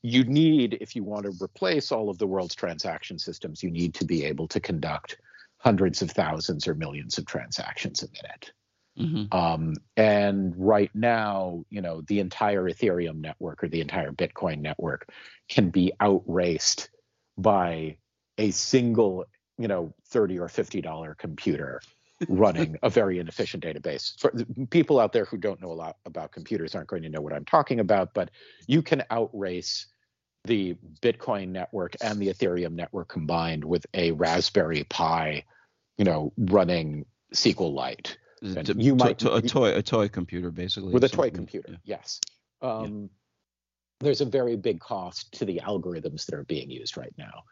You 0.02 0.24
need 0.24 0.78
if 0.82 0.96
you 0.96 1.04
want 1.04 1.26
to 1.26 1.44
replace 1.44 1.92
all 1.92 2.10
of 2.10 2.18
the 2.18 2.28
world's 2.28 2.56
transaction 2.56 3.20
systems 3.20 3.64
you 3.64 3.72
need 3.72 3.94
to 3.96 4.06
be 4.06 4.26
able 4.26 4.48
to 4.48 4.60
conduct 4.60 5.18
hundreds 5.58 6.02
of 6.02 6.10
thousands 6.12 6.68
or 6.68 6.74
millions 6.74 7.18
of 7.18 7.26
transactions 7.26 8.02
a 8.02 8.08
minute 8.08 8.52
Mm-hmm. 9.00 9.36
Um, 9.36 9.76
and 9.96 10.54
right 10.58 10.92
now, 10.94 11.64
you 11.70 11.82
know, 11.82 12.02
the 12.02 12.20
entire 12.20 12.64
Ethereum 12.64 13.22
network 13.22 13.64
or 13.64 13.70
the 13.70 13.82
entire 13.82 14.12
Bitcoin 14.12 14.60
network 14.60 15.10
can 15.50 15.70
be 15.70 15.94
outraced 16.02 16.90
by 17.38 17.98
a 18.38 18.52
single, 18.52 19.26
you 19.58 19.68
know, 19.68 19.94
thirty 20.08 20.38
or 20.38 20.50
fifty 20.50 20.82
dollar 20.82 21.16
computer 21.16 21.82
running 22.28 22.78
a 22.84 22.90
very 22.90 23.20
inefficient 23.20 23.64
database. 23.64 24.20
For 24.20 24.34
people 24.70 25.00
out 25.00 25.14
there 25.14 25.26
who 25.26 25.38
don't 25.38 25.62
know 25.62 25.72
a 25.72 25.74
lot 25.74 25.98
about 26.06 26.34
computers 26.34 26.76
aren't 26.76 26.90
going 26.90 27.04
to 27.04 27.10
know 27.10 27.22
what 27.22 27.34
I'm 27.34 27.46
talking 27.46 27.80
about, 27.80 28.14
but 28.14 28.30
you 28.68 28.82
can 28.82 29.04
outrace 29.10 29.88
the 30.44 30.76
Bitcoin 31.02 31.50
network 31.50 31.96
and 32.02 32.20
the 32.20 32.28
Ethereum 32.28 32.74
network 32.74 33.08
combined 33.10 33.64
with 33.64 33.86
a 33.94 34.12
Raspberry 34.12 34.84
Pi, 34.84 35.46
you 35.98 36.06
know, 36.06 36.34
running 36.38 37.06
SQLite 37.34 38.18
you 38.42 38.96
might 38.96 39.22
a 39.24 39.42
toy 39.42 39.76
a 39.76 39.82
toy 39.82 40.08
computer 40.08 40.52
basically 40.52 40.94
with 40.94 41.04
a 41.04 41.10
toy 41.10 41.30
computer. 41.30 41.72
Yeah. 41.72 41.98
Yes. 41.98 42.20
Um, 42.62 43.02
yeah. 43.02 43.08
There's 44.02 44.22
a 44.22 44.26
very 44.26 44.56
big 44.56 44.80
cost 44.80 45.32
to 45.34 45.46
the 45.46 45.62
algorithms 45.64 46.26
that 46.26 46.36
are 46.36 46.46
being 46.46 46.70
used 46.70 46.96
right 46.96 47.14
now. 47.18 47.44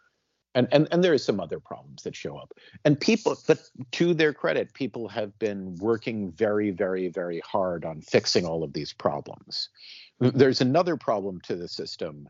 And, 0.55 0.67
and 0.71 0.88
and 0.91 1.03
there 1.03 1.13
are 1.13 1.17
some 1.17 1.39
other 1.39 1.59
problems 1.59 2.03
that 2.03 2.15
show 2.15 2.38
up. 2.38 2.51
And 2.83 2.99
people, 2.99 3.38
but 3.47 3.59
to 3.91 4.13
their 4.13 4.33
credit, 4.33 4.73
people 4.73 5.07
have 5.09 5.38
been 5.38 5.75
working 5.75 6.31
very, 6.31 6.71
very, 6.71 7.09
very 7.09 7.41
hard 7.41 7.85
on 7.85 8.01
fixing 8.01 8.45
all 8.45 8.63
of 8.63 8.73
these 8.73 8.93
problems. 8.93 9.69
There's 10.19 10.61
another 10.61 10.97
problem 10.97 11.41
to 11.41 11.55
the 11.55 11.67
system 11.67 12.27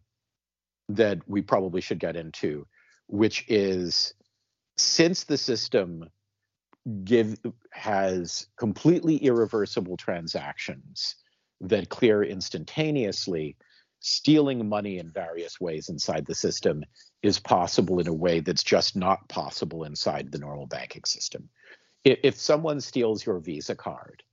that 0.89 1.20
we 1.28 1.41
probably 1.41 1.80
should 1.80 1.99
get 1.99 2.16
into, 2.16 2.68
which 3.08 3.45
is 3.47 4.14
since 4.78 5.24
the 5.24 5.38
system 5.38 6.10
give 7.04 7.38
has 7.72 8.48
completely 8.58 9.18
irreversible 9.18 9.98
transactions 9.98 11.16
that 11.62 11.90
clear 11.90 12.24
instantaneously 12.24 13.58
stealing 14.00 14.70
money 14.70 15.00
in 15.00 15.12
various 15.12 15.60
ways 15.60 15.90
inside 15.90 16.26
the 16.26 16.36
system 16.36 16.84
is 17.24 17.40
possible 17.40 18.00
in 18.00 18.08
a 18.08 18.14
way 18.14 18.40
that's 18.40 18.64
just 18.64 18.96
not 18.96 19.28
possible 19.28 19.84
inside 19.84 20.32
the 20.32 20.38
normal 20.38 20.68
banking 20.68 21.04
system. 21.04 21.50
If, 22.04 22.20
if 22.24 22.36
someone 22.36 22.80
steals 22.80 23.26
your 23.26 23.40
visa 23.40 23.76
card 23.76 24.24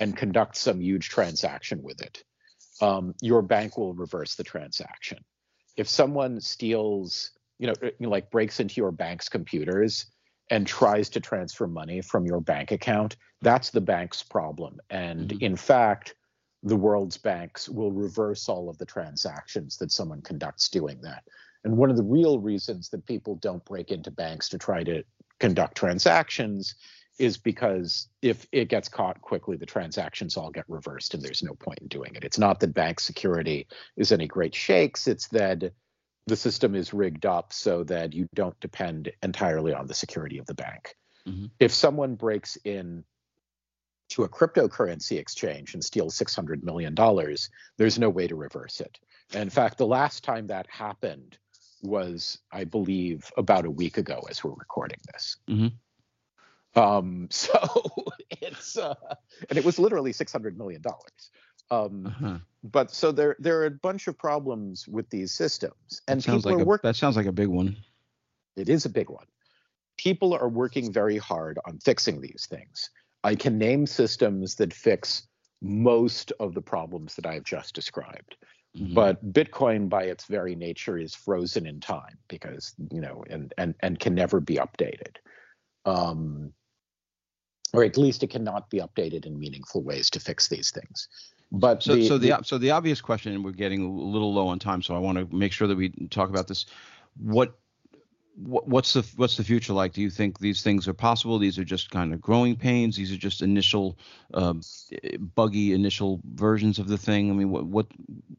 and 0.00 0.16
conducts 0.16 0.60
some 0.60 0.80
huge 0.80 1.10
transaction 1.10 1.82
with 1.82 2.00
it 2.00 2.24
um, 2.80 3.14
your 3.20 3.42
bank 3.42 3.76
will 3.76 3.94
reverse 3.94 4.34
the 4.34 4.44
transaction. 4.44 5.18
If 5.76 5.88
someone 5.88 6.40
steals 6.40 7.30
you 7.58 7.66
know 7.66 7.74
like 8.00 8.30
breaks 8.30 8.58
into 8.58 8.76
your 8.76 8.90
bank's 8.90 9.28
computers 9.28 10.06
and 10.50 10.66
tries 10.66 11.08
to 11.10 11.20
transfer 11.20 11.66
money 11.66 12.00
from 12.00 12.26
your 12.26 12.40
bank 12.40 12.72
account, 12.72 13.16
that's 13.40 13.70
the 13.70 13.80
bank's 13.80 14.22
problem. 14.22 14.78
And 14.90 15.30
mm-hmm. 15.30 15.44
in 15.44 15.56
fact, 15.56 16.14
the 16.62 16.76
world's 16.76 17.16
banks 17.16 17.68
will 17.68 17.92
reverse 17.92 18.48
all 18.48 18.68
of 18.68 18.76
the 18.78 18.84
transactions 18.84 19.78
that 19.78 19.92
someone 19.92 20.20
conducts 20.22 20.68
doing 20.68 21.00
that. 21.02 21.24
And 21.64 21.76
one 21.76 21.90
of 21.90 21.96
the 21.96 22.02
real 22.02 22.38
reasons 22.38 22.88
that 22.90 23.06
people 23.06 23.36
don't 23.36 23.64
break 23.64 23.90
into 23.90 24.10
banks 24.10 24.48
to 24.50 24.58
try 24.58 24.82
to 24.84 25.02
conduct 25.38 25.76
transactions 25.76 26.74
is 27.18 27.36
because 27.36 28.08
if 28.22 28.46
it 28.50 28.68
gets 28.68 28.88
caught 28.88 29.20
quickly, 29.20 29.56
the 29.56 29.66
transactions 29.66 30.36
all 30.36 30.50
get 30.50 30.64
reversed 30.68 31.12
and 31.12 31.22
there's 31.22 31.42
no 31.42 31.54
point 31.54 31.78
in 31.80 31.88
doing 31.88 32.14
it. 32.14 32.24
It's 32.24 32.38
not 32.38 32.60
that 32.60 32.74
bank 32.74 32.98
security 32.98 33.66
is 33.96 34.10
any 34.10 34.26
great 34.26 34.54
shakes, 34.54 35.06
it's 35.06 35.28
that 35.28 35.72
the 36.26 36.36
system 36.36 36.74
is 36.74 36.92
rigged 36.92 37.26
up 37.26 37.52
so 37.52 37.84
that 37.84 38.12
you 38.12 38.28
don't 38.34 38.58
depend 38.60 39.10
entirely 39.22 39.74
on 39.74 39.86
the 39.86 39.94
security 39.94 40.38
of 40.38 40.46
the 40.46 40.54
bank. 40.54 40.94
Mm-hmm. 41.26 41.46
If 41.58 41.72
someone 41.72 42.14
breaks 42.14 42.56
in 42.56 43.04
to 44.10 44.24
a 44.24 44.28
cryptocurrency 44.28 45.18
exchange 45.18 45.74
and 45.74 45.84
steals 45.84 46.18
$600 46.18 46.62
million, 46.62 46.94
there's 47.76 47.98
no 47.98 48.10
way 48.10 48.26
to 48.26 48.36
reverse 48.36 48.80
it. 48.80 48.98
In 49.32 49.50
fact, 49.50 49.78
the 49.78 49.86
last 49.86 50.24
time 50.24 50.48
that 50.48 50.66
happened 50.68 51.38
was, 51.82 52.38
I 52.52 52.64
believe, 52.64 53.30
about 53.36 53.66
a 53.66 53.70
week 53.70 53.98
ago 53.98 54.26
as 54.28 54.42
we're 54.42 54.50
recording 54.50 54.98
this. 55.12 55.36
Mm-hmm. 55.48 56.80
Um, 56.80 57.28
so 57.30 57.84
it's, 58.30 58.76
uh, 58.76 58.94
and 59.48 59.58
it 59.58 59.64
was 59.64 59.78
literally 59.78 60.12
$600 60.12 60.56
million. 60.56 60.82
Um, 61.70 62.06
uh-huh. 62.06 62.38
But 62.62 62.90
so 62.90 63.12
there, 63.12 63.36
there 63.38 63.60
are 63.60 63.66
a 63.66 63.70
bunch 63.70 64.06
of 64.06 64.18
problems 64.18 64.86
with 64.86 65.08
these 65.10 65.32
systems, 65.32 66.02
and 66.08 66.22
sounds 66.22 66.42
people 66.42 66.58
like 66.58 66.62
are 66.62 66.66
working. 66.66 66.88
That 66.88 66.96
sounds 66.96 67.16
like 67.16 67.26
a 67.26 67.32
big 67.32 67.48
one. 67.48 67.76
It 68.56 68.68
is 68.68 68.84
a 68.84 68.90
big 68.90 69.08
one. 69.08 69.26
People 69.96 70.34
are 70.34 70.48
working 70.48 70.92
very 70.92 71.16
hard 71.16 71.58
on 71.66 71.78
fixing 71.78 72.20
these 72.20 72.46
things. 72.50 72.90
I 73.24 73.34
can 73.34 73.58
name 73.58 73.86
systems 73.86 74.56
that 74.56 74.72
fix 74.72 75.26
most 75.62 76.32
of 76.40 76.54
the 76.54 76.62
problems 76.62 77.14
that 77.16 77.26
I've 77.26 77.44
just 77.44 77.74
described. 77.74 78.36
Mm-hmm. 78.76 78.94
But 78.94 79.32
Bitcoin, 79.32 79.88
by 79.88 80.04
its 80.04 80.26
very 80.26 80.54
nature, 80.54 80.96
is 80.96 81.14
frozen 81.14 81.66
in 81.66 81.80
time 81.80 82.18
because 82.28 82.74
you 82.92 83.00
know, 83.00 83.24
and 83.28 83.52
and 83.58 83.74
and 83.80 83.98
can 83.98 84.14
never 84.14 84.40
be 84.40 84.56
updated, 84.56 85.16
um, 85.86 86.52
or 87.72 87.84
at 87.84 87.96
least 87.96 88.22
it 88.22 88.30
cannot 88.30 88.70
be 88.70 88.78
updated 88.78 89.26
in 89.26 89.38
meaningful 89.38 89.82
ways 89.82 90.10
to 90.10 90.20
fix 90.20 90.48
these 90.48 90.70
things. 90.70 91.08
But 91.52 91.82
so 91.82 91.96
the, 91.96 92.06
so 92.06 92.18
the, 92.18 92.28
the 92.28 92.42
so 92.42 92.58
the 92.58 92.70
obvious 92.70 93.00
question, 93.00 93.32
and 93.32 93.44
we're 93.44 93.50
getting 93.50 93.82
a 93.82 93.90
little 93.90 94.32
low 94.32 94.48
on 94.48 94.58
time, 94.58 94.82
so 94.82 94.94
I 94.94 94.98
want 94.98 95.18
to 95.18 95.34
make 95.34 95.52
sure 95.52 95.66
that 95.66 95.76
we 95.76 95.90
talk 96.10 96.28
about 96.28 96.46
this. 96.46 96.66
What 97.20 97.54
what's 98.36 98.92
the 98.92 99.06
what's 99.16 99.36
the 99.36 99.44
future 99.44 99.72
like? 99.72 99.92
Do 99.92 100.00
you 100.00 100.10
think 100.10 100.38
these 100.38 100.62
things 100.62 100.86
are 100.88 100.94
possible? 100.94 101.38
These 101.38 101.58
are 101.58 101.64
just 101.64 101.90
kind 101.90 102.14
of 102.14 102.20
growing 102.20 102.56
pains. 102.56 102.96
These 102.96 103.12
are 103.12 103.16
just 103.16 103.42
initial 103.42 103.98
uh, 104.32 104.54
buggy 105.34 105.72
initial 105.72 106.20
versions 106.34 106.78
of 106.78 106.88
the 106.88 106.96
thing. 106.96 107.30
I 107.30 107.34
mean, 107.34 107.50
what 107.50 107.66
what 107.66 107.86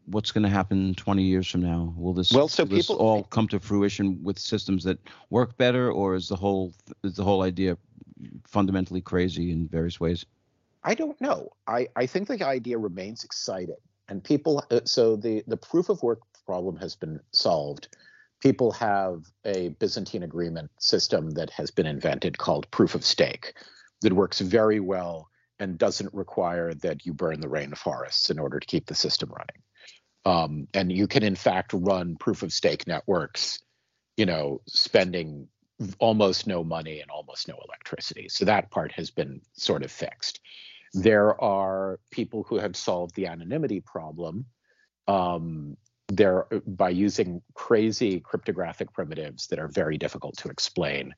what's 0.05 0.31
going 0.31 0.43
to 0.43 0.49
happen 0.49 0.95
20 0.95 1.23
years 1.23 1.47
from 1.47 1.61
now? 1.61 1.93
Will 1.97 2.13
this 2.13 2.31
well, 2.31 2.47
so 2.47 2.65
people, 2.65 2.95
all 2.95 3.23
come 3.23 3.47
to 3.49 3.59
fruition 3.59 4.23
with 4.23 4.39
systems 4.39 4.83
that 4.85 4.99
work 5.29 5.57
better, 5.57 5.91
or 5.91 6.15
is 6.15 6.29
the 6.29 6.35
whole 6.35 6.73
is 7.03 7.15
the 7.15 7.23
whole 7.23 7.41
idea 7.41 7.77
fundamentally 8.47 9.01
crazy 9.01 9.51
in 9.51 9.67
various 9.67 9.99
ways? 9.99 10.25
I 10.83 10.95
don't 10.95 11.19
know. 11.21 11.49
I 11.67 11.87
I 11.95 12.05
think 12.05 12.27
the 12.27 12.45
idea 12.45 12.77
remains 12.77 13.23
exciting, 13.23 13.75
and 14.09 14.23
people. 14.23 14.63
Uh, 14.71 14.81
so 14.85 15.15
the 15.15 15.43
the 15.47 15.57
proof 15.57 15.89
of 15.89 16.01
work 16.01 16.21
problem 16.45 16.75
has 16.77 16.95
been 16.95 17.19
solved 17.31 17.87
people 18.41 18.71
have 18.71 19.23
a 19.45 19.69
Byzantine 19.69 20.23
agreement 20.23 20.71
system 20.79 21.31
that 21.31 21.49
has 21.51 21.71
been 21.71 21.85
invented 21.85 22.37
called 22.37 22.69
proof 22.71 22.95
of 22.95 23.05
stake 23.05 23.53
that 24.01 24.13
works 24.13 24.39
very 24.39 24.79
well 24.79 25.29
and 25.59 25.77
doesn't 25.77 26.13
require 26.13 26.73
that 26.73 27.05
you 27.05 27.13
burn 27.13 27.39
the 27.39 27.47
rainforests 27.47 28.31
in 28.31 28.39
order 28.39 28.59
to 28.59 28.65
keep 28.65 28.87
the 28.87 28.95
system 28.95 29.29
running. 29.29 29.61
Um, 30.25 30.67
and 30.73 30.91
you 30.91 31.07
can, 31.07 31.23
in 31.23 31.35
fact, 31.35 31.71
run 31.73 32.15
proof 32.19 32.41
of 32.41 32.51
stake 32.51 32.87
networks, 32.87 33.59
you 34.17 34.25
know, 34.25 34.61
spending 34.67 35.47
almost 35.99 36.47
no 36.47 36.63
money 36.63 37.01
and 37.01 37.11
almost 37.11 37.47
no 37.47 37.57
electricity. 37.65 38.29
So 38.29 38.45
that 38.45 38.71
part 38.71 38.91
has 38.93 39.11
been 39.11 39.41
sort 39.53 39.83
of 39.83 39.91
fixed. 39.91 40.39
There 40.93 41.41
are 41.41 41.99
people 42.11 42.43
who 42.43 42.57
have 42.57 42.75
solved 42.75 43.15
the 43.15 43.27
anonymity 43.27 43.79
problem 43.79 44.45
um, 45.07 45.77
they're 46.09 46.45
by 46.67 46.89
using 46.89 47.41
crazy 47.53 48.19
cryptographic 48.19 48.91
primitives 48.93 49.47
that 49.47 49.59
are 49.59 49.69
very 49.69 49.97
difficult 49.97 50.37
to 50.37 50.49
explain 50.49 51.13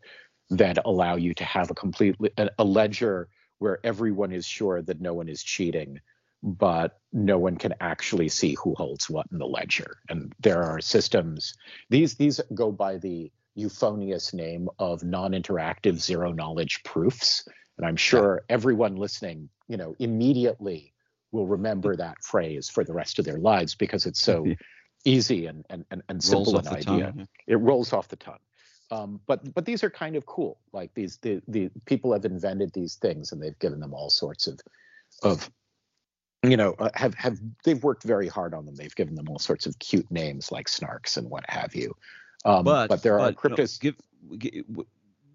that 0.50 0.78
allow 0.86 1.16
you 1.16 1.34
to 1.34 1.44
have 1.44 1.72
a 1.72 1.76
complete 1.76 2.16
a 2.58 2.64
ledger 2.64 3.28
where 3.58 3.80
everyone 3.84 4.32
is 4.32 4.46
sure 4.46 4.82
that 4.82 5.02
no 5.02 5.14
one 5.14 5.30
is 5.30 5.42
cheating 5.42 6.00
but 6.44 7.00
no 7.14 7.40
one 7.40 7.56
can 7.56 7.74
actually 7.80 8.28
see 8.28 8.56
who 8.62 8.76
holds 8.76 9.10
what 9.10 9.26
in 9.32 9.38
the 9.40 9.46
ledger 9.46 9.98
and 10.10 10.34
there 10.40 10.62
are 10.62 10.80
systems 10.80 11.56
these 11.90 12.16
these 12.16 12.40
go 12.54 12.72
by 12.72 12.98
the 12.98 13.32
euphonious 13.56 14.34
name 14.34 14.68
of 14.80 15.04
non-interactive 15.04 16.00
zero 16.00 16.32
knowledge 16.32 16.82
proofs 16.84 17.48
and 17.78 17.86
i'm 17.86 17.96
sure 17.96 18.44
yeah. 18.50 18.54
everyone 18.54 18.96
listening 18.96 19.48
you 19.68 19.78
know 19.78 19.96
immediately 20.00 20.94
will 21.32 21.48
remember 21.48 21.96
that 21.96 22.24
phrase 22.24 22.70
for 22.70 22.84
the 22.84 22.94
rest 22.94 23.20
of 23.20 23.26
their 23.26 23.40
lives 23.40 23.76
because 23.76 24.06
it's 24.06 24.22
so 24.22 24.46
easy 25.06 25.48
and 25.48 25.66
and 25.70 25.86
and, 25.92 26.02
and 26.10 26.24
simple 26.24 26.58
an 26.58 26.68
idea. 26.68 27.12
Tongue. 27.12 27.28
It 27.48 27.56
rolls 27.56 27.94
off 27.94 28.08
the 28.08 28.16
tongue. 28.16 28.40
Um, 28.92 29.20
but 29.26 29.54
but 29.54 29.66
these 29.66 29.84
are 29.84 29.90
kind 29.90 30.16
of 30.16 30.26
cool. 30.26 30.60
Like 30.72 30.94
these 30.94 31.18
the 31.18 31.42
the 31.48 31.70
people 31.86 32.14
have 32.14 32.26
invented 32.26 32.72
these 32.74 32.96
things 32.96 33.32
and 33.32 33.42
they've 33.42 33.58
given 33.60 33.80
them 33.80 33.94
all 33.94 34.10
sorts 34.10 34.48
of 34.48 34.60
of 35.24 35.50
you 36.44 36.58
know 36.58 36.76
uh, 36.80 36.90
have 36.94 37.14
have 37.16 37.40
they've 37.66 37.84
worked 37.84 38.04
very 38.04 38.28
hard 38.28 38.54
on 38.54 38.66
them. 38.66 38.76
They've 38.76 38.96
given 38.96 39.16
them 39.16 39.30
all 39.30 39.40
sorts 39.40 39.66
of 39.66 39.78
cute 39.80 40.10
names 40.12 40.52
like 40.52 40.68
snarks 40.68 41.18
and 41.18 41.30
what 41.30 41.46
have 41.50 41.76
you. 41.76 41.96
Um, 42.46 42.66
but, 42.66 42.88
but 42.88 43.04
there 43.04 43.18
but, 43.18 43.36
are 43.36 43.50
cryptos. 43.50 43.80
give, 43.80 43.96
give, 44.38 44.66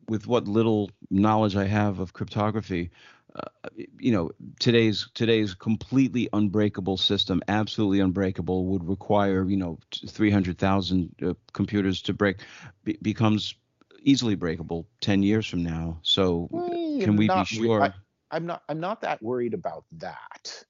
with 0.08 0.26
what 0.26 0.48
little 0.48 0.90
knowledge 1.10 1.56
I 1.56 1.64
have 1.64 1.98
of 1.98 2.12
cryptography, 2.12 2.90
uh, 3.34 3.68
you 3.98 4.10
know 4.10 4.30
today's 4.58 5.08
today's 5.14 5.54
completely 5.54 6.28
unbreakable 6.32 6.96
system 6.96 7.42
absolutely 7.48 8.00
unbreakable 8.00 8.66
would 8.66 8.88
require 8.88 9.44
you 9.44 9.56
know 9.56 9.78
300,000 10.08 11.14
uh, 11.22 11.34
computers 11.52 12.00
to 12.02 12.14
break 12.14 12.38
be, 12.84 12.98
becomes 13.02 13.54
easily 14.02 14.34
breakable 14.34 14.86
10 15.02 15.22
years 15.22 15.46
from 15.46 15.62
now 15.62 15.98
so 16.02 16.48
well, 16.50 16.68
can 17.00 17.16
we 17.16 17.26
not, 17.26 17.48
be 17.48 17.56
sure 17.56 17.82
I, 17.82 17.92
I'm 18.30 18.46
not 18.46 18.62
I'm 18.68 18.80
not 18.80 19.02
that 19.02 19.22
worried 19.22 19.54
about 19.54 19.84
that 19.92 20.64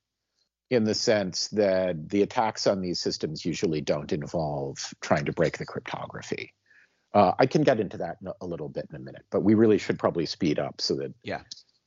in 0.71 0.85
the 0.85 0.95
sense 0.95 1.49
that 1.49 2.11
the 2.11 2.23
attacks 2.23 2.67
on 2.67 2.81
these 2.81 3.01
systems 3.01 3.45
usually 3.45 3.81
don't 3.81 4.13
involve 4.13 4.79
trying 5.01 5.25
to 5.25 5.33
break 5.33 5.59
the 5.59 5.65
cryptography. 5.65 6.53
Uh, 7.15 7.33
I 7.39 7.47
can 7.47 7.63
get 7.63 7.81
into 7.81 7.97
that 7.99 8.19
a 8.41 8.47
little 8.47 8.69
bit 8.69 8.87
in 8.91 8.97
a 8.97 8.99
minute, 8.99 9.25
but 9.31 9.43
we 9.43 9.55
really 9.55 9.79
should 9.79 9.99
probably 9.99 10.27
speed 10.27 10.59
up 10.59 10.81
so 10.81 10.95
that 10.97 11.15
yeah. 11.23 11.41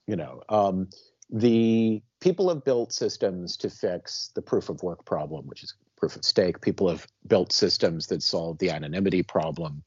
you 0.08 0.16
know 0.16 0.42
um, 0.50 0.90
the 1.30 2.02
people 2.20 2.50
have 2.50 2.66
built 2.66 2.92
systems 2.92 3.56
to 3.58 3.70
fix 3.70 4.32
the 4.34 4.42
proof 4.42 4.70
of 4.70 4.82
work 4.82 5.06
problem 5.06 5.46
which 5.46 5.64
is 5.64 5.76
proof 6.02 6.16
of 6.16 6.26
stake. 6.26 6.60
People 6.60 6.90
have 6.90 7.06
built 7.28 7.54
systems 7.54 8.08
that 8.08 8.24
solve 8.24 8.58
the 8.58 8.72
anonymity 8.72 9.22
problem. 9.22 9.84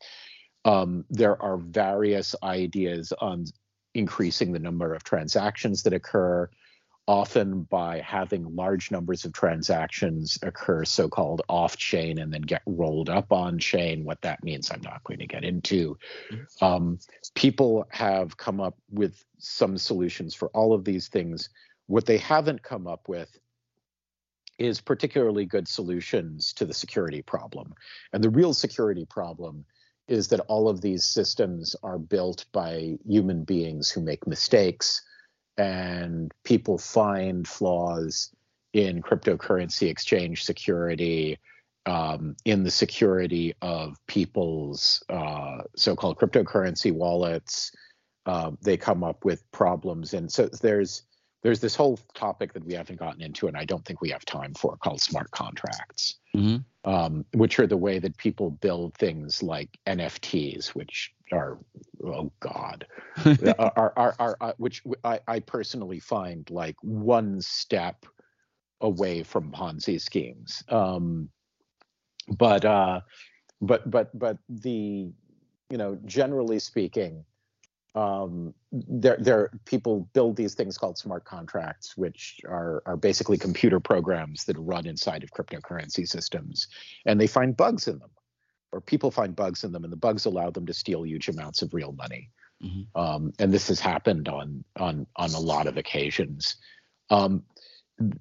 Um, 0.64 1.05
there 1.11 1.40
are 1.42 1.59
various 1.59 2.36
ideas 2.42 3.12
on 3.20 3.47
increasing 3.95 4.53
the 4.53 4.61
number 4.61 4.95
of 4.95 5.03
transactions 5.03 5.82
that 5.82 5.92
occur 5.92 6.49
often 7.07 7.62
by 7.64 8.00
having 8.00 8.57
large 8.57 8.90
numbers 8.90 9.24
of 9.24 9.32
transactions 9.32 10.38
occur 10.42 10.84
so-called 10.84 11.42
off-chain 11.48 12.18
and 12.18 12.32
then 12.32 12.40
get 12.40 12.62
rolled 12.66 13.11
up 13.11 13.30
on 13.30 13.59
chain. 13.59 14.05
What 14.05 14.22
that 14.22 14.42
means 14.42 14.70
i'm 14.70 14.80
not 14.80 15.05
going 15.05 15.18
to 15.18 15.26
get 15.26 15.44
into. 15.44 15.98
Mm-hmm. 16.32 16.64
um, 16.64 16.98
people 17.34 17.86
have 17.90 18.36
come 18.36 18.61
up 18.61 18.76
with 18.90 19.22
some 19.38 19.76
solutions 19.76 20.34
for 20.34 20.48
all 20.48 20.72
of 20.72 20.84
these 20.84 21.09
things. 21.09 21.50
What 21.86 22.07
they 22.07 22.18
haven't 22.18 22.62
come 22.62 22.86
up 22.86 23.09
with 23.09 23.38
is 24.59 24.80
particularly 24.80 25.44
good 25.44 25.68
solutions 25.68 26.52
to 26.55 26.64
the 26.64 26.72
security 26.72 27.20
problem. 27.20 27.74
And 28.12 28.22
the 28.22 28.30
real 28.30 28.55
security 28.55 29.05
problem 29.05 29.64
is 30.07 30.28
that 30.28 30.40
all 30.40 30.68
of 30.68 30.80
these 30.80 31.05
systems 31.05 31.74
are 31.82 31.98
built 31.98 32.46
by 32.52 32.96
human 33.07 33.44
beings 33.44 33.90
who 33.90 34.00
make 34.00 34.26
mistakes 34.26 35.02
and 35.57 36.32
people 36.44 36.78
find 36.78 37.46
flaws 37.46 38.30
in 38.72 39.02
cryptocurrency 39.02 39.88
exchange 39.88 40.44
security, 40.44 41.38
um, 41.86 42.36
in 42.44 42.64
the 42.64 42.70
security 42.70 43.55
of 43.62 43.96
people's 44.07 45.02
uh, 45.09 45.59
so-called 45.76 46.18
cryptocurrency 46.18 46.92
wallets. 46.92 47.70
Uh, 48.26 48.52
they 48.62 48.76
come 48.76 49.05
up 49.05 49.24
with 49.24 49.50
problems, 49.52 50.14
and 50.14 50.32
so 50.32 50.46
there's 50.46 51.02
there's 51.42 51.61
this 51.61 51.74
whole 51.74 51.98
topic 52.14 52.55
that 52.55 52.64
we 52.64 52.72
haven't 52.72 52.98
gotten 52.98 53.20
into, 53.20 53.48
and 53.48 53.57
I 53.57 53.66
don't 53.66 53.84
think 53.84 54.00
we 54.00 54.09
have 54.09 54.24
time 54.24 54.55
for, 54.55 54.78
called 54.78 55.02
smart 55.02 55.30
contracts, 55.30 56.16
mm-hmm. 56.34 56.90
um, 56.90 57.26
which 57.34 57.61
are 57.61 57.66
the 57.66 57.76
way 57.76 57.98
that 57.98 58.16
people 58.16 58.50
build 58.50 58.94
things 58.94 59.42
like 59.42 59.78
NFTs, 59.86 60.68
which 60.68 61.12
are 61.32 61.59
oh 62.07 62.32
god, 62.40 62.86
are, 63.59 63.92
are, 63.96 64.14
are, 64.18 64.36
are, 64.40 64.55
which 64.59 64.82
I, 65.05 65.20
I 65.26 65.40
personally 65.40 66.00
find 66.00 66.48
like 66.50 66.76
one 66.82 67.40
step 67.40 68.07
away 68.80 69.22
from 69.22 69.52
Ponzi 69.52 70.00
schemes. 70.00 70.62
Um, 70.68 71.28
but 72.28 72.64
uh, 72.64 73.00
but 73.61 73.90
but 73.90 74.16
but 74.18 74.38
the 74.48 75.11
you 75.70 75.78
know 75.78 75.98
generally 76.05 76.59
speaking 76.59 77.24
um, 77.94 78.55
there, 78.72 79.16
there 79.20 79.50
people 79.66 80.09
build 80.14 80.36
these 80.36 80.55
things 80.55 80.76
called 80.76 80.98
smart 80.98 81.24
contracts, 81.24 81.96
which 81.96 82.40
are 82.46 82.82
are 82.86 82.96
basically 82.96 83.38
computer 83.38 83.78
programs 83.78 84.44
that 84.44 84.57
run 84.59 84.86
inside 84.86 85.22
of 85.22 85.30
cryptocurrency 85.30 86.07
systems, 86.07 86.66
and 87.07 87.20
they 87.20 87.26
find 87.26 87.57
bugs 87.57 87.86
in 87.86 87.98
them, 87.98 88.11
or 88.75 88.81
people 88.81 89.11
find 89.12 89.37
bugs 89.37 89.62
in 89.62 89.70
them, 89.70 89.85
and 89.85 89.93
the 89.93 89.97
bugs 89.97 90.27
allow 90.27 90.51
them 90.51 90.66
to 90.66 90.75
steal 90.75 91.07
huge 91.07 91.29
amounts 91.29 91.62
of 91.62 91.72
real 91.72 91.93
money. 91.93 92.29
Mm-hmm. 92.62 93.01
Um, 93.01 93.33
and 93.39 93.53
this 93.53 93.68
has 93.68 93.79
happened 93.79 94.29
on 94.29 94.64
on 94.77 95.07
on 95.16 95.31
a 95.31 95.39
lot 95.39 95.68
of 95.68 95.77
occasions. 95.77 96.57
Um, 97.09 97.45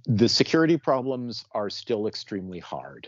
the 0.06 0.30
security 0.30 0.78
problems 0.78 1.46
are 1.52 1.70
still 1.70 2.08
extremely 2.08 2.60
hard. 2.60 3.08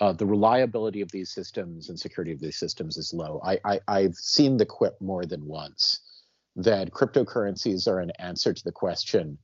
Uh, 0.00 0.12
the 0.12 0.24
reliability 0.24 1.02
of 1.02 1.12
these 1.12 1.30
systems 1.30 1.90
and 1.90 2.00
security 2.00 2.32
of 2.32 2.40
these 2.40 2.56
systems 2.56 2.96
is 2.96 3.12
low. 3.12 3.38
I, 3.44 3.80
I 3.86 4.00
have 4.00 4.14
seen 4.14 4.56
the 4.56 4.64
quip 4.64 4.98
more 5.02 5.26
than 5.26 5.44
once 5.44 6.00
that 6.56 6.90
cryptocurrencies 6.90 7.86
are 7.86 8.00
an 8.00 8.12
answer 8.18 8.54
to 8.54 8.64
the 8.64 8.72
question: 8.72 9.36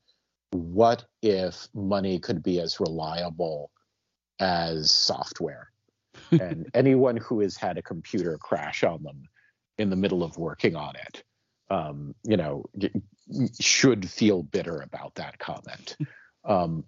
What 0.53 1.05
if 1.20 1.68
money 1.74 2.18
could 2.18 2.43
be 2.43 2.61
as 2.61 2.80
reliable 2.80 3.70
as 4.41 4.91
software? 4.91 5.70
And 6.30 6.68
anyone 6.74 7.16
who 7.16 7.40
has 7.40 7.56
had 7.56 7.78
a 7.78 7.82
computer 7.82 8.36
crash 8.38 8.84
on 8.84 9.02
them 9.02 9.28
in 9.78 9.90
the 9.90 9.96
middle 9.96 10.22
of 10.22 10.38
working 10.38 10.76
on 10.76 10.94
it, 10.96 11.22
um, 11.70 12.14
you 12.24 12.36
know, 12.36 12.64
should 13.60 14.08
feel 14.08 14.42
bitter 14.42 14.80
about 14.80 15.14
that 15.16 15.38
comment. 15.38 15.96
Um, 16.48 16.84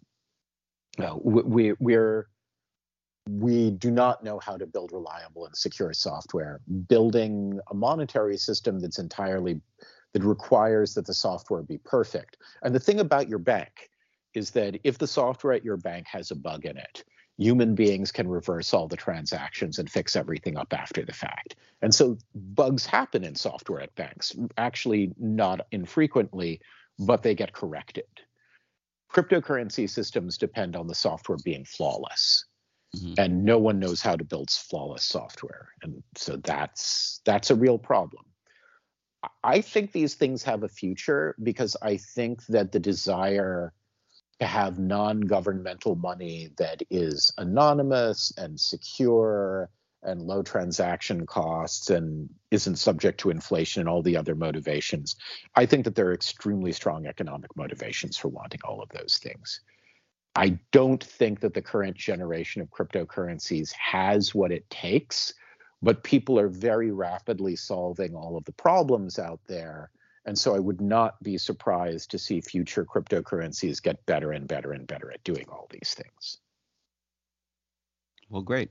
no, 1.00 1.20
we, 1.24 1.72
we're 1.80 2.28
we 3.28 3.70
do 3.70 3.90
not 3.90 4.24
know 4.24 4.38
how 4.38 4.56
to 4.56 4.66
build 4.66 4.92
reliable 4.92 5.46
and 5.46 5.56
secure 5.56 5.92
software. 5.92 6.60
Building 6.88 7.60
a 7.70 7.74
monetary 7.74 8.36
system 8.36 8.80
that's 8.80 8.98
entirely 8.98 9.60
that 10.14 10.22
requires 10.22 10.94
that 10.94 11.06
the 11.06 11.14
software 11.14 11.62
be 11.62 11.78
perfect. 11.78 12.38
And 12.62 12.74
the 12.74 12.80
thing 12.80 13.00
about 13.00 13.28
your 13.28 13.38
bank 13.38 13.90
is 14.34 14.50
that 14.52 14.78
if 14.84 14.98
the 14.98 15.06
software 15.06 15.52
at 15.52 15.64
your 15.64 15.76
bank 15.76 16.06
has 16.06 16.30
a 16.30 16.36
bug 16.36 16.64
in 16.64 16.78
it, 16.78 17.04
human 17.38 17.76
beings 17.76 18.10
can 18.10 18.28
reverse 18.28 18.74
all 18.74 18.88
the 18.88 18.96
transactions 18.96 19.78
and 19.78 19.90
fix 19.90 20.16
everything 20.16 20.58
up 20.58 20.72
after 20.72 21.04
the 21.04 21.12
fact. 21.12 21.54
And 21.80 21.94
so 21.94 22.18
bugs 22.34 22.84
happen 22.84 23.24
in 23.24 23.36
software 23.36 23.80
at 23.80 23.94
banks, 23.94 24.34
actually 24.58 25.12
not 25.18 25.60
infrequently, 25.70 26.60
but 26.98 27.22
they 27.22 27.36
get 27.36 27.52
corrected. 27.52 28.04
Cryptocurrency 29.12 29.88
systems 29.88 30.36
depend 30.36 30.74
on 30.76 30.88
the 30.88 30.94
software 30.94 31.38
being 31.44 31.64
flawless. 31.64 32.44
Mm-hmm. 32.96 33.14
And 33.18 33.44
no 33.44 33.58
one 33.58 33.78
knows 33.78 34.02
how 34.02 34.16
to 34.16 34.24
build 34.24 34.50
flawless 34.50 35.04
software. 35.04 35.68
And 35.82 36.02
so 36.16 36.36
that's 36.36 37.20
that's 37.24 37.50
a 37.50 37.54
real 37.54 37.78
problem. 37.78 38.24
I 39.44 39.60
think 39.60 39.92
these 39.92 40.14
things 40.14 40.42
have 40.44 40.62
a 40.62 40.68
future 40.68 41.36
because 41.42 41.76
I 41.82 41.98
think 41.98 42.44
that 42.46 42.72
the 42.72 42.80
desire 42.80 43.74
to 44.40 44.46
have 44.46 44.78
non-governmental 44.78 45.96
money 45.96 46.50
that 46.56 46.82
is 46.90 47.32
anonymous 47.38 48.32
and 48.36 48.58
secure 48.58 49.68
and 50.02 50.22
low 50.22 50.42
transaction 50.42 51.26
costs 51.26 51.90
and 51.90 52.28
isn't 52.50 52.76
subject 52.76 53.18
to 53.20 53.30
inflation 53.30 53.80
and 53.80 53.88
all 53.88 54.02
the 54.02 54.16
other 54.16 54.36
motivations. 54.36 55.16
I 55.56 55.66
think 55.66 55.84
that 55.84 55.96
there 55.96 56.06
are 56.06 56.14
extremely 56.14 56.72
strong 56.72 57.06
economic 57.06 57.56
motivations 57.56 58.16
for 58.16 58.28
wanting 58.28 58.60
all 58.64 58.80
of 58.80 58.90
those 58.90 59.18
things. 59.18 59.60
I 60.36 60.58
don't 60.70 61.02
think 61.02 61.40
that 61.40 61.54
the 61.54 61.62
current 61.62 61.96
generation 61.96 62.62
of 62.62 62.70
cryptocurrencies 62.70 63.72
has 63.72 64.36
what 64.36 64.52
it 64.52 64.70
takes, 64.70 65.34
but 65.82 66.04
people 66.04 66.38
are 66.38 66.48
very 66.48 66.92
rapidly 66.92 67.56
solving 67.56 68.14
all 68.14 68.36
of 68.36 68.44
the 68.44 68.52
problems 68.52 69.18
out 69.18 69.40
there 69.48 69.90
and 70.28 70.38
so 70.38 70.54
I 70.54 70.58
would 70.58 70.82
not 70.82 71.20
be 71.22 71.38
surprised 71.38 72.10
to 72.10 72.18
see 72.18 72.42
future 72.42 72.84
cryptocurrencies 72.84 73.82
get 73.82 74.04
better 74.04 74.32
and 74.32 74.46
better 74.46 74.72
and 74.74 74.86
better 74.86 75.10
at 75.10 75.24
doing 75.24 75.46
all 75.48 75.66
these 75.70 75.94
things. 75.94 76.36
Well, 78.28 78.42
great. 78.42 78.70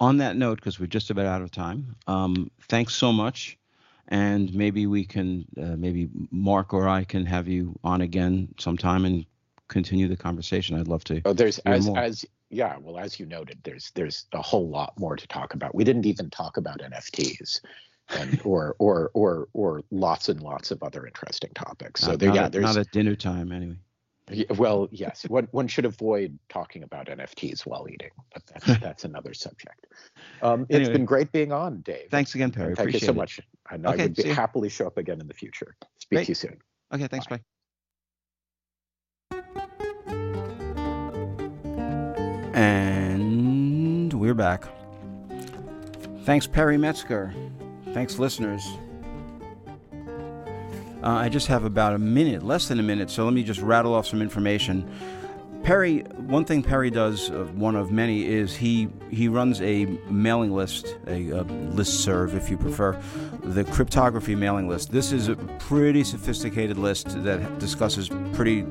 On 0.00 0.16
that 0.16 0.34
note, 0.34 0.56
because 0.56 0.80
we're 0.80 0.86
just 0.86 1.10
about 1.10 1.26
out 1.26 1.42
of 1.42 1.50
time, 1.50 1.94
um, 2.06 2.50
thanks 2.70 2.94
so 2.94 3.12
much. 3.12 3.58
And 4.08 4.54
maybe 4.54 4.86
we 4.86 5.04
can, 5.04 5.44
uh, 5.60 5.76
maybe 5.76 6.08
Mark 6.30 6.72
or 6.72 6.88
I 6.88 7.04
can 7.04 7.26
have 7.26 7.48
you 7.48 7.78
on 7.84 8.00
again 8.00 8.54
sometime 8.58 9.04
and 9.04 9.26
continue 9.68 10.08
the 10.08 10.16
conversation. 10.16 10.80
I'd 10.80 10.88
love 10.88 11.04
to. 11.04 11.20
Oh, 11.26 11.34
there's 11.34 11.58
as 11.60 11.86
more. 11.86 11.98
as 11.98 12.24
yeah. 12.48 12.78
Well, 12.80 12.98
as 12.98 13.20
you 13.20 13.26
noted, 13.26 13.58
there's 13.62 13.90
there's 13.94 14.24
a 14.32 14.40
whole 14.40 14.70
lot 14.70 14.98
more 14.98 15.16
to 15.16 15.26
talk 15.28 15.52
about. 15.52 15.74
We 15.74 15.84
didn't 15.84 16.06
even 16.06 16.30
talk 16.30 16.56
about 16.56 16.80
NFTs 16.80 17.60
and 18.10 18.40
or 18.44 18.76
or 18.78 19.10
or 19.14 19.48
or 19.52 19.82
lots 19.90 20.28
and 20.28 20.40
lots 20.42 20.70
of 20.70 20.82
other 20.82 21.06
interesting 21.06 21.50
topics. 21.54 22.02
So 22.02 22.12
not, 22.12 22.18
there, 22.20 22.28
not 22.28 22.34
yeah, 22.34 22.44
at, 22.44 22.52
there's 22.52 22.64
not 22.64 22.76
at 22.76 22.90
dinner 22.90 23.14
time 23.14 23.52
anyway. 23.52 23.76
Well, 24.56 24.88
yes, 24.90 25.24
one 25.28 25.48
one 25.50 25.68
should 25.68 25.84
avoid 25.84 26.38
talking 26.48 26.82
about 26.82 27.08
NFTs 27.08 27.66
while 27.66 27.86
eating, 27.90 28.10
but 28.32 28.42
that's 28.46 28.66
that's 28.80 29.04
another 29.04 29.34
subject. 29.34 29.86
Um, 30.42 30.62
it's 30.68 30.76
anyway, 30.76 30.92
been 30.92 31.04
great 31.04 31.30
being 31.32 31.52
on, 31.52 31.82
Dave. 31.82 32.08
Thanks 32.10 32.34
again, 32.34 32.50
Perry. 32.50 32.74
Thank 32.74 32.88
Appreciate 32.88 33.02
you 33.02 33.06
so 33.06 33.12
it. 33.12 33.16
much. 33.16 33.40
And 33.70 33.86
okay, 33.86 34.02
I 34.02 34.06
would 34.06 34.16
be 34.16 34.28
happily 34.28 34.68
show 34.68 34.86
up 34.86 34.96
again 34.96 35.20
in 35.20 35.28
the 35.28 35.34
future. 35.34 35.76
Speak 35.98 36.16
great. 36.16 36.24
to 36.24 36.30
you 36.30 36.34
soon. 36.34 36.58
Okay, 36.92 37.06
thanks. 37.06 37.26
Bye. 37.26 37.36
bye. 37.36 37.42
And 42.54 44.12
we're 44.14 44.34
back. 44.34 44.64
Thanks, 46.24 46.46
Perry 46.46 46.78
Metzger. 46.78 47.34
Thanks, 47.94 48.18
listeners. 48.18 48.66
Uh, 51.00 51.08
I 51.10 51.28
just 51.28 51.46
have 51.46 51.64
about 51.64 51.94
a 51.94 51.98
minute, 51.98 52.42
less 52.42 52.66
than 52.66 52.80
a 52.80 52.82
minute, 52.82 53.08
so 53.08 53.24
let 53.24 53.32
me 53.32 53.44
just 53.44 53.60
rattle 53.60 53.94
off 53.94 54.04
some 54.04 54.20
information. 54.20 54.90
Perry, 55.62 56.00
one 56.00 56.44
thing 56.44 56.60
Perry 56.60 56.90
does, 56.90 57.30
uh, 57.30 57.44
one 57.54 57.76
of 57.76 57.92
many, 57.92 58.26
is 58.26 58.56
he 58.56 58.88
he 59.10 59.28
runs 59.28 59.62
a 59.62 59.84
mailing 60.10 60.52
list, 60.52 60.96
a, 61.06 61.30
a 61.30 61.42
list 61.42 62.02
serve, 62.02 62.34
if 62.34 62.50
you 62.50 62.56
prefer, 62.58 63.00
the 63.44 63.62
cryptography 63.62 64.34
mailing 64.34 64.66
list. 64.66 64.90
This 64.90 65.12
is 65.12 65.28
a 65.28 65.36
pretty 65.36 66.02
sophisticated 66.02 66.76
list 66.76 67.22
that 67.22 67.60
discusses 67.60 68.10
pretty 68.32 68.66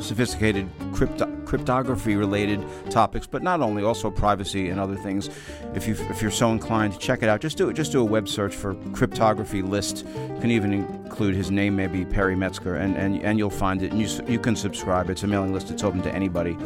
sophisticated 0.00 0.68
crypto- 0.92 1.30
cryptography 1.44 2.16
related 2.16 2.64
topics, 2.90 3.26
but 3.26 3.42
not 3.42 3.60
only, 3.60 3.82
also 3.82 4.10
privacy 4.10 4.68
and 4.68 4.78
other 4.78 4.96
things. 4.96 5.30
If 5.74 5.86
you 5.86 5.94
if 6.10 6.22
you're 6.22 6.30
so 6.30 6.50
inclined 6.50 6.98
check 6.98 7.22
it 7.22 7.28
out, 7.28 7.40
just 7.40 7.56
do 7.56 7.68
it. 7.68 7.74
Just 7.74 7.92
do 7.92 8.00
a 8.00 8.04
web 8.04 8.28
search 8.28 8.54
for 8.54 8.74
cryptography 8.92 9.62
list. 9.62 10.04
You 10.06 10.38
can 10.40 10.50
even 10.50 10.72
include 10.72 11.34
his 11.34 11.50
name, 11.50 11.76
maybe 11.76 12.04
Perry 12.04 12.36
Metzger, 12.36 12.76
and 12.76 12.96
and, 12.96 13.22
and 13.22 13.38
you'll 13.38 13.50
find 13.50 13.82
it. 13.82 13.92
And 13.92 14.00
you 14.00 14.08
you 14.26 14.38
can 14.38 14.56
subscribe. 14.56 15.10
It's 15.10 15.22
a 15.22 15.26
mailing 15.26 15.52
list. 15.52 15.70
It's 15.70 15.82
open 15.82 16.02
to 16.02 16.14
anybody. 16.14 16.56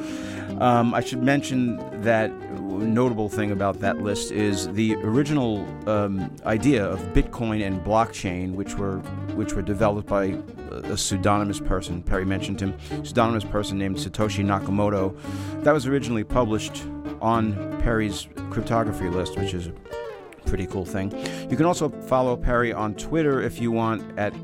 Um, 0.60 0.94
I 0.94 1.00
should 1.00 1.22
mention 1.22 1.78
that 2.02 2.30
notable 2.60 3.28
thing 3.28 3.50
about 3.52 3.80
that 3.80 3.98
list 3.98 4.32
is 4.32 4.68
the 4.72 4.94
original 4.96 5.66
um, 5.88 6.30
idea 6.44 6.84
of 6.84 7.00
Bitcoin 7.12 7.66
and 7.66 7.80
blockchain, 7.84 8.54
which 8.54 8.74
were 8.74 8.98
which 9.34 9.54
were 9.54 9.62
developed 9.62 10.08
by 10.08 10.36
a 10.84 10.96
pseudonymous 10.96 11.60
person. 11.60 12.02
Perry 12.02 12.24
mentioned 12.24 12.60
him, 12.60 12.74
pseudonymous 13.02 13.44
person 13.44 13.78
named 13.78 13.96
Satoshi 13.96 14.44
Nakamoto. 14.44 15.16
That 15.62 15.72
was 15.72 15.86
originally 15.86 16.24
published 16.24 16.84
on 17.20 17.54
Perry's 17.82 18.28
cryptography 18.50 19.08
list, 19.08 19.38
which 19.38 19.54
is 19.54 19.68
a 19.68 19.72
pretty 20.46 20.66
cool 20.66 20.84
thing. 20.84 21.12
You 21.50 21.56
can 21.56 21.66
also 21.66 21.88
follow 21.88 22.36
Perry 22.36 22.72
on 22.72 22.94
Twitter 22.94 23.40
if 23.40 23.60
you 23.60 23.70
want 23.70 24.18
at 24.18 24.34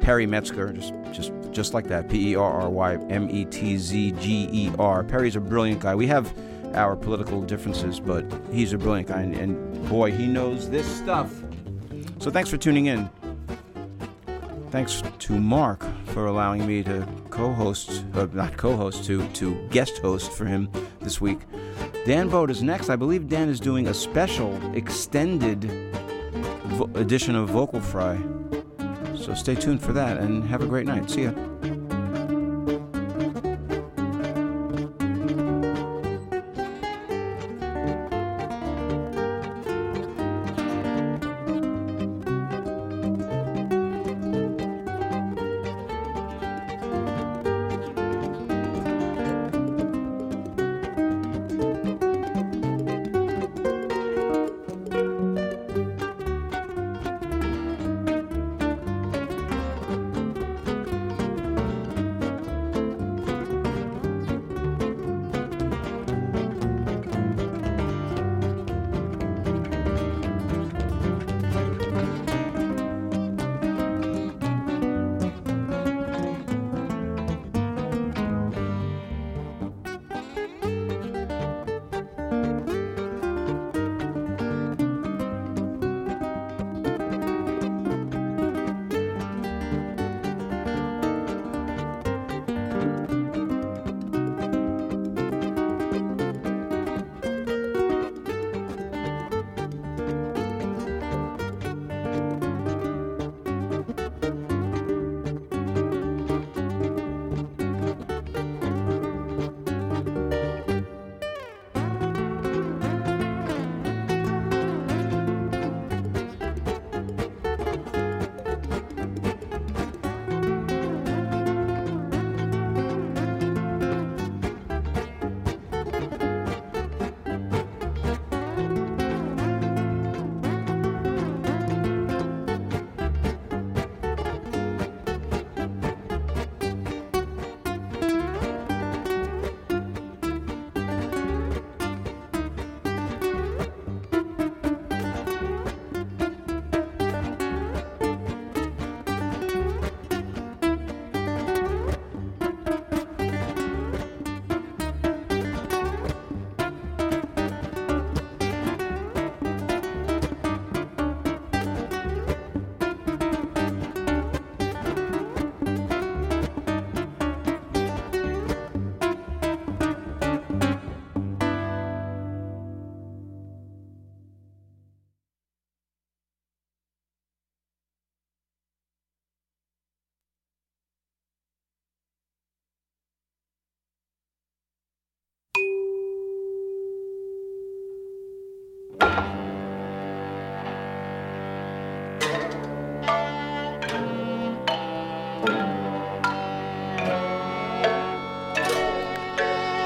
Perry 0.00 0.26
Metzger, 0.26 0.72
just 0.72 0.94
just 1.12 1.32
just 1.50 1.74
like 1.74 1.88
that, 1.88 2.08
P 2.08 2.30
E 2.30 2.34
R 2.36 2.62
R 2.62 2.70
Y 2.70 2.94
M 3.08 3.28
E 3.30 3.44
T 3.44 3.76
Z 3.76 4.12
G 4.12 4.48
E 4.52 4.70
R. 4.78 5.04
Perry's 5.04 5.36
a 5.36 5.40
brilliant 5.40 5.80
guy. 5.80 5.94
We 5.94 6.06
have 6.06 6.32
our 6.74 6.96
political 6.96 7.42
differences, 7.42 8.00
but 8.00 8.24
he's 8.52 8.72
a 8.72 8.78
brilliant 8.78 9.08
guy, 9.08 9.20
and, 9.20 9.34
and 9.34 9.88
boy, 9.88 10.12
he 10.12 10.26
knows 10.26 10.70
this 10.70 10.86
stuff. 10.86 11.32
So 12.18 12.30
thanks 12.30 12.50
for 12.50 12.56
tuning 12.56 12.86
in. 12.86 13.10
Thanks 14.70 15.02
to 15.20 15.32
Mark 15.38 15.84
for 16.08 16.26
allowing 16.26 16.66
me 16.66 16.82
to 16.82 17.06
co-host, 17.30 18.04
uh, 18.14 18.26
not 18.32 18.56
co-host, 18.56 19.04
to 19.04 19.26
to 19.28 19.54
guest 19.70 19.98
host 19.98 20.30
for 20.32 20.44
him 20.44 20.68
this 21.00 21.20
week. 21.20 21.40
Dan 22.04 22.28
Vogt 22.28 22.50
is 22.50 22.62
next. 22.62 22.90
I 22.90 22.96
believe 22.96 23.28
Dan 23.28 23.48
is 23.48 23.60
doing 23.60 23.88
a 23.88 23.94
special 23.94 24.54
extended 24.74 25.64
vo- 26.76 26.90
edition 26.94 27.34
of 27.34 27.48
Vocal 27.48 27.80
Fry. 27.80 28.18
So 29.16 29.34
stay 29.34 29.54
tuned 29.54 29.82
for 29.82 29.92
that 29.94 30.18
and 30.18 30.44
have 30.44 30.62
a 30.62 30.66
great 30.66 30.86
night. 30.86 31.10
See 31.10 31.24
ya. 31.24 31.32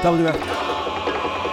WF, 0.03 0.37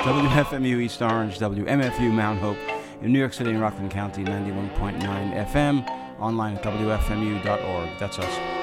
WFMU 0.03 0.81
East 0.81 1.01
Orange, 1.01 1.39
WMFU 1.39 2.11
Mount 2.11 2.41
Hope 2.41 2.57
in 3.01 3.13
New 3.13 3.21
York 3.21 3.33
City 3.33 3.51
and 3.51 3.61
Rockland 3.61 3.93
County, 3.93 4.25
91.9 4.25 5.01
FM, 5.53 6.19
online 6.19 6.57
at 6.57 6.65
WFMU.org. 6.65 7.89
That's 8.01 8.19
us. 8.19 8.60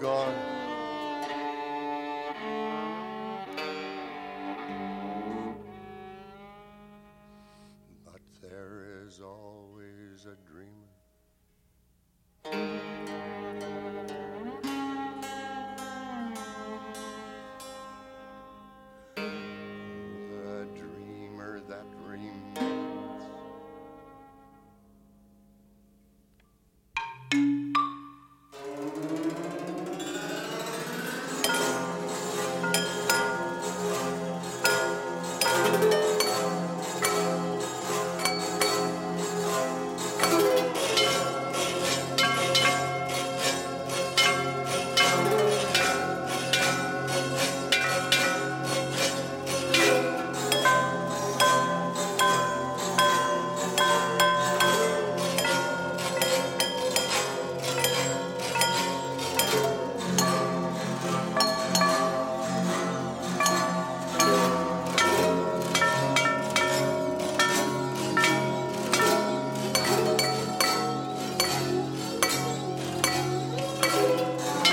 Gone 0.00 0.57